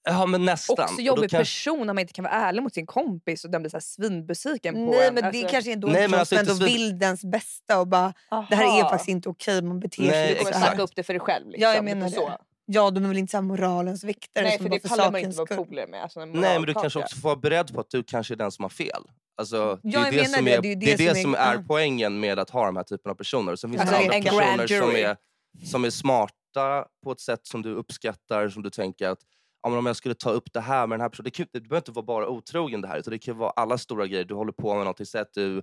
Ja 0.04 0.26
men 0.26 0.46
nästan. 0.46 0.84
Också 0.86 1.02
jobbig 1.02 1.30
kan- 1.30 1.38
person 1.40 1.80
när 1.88 1.94
man 1.94 2.00
inte 2.00 2.14
kan 2.14 2.24
vara 2.24 2.34
ärlig 2.34 2.64
mot 2.64 2.74
sin 2.74 2.86
kompis 2.86 3.46
och 3.46 3.52
den 3.52 3.62
blir 3.62 3.70
så 3.70 3.76
här 3.78 3.82
svinbesviken 3.82 4.74
på 4.74 4.80
Nej 4.92 5.08
en. 5.08 5.14
men 5.14 5.24
Alltså, 5.26 5.42
det 5.42 5.48
kanske 5.50 5.72
är 5.72 5.74
en 5.74 5.80
dålig 5.80 5.96
person 5.96 6.14
alltså 6.20 6.36
som 6.36 6.40
inte 6.40 6.52
ändå 6.52 6.66
svin- 6.66 6.74
vill 6.74 7.00
dens 7.00 7.24
bästa 7.26 7.80
och 7.80 7.88
bara 7.88 8.14
det 8.50 8.56
här 8.56 8.64
är 8.78 8.82
aha. 8.82 8.90
faktiskt 8.90 9.10
inte 9.10 9.30
okej, 9.30 9.62
man 9.62 9.80
beter 9.80 10.02
Nej, 10.02 10.10
sig 10.12 10.24
Du 10.28 10.30
lite 10.34 10.44
kommer 10.52 10.66
snacka 10.66 10.82
upp 10.82 10.92
det 10.96 11.04
för 11.04 11.14
dig 11.14 11.20
själv. 11.20 11.48
Liksom, 11.50 11.64
Ja, 11.70 11.76
jag 11.76 11.84
menar 11.84 12.06
lite 12.08 12.20
så. 12.22 12.28
det. 12.30 12.38
Ja, 12.66 12.92
de 12.92 13.04
är 13.04 13.08
väl 13.08 13.18
inte 13.18 13.32
så 13.32 13.38
här 13.38 13.42
moralens 13.42 14.04
väktare 14.04 14.44
Nej 14.44 14.58
som 14.58 14.66
för 14.66 14.70
det 14.70 14.80
för 14.80 14.90
pallar 14.90 15.12
man 15.12 15.22
inte 15.22 15.38
vara 15.38 15.64
polare 15.66 15.88
med. 15.88 16.04
Alltså, 16.04 16.26
Nej 16.26 16.60
men 16.60 16.62
du 16.66 16.74
kanske 16.74 17.00
också 17.00 17.16
får 17.16 17.30
vara 17.30 17.36
beredd 17.40 17.74
på 17.74 17.80
att 17.82 17.90
du 17.90 18.04
kanske 18.04 18.34
är 18.34 18.36
den 18.36 18.52
som 18.52 18.64
har 18.64 18.70
fel. 18.70 19.02
Alltså, 19.38 19.80
det 19.84 19.98
är 19.98 20.12
det, 20.12 20.26
som 20.30 20.46
det. 20.46 20.54
är, 20.54 20.62
Det 20.62 20.72
är 20.72 20.76
det, 20.76 20.92
är 20.94 20.98
det 20.98 21.14
det 21.14 21.22
som 21.22 21.34
är- 21.36 21.40
är 21.40 21.64
poängen 21.68 22.20
med 22.20 22.40
att 22.40 22.50
ha 22.50 22.66
de 22.66 22.76
här 22.76 22.84
typen 22.84 23.12
av 23.12 23.16
personer. 23.16 23.56
Sen 23.56 23.70
finns 23.70 23.82
Alltså, 23.82 23.96
det 23.96 24.02
andra 24.04 24.16
en 24.16 24.24
personer 24.24 24.68
som 24.82 24.96
är, 24.96 25.18
som 25.66 25.86
är 25.86 25.90
smarta 25.90 26.86
på 27.04 27.12
ett 27.12 27.20
sätt 27.20 27.40
som 27.48 27.62
du 27.62 27.74
uppskattar, 27.76 28.50
som 28.50 28.64
du 28.64 28.70
tänker 28.70 29.08
att 29.10 29.20
ja, 29.64 29.70
men 29.70 29.78
om 29.80 29.86
jag 29.86 29.96
skulle 29.96 30.16
ta 30.16 30.30
upp 30.30 30.54
det 30.54 30.62
här 30.62 30.88
med 30.88 30.96
den 31.00 31.02
här 31.02 31.10
personen. 31.10 31.24
Det, 31.24 31.32
kan, 31.32 31.46
det 31.54 31.60
behöver 31.62 31.78
inte 31.78 31.92
vara 31.92 32.06
bara 32.06 32.28
otrogen 32.28 32.82
det 32.82 32.88
här, 32.88 32.98
utan 32.98 33.12
det 33.12 33.20
kan 33.20 33.38
vara 33.38 33.50
alla 33.52 33.78
stora 33.78 34.08
grejer. 34.08 34.26
Du 34.26 34.34
håller 34.34 34.52
på 34.52 34.68
med 34.74 34.78
någonting, 34.80 35.06
säg 35.06 35.22
att 35.22 35.34
du 35.34 35.58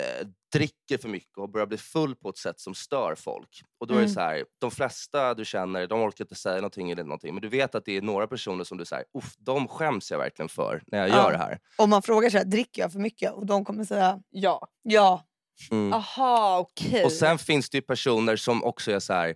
eh, 0.00 0.26
dricker 0.52 0.98
för 0.98 1.08
mycket 1.08 1.38
och 1.38 1.50
börjar 1.50 1.66
bli 1.66 1.78
full 1.78 2.14
på 2.16 2.28
ett 2.28 2.38
sätt 2.38 2.60
som 2.60 2.74
stör 2.74 3.14
folk. 3.14 3.62
Och 3.80 3.86
då 3.86 3.94
är 3.94 3.98
det 3.98 4.02
Mm. 4.04 4.14
så 4.14 4.20
här, 4.20 4.44
de 4.58 4.70
flesta 4.70 5.34
du 5.34 5.44
känner, 5.44 5.86
de 5.86 6.00
orkar 6.00 6.24
inte 6.24 6.34
säga 6.34 6.56
någonting 6.56 6.90
eller 6.90 7.04
någonting. 7.04 7.34
Men 7.34 7.42
du 7.42 7.48
vet 7.48 7.74
att 7.74 7.84
det 7.84 7.96
är 7.96 8.02
några 8.02 8.26
personer 8.26 8.64
som 8.64 8.78
du 8.78 8.84
säger, 8.84 9.04
uff, 9.18 9.34
de 9.38 9.68
skäms 9.68 10.10
jag 10.10 10.18
verkligen 10.18 10.48
för 10.48 10.82
när 10.86 10.98
jag 10.98 11.08
Ja. 11.08 11.14
gör 11.16 11.32
det 11.32 11.38
här. 11.38 11.58
Om 11.76 11.90
man 11.90 12.02
frågar 12.02 12.30
så 12.30 12.38
här, 12.38 12.44
dricker 12.44 12.82
jag 12.82 12.92
för 12.92 12.98
mycket? 12.98 13.32
Och 13.32 13.46
de 13.46 13.64
kommer 13.64 13.84
säga 13.84 14.20
Ja. 14.30 14.68
ja. 14.82 15.26
Mm. 15.70 15.92
Aha, 15.92 16.58
okej. 16.58 17.04
Och 17.04 17.12
sen 17.12 17.38
finns 17.38 17.70
det 17.70 17.78
ju 17.78 17.82
personer 17.82 18.36
som 18.36 18.64
också 18.64 18.92
är 18.92 19.00
så 19.00 19.12
här, 19.12 19.34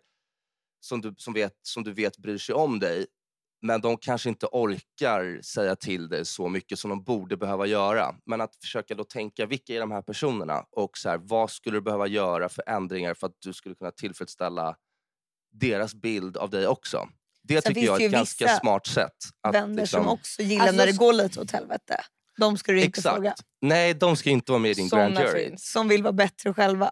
som 0.81 1.01
du, 1.01 1.15
som, 1.19 1.33
vet, 1.35 1.53
som 1.63 1.85
du 1.85 1.93
vet 1.93 2.19
bryr 2.19 2.39
sig 2.39 2.55
om 2.55 2.79
dig. 2.79 3.07
Men 3.63 3.81
de 3.81 3.97
kanske 3.97 4.29
inte 4.29 4.47
orkar 4.47 5.43
säga 5.43 5.77
till 5.77 6.09
dig 6.09 6.25
så 6.25 6.49
mycket 6.49 6.79
som 6.79 6.91
de 6.91 7.03
borde 7.03 7.37
behöva 7.37 7.67
göra. 7.67 8.15
Men 8.27 8.41
att 8.41 8.57
försöka 8.57 8.95
då 8.95 9.05
tänka, 9.05 9.47
vilka 9.47 9.75
är 9.75 9.81
de 9.81 9.91
här 9.91 10.03
personerna? 10.03 10.65
Och 10.71 10.99
så 10.99 11.09
här, 11.09 11.19
vad 11.19 11.51
skulle 11.51 11.77
du 11.77 11.81
behöva 11.81 12.07
göra 12.07 12.49
för 12.49 12.65
ändringar 12.67 13.15
för 13.15 13.27
att 13.27 13.37
du 13.39 13.53
skulle 13.53 13.75
kunna 13.75 13.91
tillfredsställa 13.91 14.77
deras 15.53 15.95
bild 15.95 16.37
av 16.37 16.51
dig 16.51 16.67
också? 16.67 17.09
Det 17.43 17.63
Sen 17.63 17.75
tycker 17.75 17.87
jag 17.87 18.03
är 18.03 18.07
ett 18.07 18.13
ganska 18.13 18.45
vissa 18.45 18.59
smart 18.61 18.87
sätt. 18.87 19.17
Att 19.41 19.55
Vänner 19.55 19.77
liksom, 19.81 20.03
som 20.03 20.13
också 20.13 20.43
gillar 20.43 20.63
Alltså, 20.67 20.77
när 20.77 20.87
det 20.87 20.99
går 20.99 21.13
lite 21.13 21.41
åt 21.41 21.51
helvete. 21.51 22.01
De 22.39 22.59
ska 22.59 22.73
du 22.73 22.83
inte 22.83 23.03
fråga. 23.03 23.31
Exakt. 23.31 23.49
Nej, 23.61 23.95
de 23.95 24.17
ska 24.17 24.31
inte 24.31 24.53
vara 24.53 24.63
med 24.63 24.71
i 24.71 24.75
din 24.75 24.89
grand 24.89 25.15
Såna 25.15 25.27
jury. 25.27 25.49
finns. 25.49 25.71
Som 25.73 25.89
vill 25.89 26.03
vara 26.03 26.13
bättre 26.13 26.55
själva. 26.55 26.91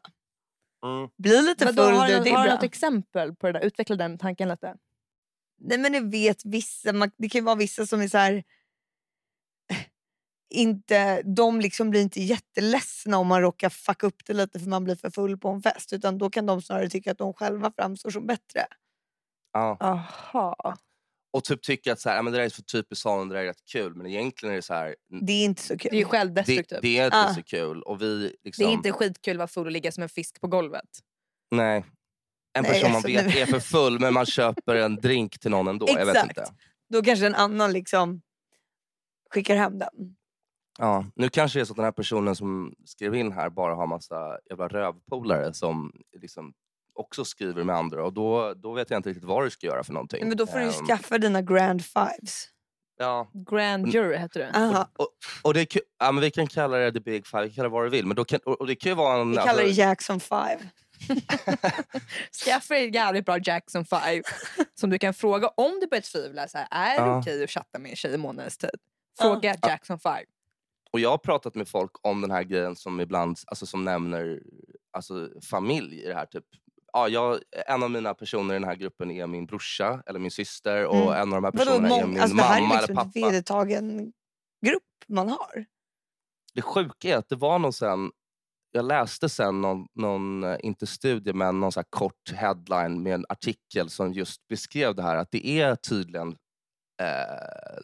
Mm. 0.87 1.09
Bli 1.19 1.43
lite 1.43 1.67
full 1.67 1.95
har 1.95 2.09
du, 2.09 2.15
du, 2.15 2.25
det 2.25 2.31
har 2.31 2.39
är 2.39 2.43
du 2.43 2.49
bra. 2.49 2.55
något 2.55 2.63
exempel 2.65 3.35
på 3.35 3.47
det 3.47 3.53
där? 3.53 3.61
Utveckla 3.61 3.97
den 3.97 4.19
tanken 4.19 4.49
lite. 4.49 4.75
Nej 5.61 5.79
men 5.79 5.93
ni 5.93 6.01
vet 6.01 6.45
vissa, 6.45 6.93
man, 6.93 7.11
det 7.19 7.29
kan 7.29 7.39
ju 7.39 7.45
vara 7.45 7.55
vissa 7.57 7.87
som 7.87 8.01
är 8.01 8.09
så 8.09 8.19
här. 8.19 8.45
Inte, 10.55 11.23
de 11.23 11.61
liksom 11.61 11.91
blir 11.91 12.01
inte 12.03 12.21
jätteledsna 12.23 13.19
om 13.19 13.27
man 13.27 13.41
råkar 13.43 13.69
fucka 13.71 14.07
upp 14.07 14.25
det 14.27 14.33
lite 14.33 14.59
för 14.61 14.67
man 14.69 14.85
blir 14.85 14.97
för 14.97 15.11
full 15.11 15.39
på 15.39 15.49
en 15.49 15.63
fest. 15.63 15.93
Utan 15.93 16.19
då 16.19 16.31
kan 16.31 16.47
de 16.47 16.63
snarare 16.63 16.89
tycka 16.89 17.13
att 17.13 17.19
de 17.19 17.33
själva 17.35 17.73
framstår 17.77 18.11
som 18.11 18.27
bättre. 18.27 18.67
Ja. 19.53 19.77
Aha. 19.81 20.77
Och 21.33 21.45
typ 21.45 21.63
tycka 21.63 21.93
att 21.93 22.01
så 22.01 22.09
här, 22.09 22.17
"Ja, 22.17 22.23
men 22.23 22.33
det 22.33 22.39
där 22.39 22.45
är 22.45 22.49
så 22.49 22.63
typiskt 22.63 23.03
Salen, 23.03 23.29
det 23.29 23.35
där 23.35 23.43
är 23.43 23.47
rätt 23.47 23.65
kul. 23.73 23.95
Men 23.95 24.07
egentligen 24.07 24.53
är 24.53 24.57
det 24.57 24.63
så 24.63 24.75
här, 24.75 24.97
Det 25.21 25.33
är 25.33 25.45
inte 25.45 25.63
så 25.63 25.79
kul. 25.79 25.89
Det 25.91 25.97
är 25.97 25.99
ju 25.99 26.05
det, 26.05 26.11
självdestruktivt. 26.11 26.83
det 26.83 26.99
är 26.99 27.05
inte 27.05 27.17
Ah. 27.19 27.35
så 27.35 27.43
kul. 27.43 27.83
Och 27.83 28.03
vi 28.03 28.29
Det 28.29 28.37
liksom, 28.45 28.65
är 28.65 28.71
inte 28.71 28.93
skitkul 28.93 29.33
att 29.37 29.39
vara 29.39 29.49
full 29.49 29.67
och 29.67 29.73
ligga 29.73 29.93
som 29.93 30.03
en 30.03 30.09
fisk 30.09 30.41
på 30.41 30.47
golvet. 30.47 30.89
Nej. 31.51 31.85
En 32.59 32.63
Nej, 32.63 32.73
person 32.73 32.91
man 32.91 32.97
alltså, 32.97 33.09
vet 33.09 33.27
nu- 33.27 33.41
är 33.41 33.47
för 33.47 33.61
full 33.61 34.01
men 34.01 34.15
man 34.15 34.27
köper 34.27 34.75
en 34.77 34.97
drink 34.97 35.39
till 35.39 35.51
någon 35.51 35.69
ändå. 35.69 35.87
Jag 35.89 36.07
vet 36.07 36.17
Exakt. 36.17 36.29
inte. 36.39 36.53
Då 36.91 37.03
kanske 37.03 37.27
en 37.27 37.35
annan 37.35 37.73
liksom 37.73 38.23
skickar 39.31 39.57
hem 39.57 39.79
den. 39.79 39.89
Ja, 40.79 41.05
nu 41.15 41.29
kanske 41.29 41.59
det 41.59 41.63
är 41.63 41.65
så 41.65 41.73
att 41.73 41.77
den 41.77 41.85
här 41.85 41.93
personen 41.93 42.37
som 42.37 42.75
skrev 42.85 43.15
in 43.15 43.33
här 43.33 43.51
bara 43.51 43.75
har 43.75 43.87
massa 43.87 44.39
jävla 44.51 44.69
rövpolare 44.69 45.55
som 45.55 45.93
liksom 46.21 46.53
också 46.95 47.25
skriver 47.25 47.65
med 47.65 47.77
andra 47.77 48.05
och 48.05 48.13
då, 48.13 48.55
då 48.55 48.73
vet 48.73 48.91
jag 48.91 48.99
inte 48.99 49.09
riktigt 49.09 49.25
vad 49.25 49.45
du 49.47 49.51
ska 49.51 49.67
göra 49.67 49.85
för 49.85 49.93
någonting. 49.93 50.29
Men 50.29 50.37
då 50.37 50.47
får 50.47 50.59
du 50.59 50.65
ju 50.65 50.71
Ehm, 50.71 50.87
skaffa 50.87 51.19
dina 51.19 51.43
grand 51.43 51.85
fives. 51.85 52.49
ja. 52.99 53.31
Grandeur 53.51 54.17
heter 54.17 54.41
det. 54.41 54.51
Aha. 54.59 54.89
och, 54.99 55.09
och 55.43 55.55
det, 55.55 55.61
är 55.77 55.81
ja, 55.99 56.13
men 56.13 56.21
vi 56.23 56.31
kan 56.31 56.47
kalla 56.47 56.77
det 56.77 56.93
the 56.93 57.01
big 57.01 57.27
five, 57.27 57.43
vi 57.43 57.49
kan 57.49 57.55
kalla 57.55 57.69
det 57.69 57.73
vad 57.73 57.85
du 57.85 57.91
vill. 57.91 58.07
Men 58.07 58.17
då 58.17 58.25
kan, 58.25 58.41
och, 58.45 58.61
och 58.61 58.67
det 58.67 58.75
kan 58.77 58.91
ju 58.93 58.97
vara 58.97 59.21
en... 59.21 59.31
Vi 59.31 59.37
kallar 59.37 59.55
det 59.55 59.63
alltså- 59.63 59.81
Jackson 59.81 60.21
5. 60.21 60.59
Skaffa 62.45 62.75
dig 62.75 62.87
en 62.87 62.93
jävligt 62.93 63.25
bra 63.27 63.39
Jackson 63.45 63.85
5 63.85 64.01
som 64.75 64.91
du 64.91 64.99
kan 64.99 65.15
fråga 65.15 65.49
om 65.49 65.79
du 65.81 65.87
börjar 65.87 66.03
tvivla. 66.03 66.49
Så 66.49 66.59
här, 66.59 66.69
är 66.71 67.01
det 67.01 67.07
Ja. 67.07 67.19
okej 67.19 67.45
att 67.45 67.51
chatta 67.51 67.79
med 67.79 67.91
en 67.91 67.97
tjej 67.97 68.15
i 68.15 68.19
månadens 68.19 68.59
tid? 68.59 68.71
Fråga 69.21 69.57
Jackson 69.63 69.99
5. 69.99 70.17
Och 70.91 71.01
jag 71.01 71.11
har 71.11 71.19
pratat 71.19 71.55
med 71.55 71.69
folk 71.69 71.91
om 72.07 72.21
den 72.21 72.31
här 72.31 72.43
grejen 72.43 72.77
som 72.77 73.01
ibland 73.01 73.39
alltså, 73.47 73.67
som 73.67 73.85
nämner 73.85 74.41
alltså, 74.91 75.29
familj 75.51 76.03
i 76.03 76.07
det 76.07 76.15
här. 76.15 76.27
Typ. 76.27 76.45
Ja, 76.93 77.09
jag, 77.09 77.39
en 77.67 77.83
av 77.83 77.91
mina 77.91 78.15
personer 78.15 78.55
i 78.55 78.59
den 78.59 78.69
här 78.69 78.75
gruppen 78.77 79.11
är 79.11 79.27
min 79.27 79.47
brorsa 79.47 80.03
eller 80.07 80.19
min 80.21 80.31
syster 80.31 80.85
och 80.87 80.97
Mm. 80.97 81.09
en 81.13 81.21
av 81.21 81.43
de 81.43 81.45
här 81.45 81.53
Vadå, 81.53 81.59
personerna 81.59 81.97
är 81.97 82.01
mång- 82.03 82.09
min 82.09 82.21
alltså, 82.21 82.37
det 82.37 82.43
här 82.43 82.61
mamma 82.61 82.75
är 82.75 82.79
eller 82.79 82.89
liksom 82.89 82.99
en 82.99 83.13
pappa. 83.13 83.27
vedertagen 83.31 84.13
grupp 84.67 84.83
man 85.09 85.29
har. 85.29 85.65
Det 86.55 86.63
sjuka 86.63 87.09
är 87.09 87.17
att 87.17 87.29
det 87.29 87.37
var 87.37 87.59
någon 87.59 87.73
sen, 87.73 88.11
jag 88.79 88.85
läste 88.85 89.29
sen 89.29 89.61
någon, 89.61 89.87
någon 89.95 90.45
eh, 90.45 90.57
inte 90.61 90.87
studie 90.87 91.33
men 91.33 91.61
någon 91.61 91.73
så 91.73 91.81
här 91.81 91.87
kort 91.91 92.33
headline 92.33 93.03
med 93.03 93.15
en 93.15 93.25
artikel 93.29 93.91
som 93.91 94.13
just 94.13 94.49
beskrev 94.49 94.95
det 94.95 95.03
här 95.03 95.17
att 95.17 95.31
det 95.31 95.47
är 95.47 95.77
tydligen 95.77 96.37
eh, 97.03 97.79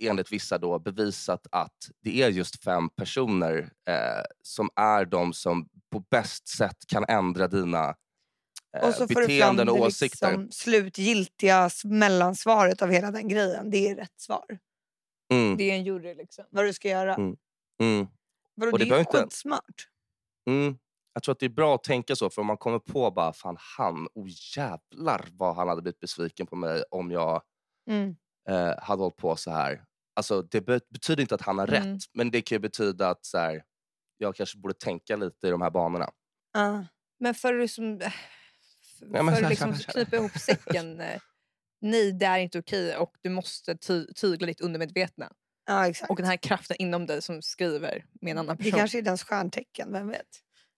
enligt 0.00 0.32
vissa 0.32 0.58
då 0.58 0.78
bevisat 0.78 1.46
att 1.52 1.90
det 2.02 2.22
är 2.22 2.28
just 2.28 2.64
fem 2.64 2.88
personer 2.90 3.70
eh, 3.88 4.24
som 4.42 4.70
är 4.76 5.04
de 5.04 5.32
som 5.32 5.68
på 5.92 6.00
bäst 6.10 6.48
sätt 6.48 6.76
kan 6.88 7.04
ändra 7.08 7.48
dina 7.48 7.94
eh, 8.76 8.88
Och 8.88 8.94
så 8.94 9.08
får 9.08 9.08
du 9.08 9.14
fram 9.14 9.26
beteenden 9.26 9.66
det 9.66 9.72
och 9.72 9.80
åsikter. 9.80 10.30
liksom 10.30 10.50
slutgiltiga 10.50 11.70
mellansvaret 11.84 12.82
av 12.82 12.90
hela 12.90 13.10
den 13.10 13.28
grejen. 13.28 13.70
Det 13.70 13.88
är 13.88 13.96
rätt 13.96 14.20
svar. 14.20 14.58
Mm, 15.32 15.56
Det 15.56 15.70
är 15.70 15.74
en 15.74 15.84
jury 15.84 16.14
liksom. 16.14 16.44
Vad 16.50 16.64
du 16.64 16.72
ska 16.72 16.88
göra. 16.88 17.14
Mm. 17.14 17.36
mm. 17.82 18.06
Vadå, 18.54 18.72
Och 18.72 18.78
det, 18.78 18.84
det 18.84 18.96
är 18.96 19.04
skitsmart. 19.04 19.88
Mm. 20.46 20.78
Jag 21.14 21.22
tror 21.22 21.32
att 21.32 21.38
det 21.40 21.46
är 21.46 21.50
bra 21.50 21.74
att 21.74 21.84
tänka 21.84 22.16
så, 22.16 22.30
för 22.30 22.40
om 22.40 22.46
man 22.46 22.56
kommer 22.56 22.78
på 22.78 23.10
bara 23.10 23.32
fan 23.32 23.56
han, 23.78 24.08
oh 24.14 24.28
jävlar 24.56 25.28
vad 25.32 25.56
han 25.56 25.68
hade 25.68 25.82
blivit 25.82 26.00
besviken 26.00 26.46
på 26.46 26.56
mig 26.56 26.82
om 26.90 27.10
jag 27.10 27.42
Mm. 27.90 28.16
eh, 28.48 28.74
hade 28.82 29.02
hållit 29.02 29.16
på 29.16 29.36
så 29.36 29.50
här. 29.50 29.84
Alltså, 30.14 30.42
det 30.42 30.60
be- 30.60 30.80
betyder 30.90 31.20
inte 31.22 31.34
att 31.34 31.40
han 31.42 31.58
har 31.58 31.68
Mm. 31.68 31.92
rätt, 31.94 32.02
men 32.14 32.30
det 32.30 32.42
kan 32.42 32.60
betyda 32.60 33.08
att 33.10 33.26
så 33.26 33.38
här, 33.38 33.62
jag 34.18 34.36
kanske 34.36 34.58
borde 34.58 34.74
tänka 34.74 35.16
lite 35.16 35.46
i 35.46 35.50
de 35.50 35.60
här 35.62 35.70
banorna. 35.70 36.10
Ja. 36.52 36.86
Men 37.20 37.34
för 37.34 37.54
att 37.54 37.60
liksom, 37.60 38.00
för 38.98 39.06
Ja, 39.12 39.22
men 39.22 39.36
så- 39.36 39.48
liksom 39.48 39.72
knipa 39.88 40.16
ihop 40.16 40.38
säcken. 40.38 41.00
eh, 41.00 41.20
Nej, 41.80 42.12
det 42.12 42.26
är 42.26 42.38
inte 42.38 42.58
okej 42.58 42.96
och 42.96 43.16
du 43.22 43.30
måste 43.30 43.76
ty 43.76 44.06
tygla 44.14 44.46
ditt 44.46 44.60
undermedvetna. 44.60 45.32
Ja, 45.66 45.88
exakt. 45.88 46.10
Och 46.10 46.16
den 46.16 46.26
här 46.26 46.36
kraften 46.36 46.76
inom 46.78 47.06
dig 47.06 47.22
som 47.22 47.42
skriver 47.42 48.04
med 48.20 48.30
en 48.30 48.38
annan 48.38 48.56
det 48.56 48.64
person. 48.64 48.78
kanske 48.78 48.98
är 48.98 49.02
dens 49.02 49.22
stjärntecken, 49.24 49.92
vem 49.92 50.08
vet? 50.08 50.26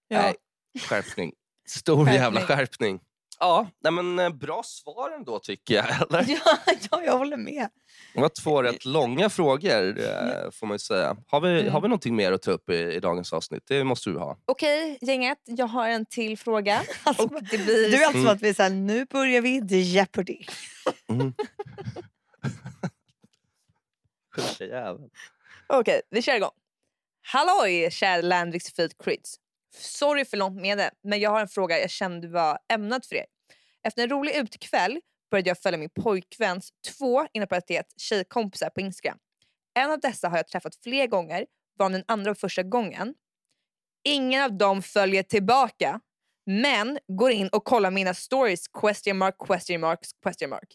ja. 0.08 0.22
Nej, 0.22 0.34
skärpning. 0.80 1.32
Stor 1.68 2.08
jävla 2.10 2.40
Skärpning. 2.40 2.56
skärpning. 2.56 3.00
Ja, 3.40 3.68
nej 3.82 3.92
men, 3.92 4.18
eh, 4.18 4.30
bra 4.30 4.62
svar 4.64 5.10
ändå 5.10 5.38
tycker 5.38 5.74
jag. 5.74 5.86
Eller? 6.10 6.24
Ja, 6.28 6.58
ja, 6.90 7.02
jag 7.04 7.18
håller 7.18 7.36
med. 7.36 7.68
Det 8.14 8.20
var 8.20 8.28
två 8.28 8.62
rätt 8.62 8.84
långa 8.84 9.30
frågor 9.30 9.98
eh, 10.00 10.50
får 10.52 10.66
man 10.66 10.74
ju 10.74 10.78
säga. 10.78 11.16
Har 11.26 11.40
vi, 11.40 11.60
Mm. 11.60 11.72
har 11.72 11.80
vi 11.80 11.88
någonting 11.88 12.16
mer 12.16 12.32
att 12.32 12.42
ta 12.42 12.50
upp 12.50 12.70
i, 12.70 12.74
i 12.76 13.00
dagens 13.00 13.32
avsnitt? 13.32 13.62
Det 13.66 13.84
måste 13.84 14.10
du 14.10 14.18
ha. 14.18 14.38
Okej, 14.44 14.98
gänget. 15.00 15.38
Jag 15.44 15.66
har 15.66 15.88
en 15.88 16.06
till 16.06 16.38
fråga. 16.38 16.82
Alltså, 17.04 17.26
det 17.26 17.58
blir... 17.58 17.90
Du 17.90 17.96
är 18.02 18.06
alltså 18.06 18.18
Mm. 18.20 18.32
att 18.32 18.42
vi 18.42 18.54
säger 18.54 18.70
nu 18.70 19.04
börjar 19.10 19.40
vi 19.40 19.68
The 19.68 19.80
Jeopardy. 19.80 20.38
Mm. 21.08 21.32
Sjuka 24.40 24.64
jävel. 24.64 25.10
Okej, 25.66 26.02
vi 26.10 26.22
kör 26.22 26.36
igång. 26.36 26.50
Halloj, 27.22 27.90
kära 27.90 28.22
Landviks 28.22 28.74
Feed 28.74 28.98
Crits. 28.98 29.36
Sorry 29.74 30.24
för 30.24 30.36
långt 30.36 30.60
med 30.60 30.78
det, 30.78 30.90
men 31.02 31.20
jag 31.20 31.30
har 31.30 31.40
en 31.40 31.48
fråga 31.48 31.80
jag 31.80 31.90
kände 31.90 32.28
var 32.28 32.58
ämnad 32.72 33.06
för 33.06 33.16
er. 33.16 33.26
Efter 33.82 34.02
en 34.02 34.08
rolig 34.08 34.36
utekväll 34.36 35.00
började 35.30 35.50
jag 35.50 35.58
följa 35.58 35.78
min 35.78 35.90
pojkväns 35.90 36.70
två 36.98 37.26
inom 37.32 37.48
parentes 37.48 37.86
tjejkompisar 37.96 38.70
på 38.70 38.80
Instagram. 38.80 39.18
En 39.74 39.90
av 39.90 40.00
dessa 40.00 40.28
har 40.28 40.36
jag 40.36 40.48
träffat 40.48 40.76
fler 40.82 41.06
gånger, 41.06 41.46
varav 41.78 41.92
den 41.92 42.04
andra 42.08 42.30
och 42.30 42.38
första 42.38 42.62
gången. 42.62 43.14
Ingen 44.04 44.42
av 44.42 44.52
dem 44.52 44.82
följer 44.82 45.22
tillbaka, 45.22 46.00
men 46.46 46.98
går 47.08 47.30
in 47.30 47.48
och 47.48 47.64
kollar 47.64 47.90
mina 47.90 48.14
stories 48.14 48.68
question 48.68 49.18
mark, 49.18 49.38
question 49.38 49.80
mark, 49.80 50.00
question 50.22 50.50
mark. 50.50 50.74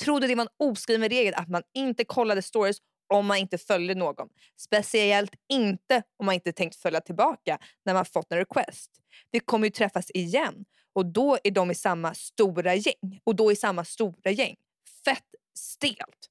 Trodde 0.00 0.26
det 0.26 0.34
var 0.34 0.42
en 0.42 0.68
oskriven 0.70 1.08
regel 1.08 1.34
att 1.34 1.48
man 1.48 1.62
inte 1.74 2.04
kollade 2.04 2.42
stories 2.42 2.76
om 3.12 3.26
man 3.26 3.36
inte 3.36 3.58
följde 3.58 3.94
någon. 3.94 4.28
Speciellt 4.56 5.34
inte 5.48 6.02
om 6.16 6.26
man 6.26 6.34
inte 6.34 6.52
tänkt 6.52 6.76
följa 6.76 7.00
tillbaka 7.00 7.58
när 7.84 7.94
man 7.94 8.04
fått 8.04 8.32
en 8.32 8.38
request. 8.38 8.90
Vi 9.30 9.40
kommer 9.40 9.66
ju 9.66 9.70
träffas 9.70 10.10
igen 10.10 10.64
och 10.92 11.06
då 11.06 11.38
är 11.44 11.50
de 11.50 11.70
i 11.70 11.74
samma 11.74 12.14
stora 12.14 12.74
gäng. 12.74 13.20
Och 13.24 13.36
då 13.36 13.52
i 13.52 13.56
samma 13.56 13.84
stora 13.84 14.30
gäng. 14.30 14.56
Fett 15.04 15.24
stelt. 15.58 16.28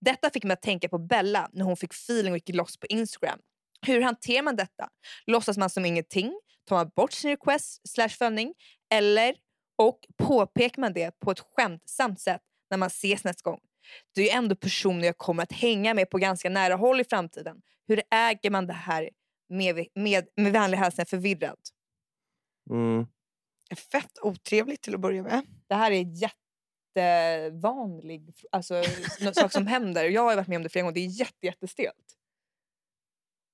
Detta 0.00 0.30
fick 0.30 0.44
mig 0.44 0.54
att 0.54 0.62
tänka 0.62 0.88
på 0.88 0.98
Bella 0.98 1.50
när 1.52 1.64
hon 1.64 1.76
fick 1.76 1.92
feeling 1.92 2.32
och 2.32 2.36
gick 2.36 2.56
loss 2.56 2.76
på 2.76 2.86
Instagram. 2.86 3.38
Hur 3.86 4.00
hanterar 4.00 4.42
man 4.42 4.56
detta? 4.56 4.88
Låtsas 5.26 5.58
man 5.58 5.70
som 5.70 5.84
ingenting? 5.84 6.40
Tar 6.68 6.76
man 6.76 6.90
bort 6.96 7.12
sin 7.12 7.30
request 7.30 7.88
slash 7.88 8.08
följning? 8.08 8.54
Eller 8.94 9.36
och 9.76 9.98
påpekar 10.16 10.80
man 10.80 10.92
det 10.92 11.18
på 11.20 11.30
ett 11.30 11.40
skämtsamt 11.40 12.20
sätt 12.20 12.42
när 12.70 12.78
man 12.78 12.86
ses 12.86 13.24
nästa 13.24 13.50
gång? 13.50 13.60
Det 14.14 14.20
är 14.20 14.24
ju 14.24 14.30
ändå 14.30 14.56
personer 14.56 15.06
jag 15.06 15.18
kommer 15.18 15.42
att 15.42 15.52
hänga 15.52 15.94
med 15.94 16.10
på 16.10 16.18
ganska 16.18 16.50
nära 16.50 16.74
håll 16.74 17.00
i 17.00 17.04
framtiden. 17.04 17.62
Hur 17.86 18.02
äger 18.10 18.50
man 18.50 18.66
det 18.66 18.72
här 18.72 19.10
med, 19.48 19.86
med, 19.94 20.26
med 20.36 20.52
vänlig 20.52 20.78
hälsning 20.78 21.06
förvirrad? 21.06 21.58
Mm. 22.70 23.06
Fett 23.92 24.18
otrevligt 24.22 24.82
till 24.82 24.94
att 24.94 25.00
börja 25.00 25.22
med. 25.22 25.46
Det 25.66 25.74
här 25.74 25.90
är 25.90 26.30
jättevanlig 26.96 28.34
alltså, 28.52 28.82
sak 29.34 29.52
som 29.52 29.66
händer. 29.66 30.04
Jag 30.04 30.22
har 30.22 30.36
varit 30.36 30.48
med 30.48 30.56
om 30.56 30.62
det 30.62 30.68
flera 30.68 30.82
gånger. 30.82 30.94
Det 30.94 31.00
är 31.00 31.20
jätte, 31.20 31.46
jättestelt. 31.46 32.16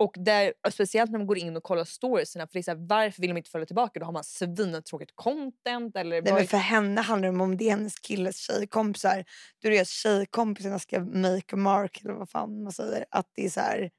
Och 0.01 0.15
där, 0.19 0.53
och 0.67 0.73
speciellt 0.73 1.11
när 1.11 1.19
man 1.19 1.27
går 1.27 1.39
in 1.39 1.57
och 1.57 1.63
kollar 1.63 1.85
storiesarna. 1.85 2.47
För 2.47 2.53
det 2.53 2.59
är 2.59 2.63
så 2.63 2.71
här, 2.71 2.87
varför 2.89 3.21
vill 3.23 3.31
de 3.31 3.37
inte 3.37 3.51
följa 3.51 3.67
tillbaka? 3.67 4.01
Då 4.01 4.07
har 4.07 4.13
man 4.13 4.25
svintråkigt 4.25 5.13
content. 5.15 5.97
Eller 5.97 6.23
Nej, 6.23 6.33
vad- 6.33 6.41
men 6.41 6.47
för 6.49 6.57
henne 6.57 7.01
handlar 7.01 7.33
det 7.33 7.39
om 7.39 7.57
det 7.57 7.65
är 7.65 7.71
hennes 7.71 7.99
killes 7.99 8.37
tjejkompisar. 8.37 9.25
Då 9.63 9.69
är 9.69 9.73
det 9.73 9.81
att 9.81 9.89
tjejkompisarna 9.89 10.79
ska 10.79 11.01
make 11.01 11.55
a 11.55 11.57
mark 11.57 12.01
eller 12.05 12.15
vad 12.15 12.31
fan 12.31 12.63
man 12.63 12.73
säger. 12.73 13.05
Att 13.11 13.31
det 13.35 13.45
är 13.45 13.51
så 13.51 13.61
här. 13.61 13.91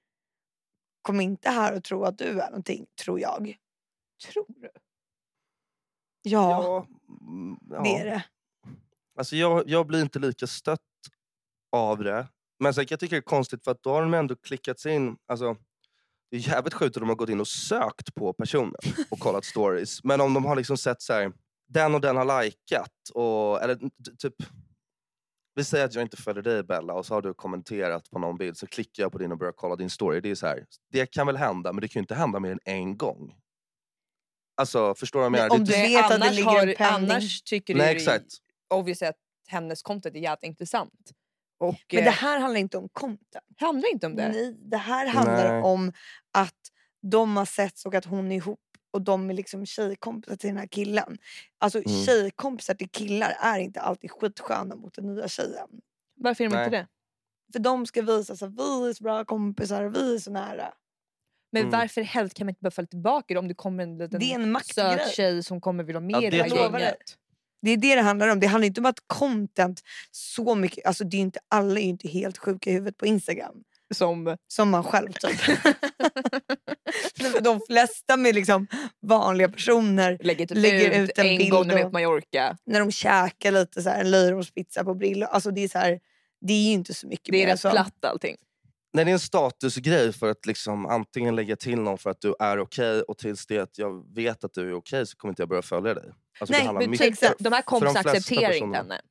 Kom 1.01 1.21
inte 1.21 1.49
här 1.49 1.75
och 1.75 1.83
tro 1.83 2.03
att 2.03 2.17
du 2.17 2.41
är 2.41 2.49
någonting, 2.49 2.85
tror 3.03 3.19
jag. 3.19 3.55
Tror 4.31 4.45
du? 4.47 4.69
Ja, 6.21 6.85
mm, 7.27 7.57
ja. 7.69 7.81
det 7.83 7.97
är 7.97 8.05
det. 8.05 8.23
Alltså 9.17 9.35
jag, 9.35 9.69
jag 9.69 9.87
blir 9.87 10.01
inte 10.01 10.19
lika 10.19 10.47
stött 10.47 10.79
av 11.71 12.03
det. 12.03 12.27
Men 12.59 12.73
sen 12.73 12.85
kan 12.85 12.93
jag 12.93 12.99
tycka 12.99 13.15
det 13.15 13.19
är 13.19 13.21
konstigt 13.21 13.63
för 13.63 13.71
att 13.71 13.83
då 13.83 13.89
har 13.89 14.01
de 14.01 14.13
ändå 14.13 14.35
klickat 14.35 14.79
sig 14.79 14.93
in. 14.95 15.17
Alltså, 15.27 15.57
det 16.31 16.37
är 16.37 16.49
jävligt 16.49 16.73
sjukt 16.73 16.97
att 16.97 17.01
de 17.01 17.09
har 17.09 17.15
gått 17.15 17.29
in 17.29 17.39
och 17.39 17.47
sökt 17.47 18.15
på 18.15 18.33
personen 18.33 18.75
och 19.09 19.19
kollat 19.19 19.45
stories. 19.45 20.03
Men 20.03 20.21
om 20.21 20.33
de 20.33 20.45
har 20.45 20.55
liksom 20.55 20.77
sett 20.77 21.01
så 21.01 21.13
här, 21.13 21.31
den 21.69 21.95
och 21.95 22.01
den 22.01 22.17
har 22.17 22.43
likat. 22.43 22.91
Och, 23.13 23.61
eller 23.63 23.75
typ, 24.19 24.33
vi 25.55 25.63
säger 25.63 25.85
att 25.85 25.95
jag 25.95 26.01
inte 26.01 26.17
följer 26.17 26.43
dig 26.43 26.63
Bella 26.63 26.93
och 26.93 27.05
så 27.05 27.13
har 27.13 27.21
du 27.21 27.33
kommenterat 27.33 28.09
på 28.09 28.19
någon 28.19 28.37
bild 28.37 28.57
så 28.57 28.67
klickar 28.67 29.03
jag 29.03 29.11
på 29.11 29.17
din 29.17 29.31
och 29.31 29.37
börjar 29.37 29.53
kolla 29.53 29.75
din 29.75 29.89
story. 29.89 30.21
Det, 30.21 30.29
är 30.31 30.35
så 30.35 30.47
här, 30.47 30.65
det 30.91 31.05
kan 31.05 31.27
väl 31.27 31.37
hända 31.37 31.73
men 31.73 31.81
det 31.81 31.87
kan 31.87 31.99
ju 31.99 32.03
inte 32.03 32.15
hända 32.15 32.39
mer 32.39 32.51
än 32.51 32.59
en 32.65 32.97
gång. 32.97 33.35
Alltså 34.57 34.95
förstår 34.95 35.19
du 35.19 35.21
vad 35.21 35.25
jag 35.25 35.31
Men 35.31 35.41
menar? 35.41 35.55
om 35.55 35.63
du 35.65 35.71
vet 35.71 36.03
att 36.03 36.09
det 36.09 36.15
annars, 36.15 36.35
ligger 36.35 36.49
har, 36.49 36.67
en 36.67 36.75
penning. 36.75 37.11
annars 37.11 37.41
tycker 37.41 37.75
Nej 37.75 37.93
du 37.93 37.99
exakt. 37.99 38.25
obviously 38.73 39.07
att 39.07 39.17
hennes 39.47 39.81
content 39.81 40.15
är 40.15 40.19
jävligt 40.19 40.43
intressant. 40.43 41.11
Och, 41.61 41.75
Men 41.93 42.03
det 42.03 42.09
eh, 42.09 42.13
här 42.13 42.39
handlar 42.39 42.59
inte 42.59 42.77
om 42.77 42.89
content. 42.89 43.45
handlar 43.59 43.91
inte 43.91 44.05
om 44.07 44.15
det. 44.15 44.29
Nej, 44.29 44.55
det 44.59 44.77
här 44.77 45.07
handlar 45.07 45.53
Nej. 45.53 45.61
om 45.63 45.93
att 46.31 46.55
de 47.01 47.37
har 47.37 47.45
setts 47.45 47.85
och 47.85 47.95
att 47.95 48.05
hon 48.05 48.31
är 48.31 48.35
ihop 48.35 48.59
och 48.93 49.01
de 49.01 49.29
är 49.29 49.33
liksom 49.33 49.65
tjejkompisar 49.65 50.35
till 50.35 50.47
den 50.49 50.57
här 50.57 50.67
killen. 50.67 51.17
Alltså 51.57 51.77
Mm. 51.77 52.05
tjejkompisar 52.05 52.73
till 52.73 52.89
killar 52.89 53.35
är 53.41 53.59
inte 53.59 53.81
alltid 53.81 54.11
skitsköna 54.11 54.75
mot 54.75 54.93
den 54.93 55.05
nya 55.15 55.27
tjejen. 55.27 55.67
Varför 56.15 56.43
är 56.43 56.49
de 56.49 56.55
inte 56.57 56.69
Nej. 56.69 56.79
det? 56.79 56.87
För 57.53 57.59
de 57.59 57.85
ska 57.85 58.01
visa 58.01 58.33
att 58.33 58.41
vi 58.41 58.89
är 58.89 58.93
så 58.93 59.03
bra 59.03 59.25
kompisar, 59.25 59.83
vi 59.83 60.15
är 60.15 60.19
så 60.19 60.31
nära. 60.31 60.73
Men 61.51 61.61
Mm. 61.61 61.71
varför 61.79 62.01
i 62.01 62.03
helvete 62.03 62.35
kan 62.35 62.45
man 62.45 62.49
inte 62.49 62.61
bara 62.61 62.71
följa 62.71 62.87
tillbaka 62.87 63.33
det 63.33 63.39
om 63.39 63.47
det 63.47 63.53
kommer 63.53 63.83
en 63.83 63.97
liten 63.97 64.19
Det 64.19 64.33
är 64.33 64.39
en 64.39 64.59
söt 64.63 65.11
tjej 65.15 65.43
som 65.43 65.61
kommer 65.61 65.83
vilja 65.83 65.99
ha 65.99 66.05
med 66.05 66.15
Ja, 66.15 66.19
det 66.21 66.29
det 66.29 66.43
här 66.43 66.79
gänget? 66.79 67.17
Det 67.61 67.71
är 67.71 67.77
det 67.77 67.95
det 67.95 68.01
handlar 68.01 68.27
om. 68.27 68.39
Det 68.39 68.47
handlar 68.47 68.67
inte 68.67 68.81
om 68.81 68.85
att 68.85 68.99
content 69.07 69.81
så 70.11 70.55
mycket, 70.55 70.85
alltså 70.85 71.03
det 71.03 71.17
är 71.17 71.21
inte, 71.21 71.39
alla 71.47 71.79
är 71.79 71.83
ju 71.83 71.89
inte 71.89 72.07
helt 72.07 72.37
sjuka 72.37 72.69
i 72.69 72.73
huvudet 72.73 72.97
på 72.97 73.05
Instagram. 73.05 73.55
som... 73.93 74.37
Som 74.47 74.69
man 74.69 74.83
själv 74.83 75.11
typ. 75.13 75.39
De 77.41 77.59
flesta 77.67 78.17
med 78.17 78.35
liksom 78.35 78.67
vanliga 79.01 79.49
personer 79.49 80.17
Lägger, 80.21 80.45
typ 80.45 80.57
Lägger 80.57 81.01
ut, 81.03 81.09
ut 81.09 81.17
en 81.17 81.25
en 81.27 81.37
bild 81.37 81.51
gång 81.51 81.67
när 81.67 81.75
de 81.75 81.81
är 81.81 81.85
på 81.85 81.91
Mallorca. 81.91 82.57
när 82.65 82.79
de 82.79 82.91
käkar 82.91 83.51
lite 83.51 83.81
så 83.81 83.89
här, 83.89 83.99
en 84.01 84.11
löjromspizza 84.11 84.83
på 84.83 84.93
Brillo. 84.95 85.25
Alltså 85.25 85.51
det 85.51 85.63
är 85.63 85.67
så 85.67 85.79
här, 85.79 85.99
det 86.41 86.53
är 86.53 86.63
ju 86.63 86.71
inte 86.71 86.93
så 86.93 87.07
mycket 87.07 87.31
Det 87.31 87.43
är 87.43 87.47
mer. 87.47 87.53
rätt 87.53 87.61
platt 87.61 88.05
allting. 88.05 88.35
Nej, 88.93 89.05
det 89.05 89.11
är 89.11 89.13
en 89.13 89.19
statusgrej 89.19 90.13
för 90.13 90.29
att 90.29 90.45
liksom 90.45 90.85
antingen 90.85 91.35
lägga 91.35 91.55
till 91.55 91.79
någon 91.79 91.97
för 91.97 92.09
att 92.09 92.21
du 92.21 92.35
är 92.39 92.59
okej 92.59 93.01
och 93.01 93.17
tills 93.17 93.45
det 93.47 93.59
att 93.59 93.77
jag 93.77 94.15
vet 94.15 94.43
att 94.43 94.53
du 94.53 94.69
är 94.69 94.73
okej 94.73 95.05
så 95.07 95.17
kommer 95.17 95.31
inte 95.31 95.41
jag 95.41 95.49
börja 95.49 95.61
följa 95.61 95.93
dig. 95.93 96.11
Alltså, 96.39 96.53
Nej, 96.57 96.73
men 96.73 96.89
mycket. 96.91 97.33
De 97.39 97.53
här 97.53 97.61
kompisarna 97.61 97.99
accepterar 98.11 98.51
inte 98.53 98.77
henne. 98.77 99.01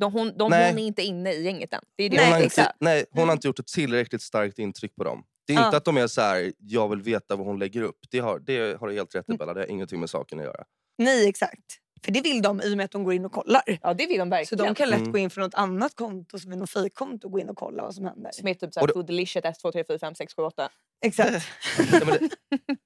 De, 0.00 0.12
hon, 0.12 0.28
de, 0.38 0.42
hon 0.42 0.52
är 0.52 0.78
inte 0.78 1.02
inne 1.02 1.32
i 1.32 1.44
gänget 1.44 1.72
än. 1.72 1.82
Det 1.96 2.04
är 2.04 2.10
det 2.10 2.16
Nej, 2.16 2.32
hon, 2.32 2.42
inte, 2.42 2.72
nej, 2.80 3.04
hon 3.10 3.18
Mm. 3.18 3.28
har 3.28 3.36
inte 3.36 3.46
gjort 3.48 3.58
ett 3.58 3.66
tillräckligt 3.66 4.22
starkt 4.22 4.58
intryck 4.58 4.96
på 4.96 5.04
dem. 5.04 5.24
Det 5.46 5.52
är 5.54 5.64
inte 5.66 5.76
att 5.76 5.84
de 5.84 5.96
är 5.96 6.06
så 6.06 6.20
här, 6.20 6.52
jag 6.58 6.88
vill 6.88 7.02
veta 7.02 7.36
vad 7.36 7.46
hon 7.46 7.58
lägger 7.58 7.82
upp. 7.82 7.98
Det 8.10 8.18
har, 8.18 8.38
det 8.38 8.80
har 8.80 8.88
du 8.88 8.94
helt 8.94 9.14
rätt 9.14 9.28
i 9.28 9.32
Mm. 9.32 9.38
Bella, 9.38 9.54
det 9.54 9.60
har 9.60 9.66
ingenting 9.66 10.00
med 10.00 10.10
saken 10.10 10.38
att 10.38 10.44
göra. 10.44 10.64
Nej 10.98 11.28
exakt. 11.28 11.64
För 12.04 12.12
det 12.12 12.20
vill 12.20 12.42
de 12.42 12.60
i 12.62 12.72
och 12.72 12.76
med 12.76 12.84
att 12.84 12.90
de 12.90 13.04
går 13.04 13.14
in 13.14 13.24
och 13.24 13.32
kollar. 13.32 13.62
Ja 13.82 13.94
det 13.94 14.06
vill 14.06 14.18
de 14.18 14.24
Så 14.26 14.30
verkligen. 14.30 14.64
de 14.66 14.74
kan 14.74 14.88
lätt 14.90 14.98
Mm. 15.00 15.12
gå 15.12 15.18
in 15.18 15.30
från 15.30 15.44
något 15.44 15.54
annat 15.54 15.94
konto 15.94 16.38
som 16.38 16.52
är 16.52 16.56
något 16.56 16.70
fejkkonto 16.70 17.26
och 17.26 17.32
gå 17.32 17.38
in 17.40 17.48
och 17.48 17.56
kolla 17.56 17.82
vad 17.82 17.94
som 17.94 18.04
händer. 18.04 18.30
Som 18.32 18.48
är 18.48 18.54
typ 18.54 18.62
Och 18.68 18.74
såhär 18.74 18.86
det- 18.86 18.92
food 18.92 19.06
delicious 19.06 19.44
1, 19.44 19.58
2, 19.60 19.72
3, 19.72 19.84
4, 19.88 19.98
5, 19.98 20.14
6, 20.14 20.34
7, 20.36 20.42
8. 20.42 20.68
Exakt. 21.04 21.30
Nej, 21.92 22.02
men 22.06 22.28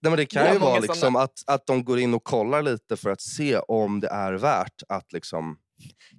det, 0.00 0.10
men 0.10 0.16
det 0.16 0.26
kan 0.26 0.52
ju 0.52 0.58
vara 0.58 0.78
liksom 0.78 1.16
att, 1.16 1.42
att 1.46 1.66
de 1.66 1.84
går 1.84 1.98
in 1.98 2.14
och 2.14 2.24
kollar 2.24 2.62
lite 2.62 2.96
för 2.96 3.10
att 3.10 3.20
se 3.20 3.58
om 3.58 4.00
det 4.00 4.08
är 4.08 4.32
värt 4.32 4.82
att 4.88 5.12
liksom 5.12 5.58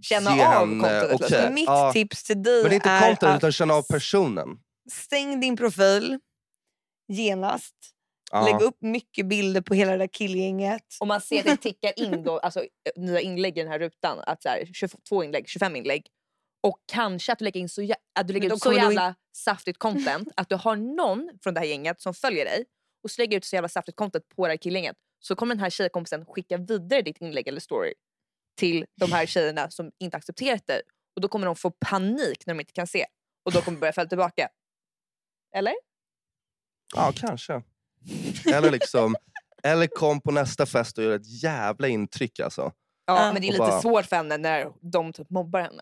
Känna 0.01 0.35
ge 0.35 0.43
av 0.43 0.51
henne- 0.69 1.01
kontot 1.01 1.21
okej, 1.21 1.45
Så 1.47 1.51
mitt 1.53 1.65
ja. 1.65 1.91
tips 1.93 2.23
till 2.23 2.43
dig 2.43 2.61
Men 2.61 2.69
det 2.69 2.75
är 2.75 2.75
inte 2.75 2.89
är 2.89 2.99
content 3.09 3.23
att 3.23 3.37
utan 3.37 3.51
känna 3.51 3.73
av 3.73 3.81
personen. 3.89 4.47
stäng 4.91 5.39
din 5.39 5.57
profil 5.57 6.19
genast. 7.07 7.75
Ja. 8.31 8.45
Lägg 8.45 8.61
upp 8.61 8.77
mycket 8.81 9.25
bilder 9.25 9.61
på 9.61 9.73
hela 9.73 9.91
det 9.91 9.97
där 9.97 10.07
killgänget. 10.07 10.85
Och 11.01 11.07
man 11.07 11.21
ser 11.21 11.39
att 11.39 11.45
det 11.45 11.57
tickar 11.57 11.99
in 11.99 12.23
då, 12.23 12.39
alltså, 12.39 12.59
eh, 12.63 12.67
nya 12.95 13.19
inlägg 13.21 13.57
i 13.57 13.61
den 13.61 13.71
här 13.71 13.79
rutan. 13.79 14.19
Att 14.19 14.43
så 14.43 14.49
här, 14.49 14.65
22 14.73 15.23
inlägg, 15.23 15.49
25 15.49 15.75
inlägg. 15.75 16.07
Och 16.63 16.77
kanske 16.91 17.31
att 17.33 17.39
du 17.39 17.45
lägger, 17.45 17.59
in 17.59 17.69
så, 17.69 17.81
jä- 17.81 17.93
att 18.19 18.27
du 18.27 18.33
lägger 18.33 18.47
ut 18.55 18.61
så 18.61 18.69
du 18.69 18.75
in- 18.75 18.81
jävla 18.83 19.15
saftigt 19.35 19.79
content 19.79 20.29
att 20.35 20.49
du 20.49 20.55
har 20.55 20.75
någon 20.75 21.29
från 21.43 21.53
det 21.53 21.59
här 21.59 21.67
gänget 21.67 22.01
som 22.01 22.13
följer 22.13 22.45
dig 22.45 22.65
och 23.03 23.11
så 23.11 23.21
lägger 23.21 23.37
ut 23.37 23.45
så 23.45 23.55
jävla 23.55 23.69
saftigt 23.69 23.95
content 23.97 24.29
på 24.35 24.47
det 24.47 24.51
här 24.53 24.57
killgänget 24.57 24.95
så 25.19 25.35
kommer 25.35 25.55
den 25.55 25.59
här 25.63 25.69
tjejkompisen 25.69 26.25
skicka 26.25 26.57
vidare 26.57 27.01
ditt 27.01 27.17
inlägg 27.21 27.47
eller 27.47 27.59
story 27.59 27.93
till 28.59 28.85
de 28.99 29.11
här 29.11 29.25
tjejerna 29.25 29.69
som 29.69 29.91
inte 29.99 30.17
accepterat 30.17 30.67
dig. 30.67 30.81
Och 31.15 31.21
då 31.21 31.27
kommer 31.27 31.45
de 31.45 31.55
få 31.55 31.71
panik 31.71 32.45
när 32.45 32.53
de 32.53 32.59
inte 32.59 32.73
kan 32.73 32.87
se. 32.87 33.05
Och 33.45 33.51
då 33.51 33.61
kommer 33.61 33.75
de 33.75 33.79
börja 33.79 33.93
följa 33.93 34.09
tillbaka. 34.09 34.49
Eller? 35.55 35.73
Ja, 36.95 37.13
kanske. 37.15 37.61
Eller 38.53 38.71
liksom, 38.71 39.15
eller 39.63 39.87
kom 39.87 40.21
på 40.21 40.31
nästa 40.31 40.65
fest 40.65 40.97
och 40.97 41.03
gör 41.03 41.15
ett 41.15 41.43
jävla 41.43 41.87
intryck 41.87 42.39
alltså. 42.39 42.71
Ja, 43.05 43.31
men 43.33 43.41
det 43.41 43.47
är 43.47 43.51
lite 43.51 43.57
bara- 43.57 43.81
svårt 43.81 44.05
för 44.05 44.15
henne 44.15 44.37
när 44.37 44.71
de 44.81 45.13
typ 45.13 45.29
mobbar 45.29 45.61
henne. 45.61 45.81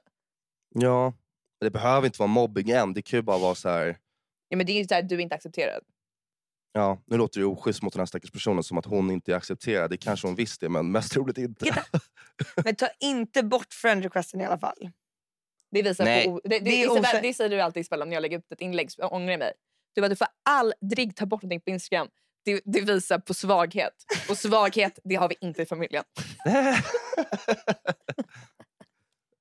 Ja. 0.76 1.14
Det 1.60 1.70
behöver 1.72 2.06
inte 2.08 2.20
vara 2.20 2.28
mobbing 2.28 2.70
än, 2.70 2.94
det 2.94 3.02
kan 3.02 3.18
ju 3.18 3.22
bara 3.24 3.38
vara 3.38 3.56
så 3.56 3.70
här. 3.70 3.98
Ja, 4.50 4.58
men 4.58 4.66
det 4.66 4.72
är 4.72 4.78
ju 4.82 4.88
såhär, 4.88 5.02
du 5.02 5.16
är 5.16 5.20
inte 5.20 5.36
accepterad. 5.36 5.84
Ja, 6.74 7.02
nu 7.06 7.18
låter 7.18 7.40
det 7.40 7.46
oschysst 7.46 7.82
mot 7.82 7.94
den 7.94 8.00
här 8.00 8.06
stackars 8.06 8.32
personen 8.32 8.64
som 8.64 8.78
att 8.78 8.86
hon 8.86 9.12
inte 9.12 9.32
är 9.32 9.36
accepterad. 9.36 9.90
Det 9.90 9.98
kanske 9.98 10.28
hon 10.28 10.36
visst 10.36 10.64
är, 10.64 10.70
men 10.70 10.92
mest 10.92 11.12
troligt 11.12 11.38
inte. 11.38 11.66
Titta. 11.66 11.84
Men 12.64 12.76
ta 12.76 12.88
inte 13.00 13.44
bort 13.44 13.74
friend 13.74 14.04
requesten 14.04 14.42
i 14.42 14.46
alla 14.46 14.58
fall. 14.60 14.90
Det 15.72 15.82
visar 15.82 16.06
Nej. 16.06 16.26
på... 16.26 16.32
o- 16.32 16.42
Det, 16.44 16.50
det, 16.50 16.60
Det 16.60 16.70
är 16.84 16.86
Isabel, 16.86 17.22
det 17.22 17.34
säger 17.34 17.50
du 17.50 17.62
alltid 17.62 17.82
Isabella 17.82 18.06
när 18.06 18.14
jag 18.14 18.22
lägger 18.22 18.38
upp 18.38 18.52
ett 18.52 18.62
inlägg 18.62 18.92
så 18.92 19.02
jag 19.02 19.14
ångrar 19.14 19.38
mig. 19.38 19.54
Du, 19.96 20.02
bara, 20.02 20.10
du 20.10 20.16
får 20.16 20.28
aldrig 20.50 21.16
ta 21.16 21.26
bort 21.26 21.42
någonting 21.42 21.62
på 21.62 21.70
Instagram. 21.70 22.08
Det, 22.46 22.62
det 22.66 22.82
visar 22.82 23.20
på 23.20 23.34
svaghet. 23.34 23.94
Och 24.30 24.38
svaghet, 24.38 25.00
det 25.04 25.16
har 25.16 25.30
vi 25.30 25.36
inte 25.42 25.62
i 25.62 25.66
familjen. 25.66 26.04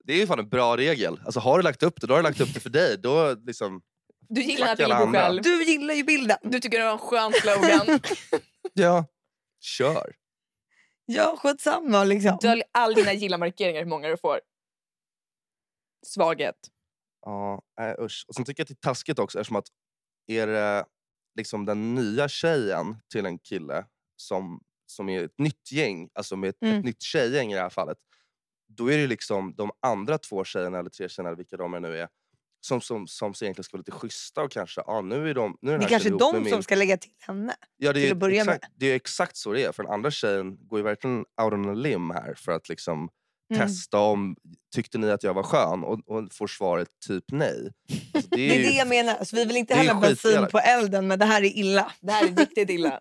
det 0.04 0.12
är 0.12 0.16
ju 0.16 0.26
fan 0.26 0.38
en 0.38 0.48
bra 0.48 0.76
regel. 0.76 1.20
Alltså, 1.24 1.40
har 1.40 1.58
du 1.58 1.62
lagt 1.62 1.82
upp 1.82 2.00
det, 2.00 2.06
då 2.06 2.14
har 2.14 2.18
du 2.18 2.28
lagt 2.28 2.40
upp 2.40 2.54
det 2.54 2.60
för 2.60 2.70
dig. 2.70 2.98
Då 2.98 3.34
liksom, 3.34 3.82
Du 4.28 4.40
gillar 4.42 4.66
Fuck 4.66 4.72
att 4.72 4.78
bilder 4.78 4.94
alla 4.94 5.04
andra. 5.06 5.20
själv. 5.20 5.42
Du 5.42 5.64
gillar 5.64 5.94
ju 5.94 6.04
bilden. 6.04 6.38
Du 6.42 6.60
tycker 6.60 6.78
det 6.78 6.84
var 6.84 6.92
en 6.92 6.98
skön 6.98 7.32
slogan. 7.42 8.00
ja, 8.72 9.04
kör. 9.60 10.14
Ja, 11.04 11.36
skitsamma 11.38 12.04
liksom. 12.04 12.38
Dölj 12.42 12.62
all 12.72 12.94
dina 12.94 13.12
gilla-markeringar 13.12 13.80
hur 13.80 13.88
många 13.88 14.08
du 14.08 14.16
får. 14.16 14.40
Svaghet. 16.06 16.56
Ja, 17.26 17.62
äh, 17.80 18.04
usch. 18.04 18.24
Och 18.28 18.34
sen 18.34 18.44
tycker 18.44 18.60
jag 18.60 18.64
att 18.64 18.68
det 18.68 18.88
är 18.88 18.90
taskigt 18.90 19.18
också 19.18 19.40
eftersom 19.40 19.56
att 19.56 19.66
är 20.28 20.46
det 20.46 20.84
liksom 21.36 21.64
den 21.64 21.94
nya 21.94 22.28
tjejen 22.28 22.96
till 23.12 23.26
en 23.26 23.38
kille 23.38 23.84
som, 24.16 24.60
som 24.86 25.08
är 25.08 25.24
ett 25.24 25.38
nytt 25.38 25.72
gäng, 25.72 26.08
alltså 26.14 26.36
med 26.36 26.50
ett, 26.50 26.62
Mm. 26.62 26.78
ett 26.78 26.84
nytt 26.84 27.02
tjejgäng 27.02 27.52
i 27.52 27.54
det 27.54 27.60
här 27.60 27.70
fallet. 27.70 27.98
Då 28.68 28.92
är 28.92 28.98
det 28.98 29.06
liksom 29.06 29.54
de 29.54 29.70
andra 29.82 30.18
två 30.18 30.44
tjejerna 30.44 30.78
eller 30.78 30.90
tre 30.90 31.08
tjejerna, 31.08 31.28
eller 31.28 31.36
vilka 31.36 31.56
de 31.56 31.74
är 31.74 31.80
nu 31.80 31.98
är, 31.98 32.08
som, 32.60 32.80
som, 32.80 33.06
som 33.06 33.26
egentligen 33.42 33.64
ska 33.64 33.76
vara 33.76 33.80
lite 33.80 33.90
schyssta 33.90 34.42
och 34.42 34.50
kanske, 34.50 34.82
ja 34.86 35.00
nu 35.00 35.30
är 35.30 35.34
de 35.34 35.58
nu 35.62 35.72
är 35.72 35.78
Det 35.78 35.84
är 35.84 35.88
kanske 35.88 36.08
ihop 36.08 36.20
de 36.20 36.32
som 36.32 36.42
min- 36.42 36.62
ska 36.62 36.74
lägga 36.74 36.96
till 36.96 37.10
henne. 37.18 37.54
Ja, 37.76 37.92
det 37.92 38.08
är, 38.08 38.12
att 38.12 38.18
börja 38.18 38.44
med. 38.44 38.54
exakt, 38.54 38.72
det 38.76 38.86
är 38.86 38.94
exakt 38.96 39.36
så 39.36 39.52
det 39.52 39.64
är. 39.64 39.72
För 39.72 39.82
den 39.82 39.92
andra 39.92 40.10
tjejen 40.10 40.66
går 40.68 40.78
ju 40.78 40.82
verkligen 40.82 41.18
out 41.18 41.52
on 41.52 41.68
a 41.70 41.74
limb 41.74 42.12
här 42.12 42.34
för 42.34 42.52
att 42.52 42.68
liksom 42.68 43.08
Mm. 43.50 43.66
testa 43.68 43.98
om, 43.98 44.36
tyckte 44.74 44.98
ni 44.98 45.10
att 45.10 45.22
jag 45.22 45.34
var 45.34 45.42
skön? 45.42 45.84
Och, 45.84 45.98
och 46.06 46.32
får 46.32 46.46
svaret 46.46 46.88
typ 47.06 47.24
nej. 47.32 47.72
Alltså, 48.14 48.30
det, 48.30 48.36
Det 48.36 48.50
är 48.50 48.54
är 48.54 48.58
det 48.62 48.68
ju, 48.70 48.76
jag 48.78 48.88
menar. 48.88 49.24
Så 49.24 49.36
vi 49.36 49.44
vill 49.44 49.56
inte 49.56 49.74
det 49.74 49.80
är 49.80 49.84
hälla 49.84 50.00
bensin 50.00 50.46
på 50.52 50.58
elden 50.58 51.06
men 51.06 51.18
det 51.18 51.24
här 51.24 51.42
är 51.42 51.56
illa. 51.56 51.92
Det 52.00 52.12
här 52.12 52.24
är 52.28 52.36
riktigt 52.36 52.70
illa. 52.70 53.00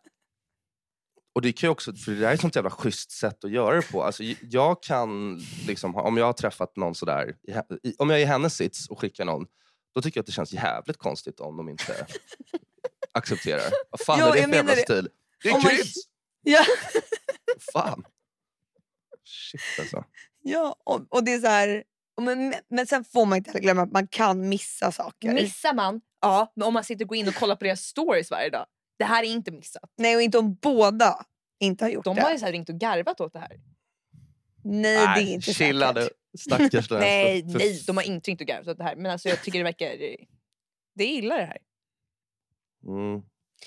och 1.35 1.41
det 1.41 1.51
kan 1.53 1.67
ju 1.67 1.71
också, 1.71 1.93
för 1.95 2.11
det 2.11 2.19
där 2.19 2.29
är 2.29 2.33
ett 2.33 2.41
sånt 2.41 2.55
jävla 2.55 2.69
schysst 2.69 3.11
sätt 3.11 3.43
att 3.43 3.51
göra 3.51 3.75
det 3.75 3.91
på. 3.91 4.03
Alltså, 4.03 4.23
jag 4.41 4.83
kan, 4.83 5.37
liksom, 5.67 5.95
om 5.95 6.17
jag 6.17 6.25
har 6.25 6.33
träffat 6.33 6.75
någon 6.75 6.95
sådär, 6.95 7.35
i 7.83 7.93
om 7.97 8.09
jag 8.09 8.19
är 8.19 8.23
i 8.23 8.25
hennes 8.25 8.55
sits 8.55 8.87
och 8.89 8.99
skickar 8.99 9.25
någon, 9.25 9.45
då 9.95 10.01
tycker 10.01 10.17
jag 10.17 10.21
att 10.21 10.25
det 10.25 10.31
känns 10.31 10.53
jävligt 10.53 10.97
konstigt 10.97 11.39
om 11.39 11.57
de 11.57 11.69
inte 11.69 12.05
accepterar. 13.11 13.71
Vad 13.91 13.99
fan 14.01 14.19
Ja, 14.19 14.27
är 14.35 14.41
det 14.41 14.47
för 14.47 14.55
jävla 14.55 14.75
det. 14.75 14.81
stil? 14.81 15.09
Det 15.43 15.49
är 15.49 15.53
man- 15.53 15.61
kryds! 15.61 15.93
Ja, 16.41 16.63
Fan. 17.73 18.03
Shit 19.23 19.61
alltså. 19.79 20.03
Ja 20.47 20.75
och, 20.83 21.01
och 21.09 21.23
det 21.23 21.33
är 21.33 21.39
så 21.39 21.47
här... 21.47 21.83
och 22.17 22.23
Men, 22.23 22.53
men 22.69 22.87
sen 22.87 23.03
får 23.03 23.25
man 23.25 23.37
inte 23.37 23.49
heller 23.49 23.61
glömma 23.61 23.81
att 23.81 23.91
man 23.91 24.07
kan 24.07 24.49
missa 24.49 24.91
saker. 24.91 25.33
Missar 25.33 25.73
man, 25.73 26.01
ja, 26.21 26.51
men 26.55 26.67
om 26.67 26.73
man 26.73 26.83
sitter 26.83 27.05
och 27.05 27.09
går 27.09 27.17
in 27.17 27.27
och 27.27 27.35
kollar 27.35 27.55
på 27.55 27.63
deras 27.65 27.81
stories 27.81 28.31
varje 28.31 28.49
dag. 28.49 28.65
Det 28.99 29.05
här 29.05 29.23
är 29.23 29.27
inte 29.27 29.51
missat. 29.51 29.91
Nej, 29.97 30.15
och 30.15 30.21
inte 30.21 30.37
om 30.37 30.55
båda 30.55 31.25
inte 31.59 31.85
har 31.85 31.89
gjort 31.89 32.05
De 32.05 32.15
det. 32.15 32.21
har 32.21 32.31
ju 32.31 32.39
så 32.39 32.45
här 32.45 32.51
ringt 32.51 32.69
och 32.69 32.75
garvat 32.75 33.21
åt 33.21 33.33
det 33.33 33.39
här. 33.39 33.59
Nej, 34.63 35.07
det 35.15 35.31
är 35.31 35.33
inte 35.33 35.53
chilla 35.53 35.93
säkert. 35.93 36.11
nu. 36.33 36.39
Stackars 36.39 36.89
Nej, 36.91 37.43
nej, 37.43 37.83
de 37.87 37.97
har 37.97 38.03
inte 38.03 38.31
ringt 38.31 38.41
och 38.41 38.47
garvat 38.47 38.67
åt 38.67 38.77
det 38.77 38.83
här. 38.83 38.95
Men 38.95 39.11
alltså, 39.11 39.29
jag 39.29 39.43
tycker 39.43 39.59
det 39.59 39.63
verkar... 39.63 39.87
Det 40.95 41.03
är 41.03 41.07
illa 41.07 41.37
det 41.37 41.45
här. 41.45 41.57
Mm. 42.87 43.21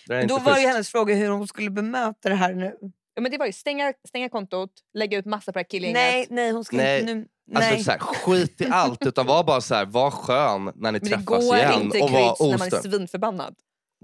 Det 0.06 0.26
Då 0.26 0.38
var 0.38 0.58
ju 0.58 0.66
hennes 0.66 0.88
fråga 0.88 1.14
hur 1.14 1.28
hon 1.28 1.48
skulle 1.48 1.70
bemöta 1.70 2.28
det 2.28 2.34
här 2.34 2.54
nu. 2.54 2.76
Ja, 3.14 3.22
men 3.22 3.30
det 3.30 3.38
var 3.38 3.46
ju 3.46 3.52
stänga, 3.52 3.92
stänga 4.08 4.28
kontot, 4.28 4.70
lägga 4.94 5.18
ut 5.18 5.26
massa 5.26 5.52
på 5.52 5.58
det 5.58 5.58
här 5.58 5.68
killgänget. 5.70 5.94
Nej, 5.94 6.26
nej, 6.30 6.50
hon 6.50 6.64
ska 6.64 6.76
Nej. 6.76 7.00
inte 7.00 7.14
nu. 7.14 7.26
Alltså, 7.54 7.70
Nej. 7.70 7.84
så 7.84 7.90
här, 7.90 7.98
skit 7.98 8.60
i 8.60 8.66
allt, 8.70 9.06
utan 9.06 9.26
var 9.26 9.44
bara 9.44 9.60
så 9.60 9.74
här, 9.74 9.84
var 9.84 10.10
skön 10.10 10.64
när 10.64 10.70
ni 10.72 10.74
men 10.80 10.94
det 10.94 11.00
träffas 11.00 11.24
går 11.24 11.56
igen. 11.56 11.82
inte 11.82 11.98
och 12.02 12.10
var 12.10 12.50
när 12.50 12.58
man 12.58 12.68
är 12.68 12.82
svinförbannad. 12.82 13.54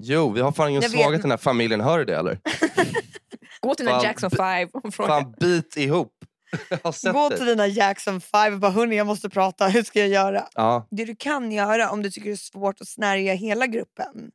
Jo, 0.01 0.31
vi 0.33 0.41
har 0.41 0.53
fan 0.53 0.71
ingen 0.71 0.83
svaghet 0.83 1.19
i 1.19 1.23
den 1.23 1.31
här 1.31 1.39
familjen, 1.39 1.81
hör 1.81 1.99
du 1.99 2.05
det 2.05 2.17
eller? 2.17 2.39
Gå 3.61 3.75
till 3.75 3.87
den 3.87 3.95
Fan, 3.95 4.05
Jackson 4.05 4.31
5 4.31 4.69
och 4.73 4.95
fråga. 4.95 5.09
Fan, 5.09 5.35
bit 5.41 5.77
ihop. 5.77 6.13
Gå 7.13 7.29
det. 7.29 7.37
till 7.37 7.47
dina 7.47 7.67
Jackson 7.67 8.21
5 8.21 8.55
och 8.55 8.61
bara 8.61 8.71
hörni 8.71 8.97
jag 8.97 9.07
måste 9.07 9.29
prata, 9.31 9.69
hur 9.69 9.83
ska 9.83 9.99
jag 10.01 10.09
göra? 10.09 10.49
Ja, 10.55 10.87
Det 10.91 11.05
du 11.05 11.17
kan 11.17 11.53
göra 11.53 11.91
om 11.91 12.03
du 12.03 12.11
tycker 12.11 12.29
det 12.29 12.35
är 12.35 12.37
svårt 12.37 12.81
att 12.81 12.89
snärja 12.89 13.35
hela 13.35 13.67
gruppen 13.67 14.31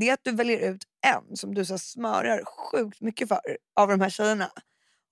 det 0.00 0.08
är 0.08 0.12
att 0.14 0.24
du 0.24 0.32
väljer 0.32 0.70
ut 0.72 0.82
en 1.06 1.36
som 1.36 1.54
du 1.54 1.64
så 1.64 1.78
smörar 1.78 2.44
sjukt 2.44 3.00
mycket 3.00 3.28
för 3.28 3.38
av 3.76 3.88
de 3.88 4.00
här 4.00 4.10
tjejerna. 4.10 4.50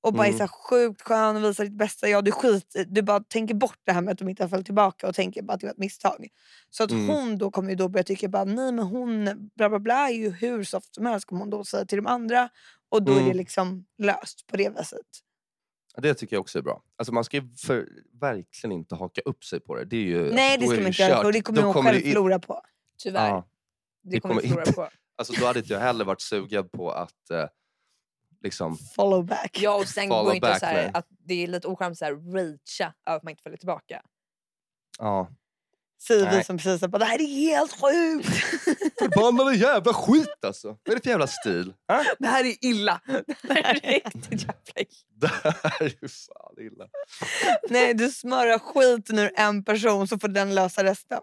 Och 0.01 0.13
bara 0.13 0.27
är 0.27 0.29
Mm. 0.29 0.39
så 0.39 0.43
här 0.43 0.49
sjukt 0.49 1.03
skön 1.03 1.37
och 1.37 1.45
visar 1.45 1.65
ditt 1.65 1.73
bästa 1.79 2.09
jag. 2.09 2.25
Du, 2.25 2.33
skit, 2.33 2.77
du 2.87 3.03
bara 3.03 3.21
tänker 3.21 3.55
bort 3.55 3.79
det 3.85 3.93
här 3.93 4.01
med 4.03 4.13
att 4.13 4.19
de 4.19 4.29
inte 4.29 4.43
har 4.43 4.49
följt 4.49 4.67
tillbaka 4.67 5.09
och 5.09 5.15
tänker 5.15 5.43
bara 5.43 5.53
att 5.53 5.61
det 5.61 5.67
var 5.67 5.73
ett 5.73 5.79
misstag. 5.79 6.29
Så 6.71 6.85
att 6.85 6.91
Mm. 6.91 7.09
hon 7.09 7.39
då 7.39 7.51
kommer 7.51 7.71
ju 7.71 7.77
då 7.77 7.89
börja 7.89 8.05
tycka 8.05 8.29
bara, 8.29 8.45
nej 8.45 8.73
men 8.73 8.85
hon 8.87 9.25
bla 9.57 9.69
bla 9.69 9.79
bla 9.79 10.09
är 10.09 10.15
ju 10.15 10.31
hur 10.31 10.65
soft 10.65 10.95
som 10.95 11.07
helst 11.07 11.27
kommer 11.27 11.41
hon 11.41 11.51
då 11.51 11.65
säga 11.65 11.85
till 11.85 11.97
de 11.99 12.07
andra. 12.07 12.49
Och 12.89 13.03
då 13.03 13.13
är 13.13 13.17
Mm. 13.17 13.29
det 13.29 13.35
liksom 13.35 13.87
löst 13.99 14.47
på 14.47 14.57
det 14.57 14.69
viset. 14.79 15.01
det 15.99 16.15
tycker 16.15 16.37
jag 16.37 16.41
också 16.41 16.59
är 16.59 16.63
bra. 16.63 16.83
Alltså, 16.99 17.13
man 17.15 17.25
ska 17.25 17.37
ju 17.37 17.49
för, 17.57 17.89
verkligen 18.21 18.73
inte 18.73 18.95
haka 18.95 19.21
upp 19.25 19.45
sig 19.45 19.61
på 19.61 19.75
det. 19.75 19.85
det 19.85 19.97
är 19.97 20.01
ju, 20.01 20.33
nej 20.33 20.53
alltså, 20.55 20.61
det 20.61 20.67
ska 20.67 20.77
är 20.77 20.81
man 20.83 20.87
inte 20.89 21.03
göra 21.03 21.23
för 21.23 21.33
det 21.33 21.41
kommer 21.41 21.61
Då 21.61 21.67
hon 21.67 21.75
kommer 21.75 21.91
själv 21.93 22.07
in- 22.07 22.13
förlora 22.13 22.39
på. 22.39 22.61
Tyvärr. 22.99 23.29
Ja, 23.29 23.49
det 24.11 24.21
kommer 24.21 24.43
vi 24.43 24.49
förlora 24.49 24.73
på. 24.73 24.89
alltså, 25.17 25.33
då 25.41 25.47
hade 25.47 25.59
inte 25.59 25.73
jag 25.73 25.81
heller 25.81 26.05
varit 26.05 26.21
sugen 26.21 26.69
på 26.69 26.91
att 26.91 27.31
eh, 27.31 27.47
liksom... 28.43 28.79
Follow 28.97 29.25
back. 29.25 29.59
Ja, 29.61 29.75
och 29.75 29.89
sen 29.89 30.09
går 30.09 30.35
inte 30.35 30.49
back 30.49 30.61
så 30.61 30.67
här, 30.67 30.91
att 30.95 31.07
det 31.09 31.43
är 31.43 31.47
lite 31.47 31.69
ocharmigt 31.69 32.03
att 32.03 32.09
ragea 32.11 32.95
över 33.07 33.17
att 33.17 33.23
man 33.23 33.31
inte 33.31 33.43
följer 33.43 33.59
tillbaka. 33.59 34.03
Ja. 34.99 35.31
Säger 36.03 36.39
vi 36.39 36.45
som 36.45 36.59
precis 36.59 36.89
bara, 36.89 36.99
det 36.99 37.05
här 37.05 37.21
är 37.21 37.27
helt 37.27 37.73
sjukt. 37.73 38.29
Förbannade 38.99 39.57
jävla 39.57 39.95
skit 39.95 40.45
alltså. 40.47 40.69
Vad 40.69 40.93
är 40.93 40.95
det 40.95 41.03
för 41.03 41.11
jävla 41.11 41.27
stil? 41.27 41.75
Ha? 41.89 42.05
Det 42.19 42.27
här 42.27 42.45
är 42.45 42.65
illa. 42.65 43.01
Det 43.43 43.55
här 43.55 43.81
är 43.83 44.01
riktigt 44.05 44.43
jävla 44.43 44.73
illa. 44.77 44.89
Det 45.15 45.27
här 45.63 45.83
är 45.83 45.95
ju 46.03 46.09
fan 46.09 46.55
illa. 46.59 46.89
Nej, 47.69 47.95
du 47.95 48.11
smörar 48.11 48.59
skiten 48.59 49.19
ur 49.19 49.33
en 49.37 49.65
person 49.65 50.09
så 50.09 50.19
får 50.19 50.29
den 50.29 50.55
lösa 50.55 50.85
resten. 50.85 51.21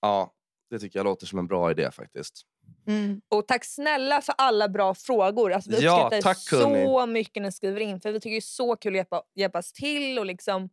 Ja, 0.00 0.32
det 0.74 0.80
tycker 0.80 0.98
jag 0.98 1.04
låter 1.04 1.26
som 1.26 1.38
en 1.38 1.46
bra 1.46 1.70
idé 1.70 1.90
faktiskt. 1.90 2.42
Mm. 2.86 3.20
Och 3.28 3.48
tack 3.48 3.64
snälla 3.64 4.20
för 4.20 4.34
alla 4.38 4.68
bra 4.68 4.94
frågor. 4.94 5.52
Alltså, 5.52 5.70
vi 5.70 5.80
Ja, 5.84 5.92
uppskattar 5.92 6.20
tack, 6.20 6.38
så 6.38 6.56
hörni. 6.74 7.12
mycket 7.12 7.42
när 7.42 7.48
ni 7.48 7.52
skriver 7.52 7.80
in. 7.80 8.00
För 8.00 8.12
Vi 8.12 8.20
tycker 8.20 8.30
det 8.30 8.36
är 8.36 8.40
så 8.40 8.76
kul 8.76 8.92
att 8.92 8.96
hjälpa, 8.96 9.22
hjälpas 9.34 9.72
till 9.72 10.18
och 10.18 10.26
liksom 10.26 10.68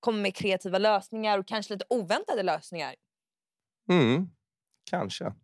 komma 0.00 0.18
med 0.18 0.34
kreativa 0.34 0.78
lösningar 0.78 1.38
och 1.38 1.46
kanske 1.48 1.72
lite 1.74 1.84
oväntade 1.88 2.42
lösningar. 2.42 2.94
Mm, 3.90 4.28
kanske. 4.90 5.24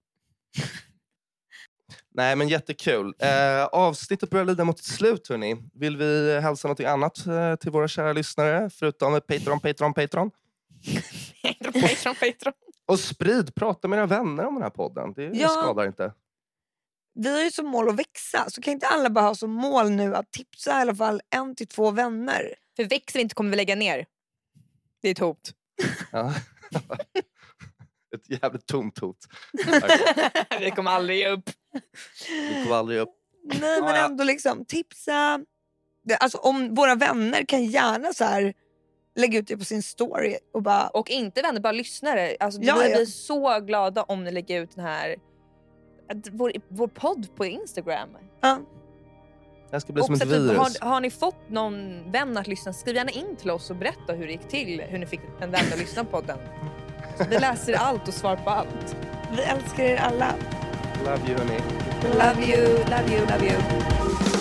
Nej, 2.14 2.36
men 2.36 2.48
jättekul. 2.48 3.14
Eh, 3.18 3.64
avsnittet 3.64 4.30
börjar 4.30 4.44
lida 4.44 4.64
mot 4.64 4.78
sitt 4.78 4.94
slut. 4.94 5.28
Hörni. 5.28 5.56
Vill 5.74 5.96
vi 5.96 6.40
hälsa 6.40 6.68
något 6.68 6.80
annat 6.80 7.26
eh, 7.26 7.54
till 7.56 7.70
våra 7.70 7.88
kära 7.88 8.12
lyssnare? 8.12 8.70
Förutom 8.70 9.12
Patreon, 9.20 9.60
Patreon, 9.60 9.94
Patreon. 9.94 10.30
Patreon, 11.72 12.14
Patreon. 12.14 12.52
Och 12.86 13.00
sprid, 13.00 13.54
prata 13.54 13.88
med 13.88 13.96
era 13.98 14.06
vänner 14.06 14.44
om 14.46 14.54
den 14.54 14.62
här 14.62 14.70
podden. 14.70 15.12
Det 15.12 15.24
Ja. 15.24 15.48
skadar 15.48 15.86
inte. 15.86 16.12
Vi 17.14 17.32
har 17.32 17.44
ju 17.44 17.50
som 17.50 17.66
mål 17.66 17.88
att 17.88 17.94
växa, 17.96 18.50
så 18.50 18.60
kan 18.60 18.72
inte 18.72 18.86
alla 18.86 19.10
bara 19.10 19.24
ha 19.24 19.34
som 19.34 19.50
mål 19.50 19.90
nu 19.90 20.14
att 20.16 20.30
tipsa 20.30 20.70
i 20.70 20.74
alla 20.74 20.94
fall 20.94 21.20
en 21.30 21.54
till 21.54 21.66
två 21.66 21.90
vänner? 21.90 22.54
För 22.76 22.84
växer 22.84 23.18
vi 23.18 23.22
inte 23.22 23.34
kommer 23.34 23.50
vi 23.50 23.56
lägga 23.56 23.74
ner. 23.76 24.06
Det 25.02 25.08
är 25.08 25.12
ett 25.12 25.18
hot. 25.18 25.52
Ja. 26.12 26.34
Ett 28.14 28.42
jävligt 28.42 28.66
tomt 28.66 28.98
hot. 28.98 29.16
vi 30.60 30.70
kommer 30.70 30.90
aldrig 30.90 31.18
ge 31.18 31.28
upp. 31.28 31.50
Vi 32.28 32.62
kommer 32.64 32.76
aldrig 32.76 32.98
upp. 33.00 33.14
Nej 33.44 33.80
men 33.82 33.94
ändå 34.04 34.24
liksom 34.24 34.64
tipsa. 34.64 35.40
Alltså 36.20 36.38
om 36.38 36.74
våra 36.74 36.94
vänner 36.94 37.44
kan 37.44 37.64
gärna 37.64 38.12
så 38.12 38.24
här 38.24 38.54
lägga 39.16 39.38
ut 39.38 39.46
det 39.46 39.56
på 39.56 39.64
sin 39.64 39.82
story 39.82 40.36
och 40.54 40.62
bara 40.62 40.88
Och 40.88 41.10
inte 41.10 41.42
vänner, 41.42 41.60
bara 41.60 41.72
lyssnare. 41.72 42.36
Alltså, 42.40 42.60
Ja, 42.62 42.76
vi 42.82 42.90
ja. 42.90 42.96
blir 42.96 43.06
så 43.06 43.60
glada 43.60 44.02
om 44.02 44.24
ni 44.24 44.30
lägger 44.30 44.60
ut 44.62 44.76
den 44.76 44.84
här 44.84 45.16
vår, 46.32 46.52
vår 46.68 46.88
podd 46.88 47.36
på 47.36 47.46
Instagram. 47.46 48.08
ja, 48.40 48.58
Det 49.70 49.72
här 49.76 49.80
ska 49.80 49.92
bli 49.92 50.02
som 50.02 50.14
Också 50.14 50.24
ett 50.24 50.30
typ, 50.30 50.40
virus. 50.40 50.58
har, 50.80 50.88
har 50.90 51.00
ni 51.00 51.10
fått 51.10 51.48
någon 51.50 52.10
vän 52.12 52.36
att 52.36 52.46
lyssna, 52.46 52.72
skriv 52.72 52.96
gärna 52.96 53.10
in 53.10 53.36
till 53.36 53.50
oss 53.50 53.70
och 53.70 53.76
berätta 53.76 54.12
hur 54.12 54.26
det 54.26 54.32
gick 54.32 54.48
till. 54.48 54.80
Hur 54.80 54.98
ni 54.98 55.06
fick 55.06 55.20
en 55.40 55.50
vän 55.50 55.64
att 55.72 55.78
lyssna 55.78 56.04
på 56.04 56.20
den. 56.20 56.38
Vi 57.30 57.38
läser 57.38 57.72
allt 57.74 58.08
och 58.08 58.14
svarar 58.14 58.36
på 58.36 58.50
allt. 58.50 58.96
vi 59.36 59.42
älskar 59.42 59.84
er 59.84 59.96
alla. 59.96 60.34
Love 61.04 61.28
you 61.28 61.38
hörni. 61.38 61.60
Love 62.02 62.56
you, 62.56 62.68
love 62.78 63.16
you, 63.16 63.20
love 63.26 63.46
you. 63.50 64.31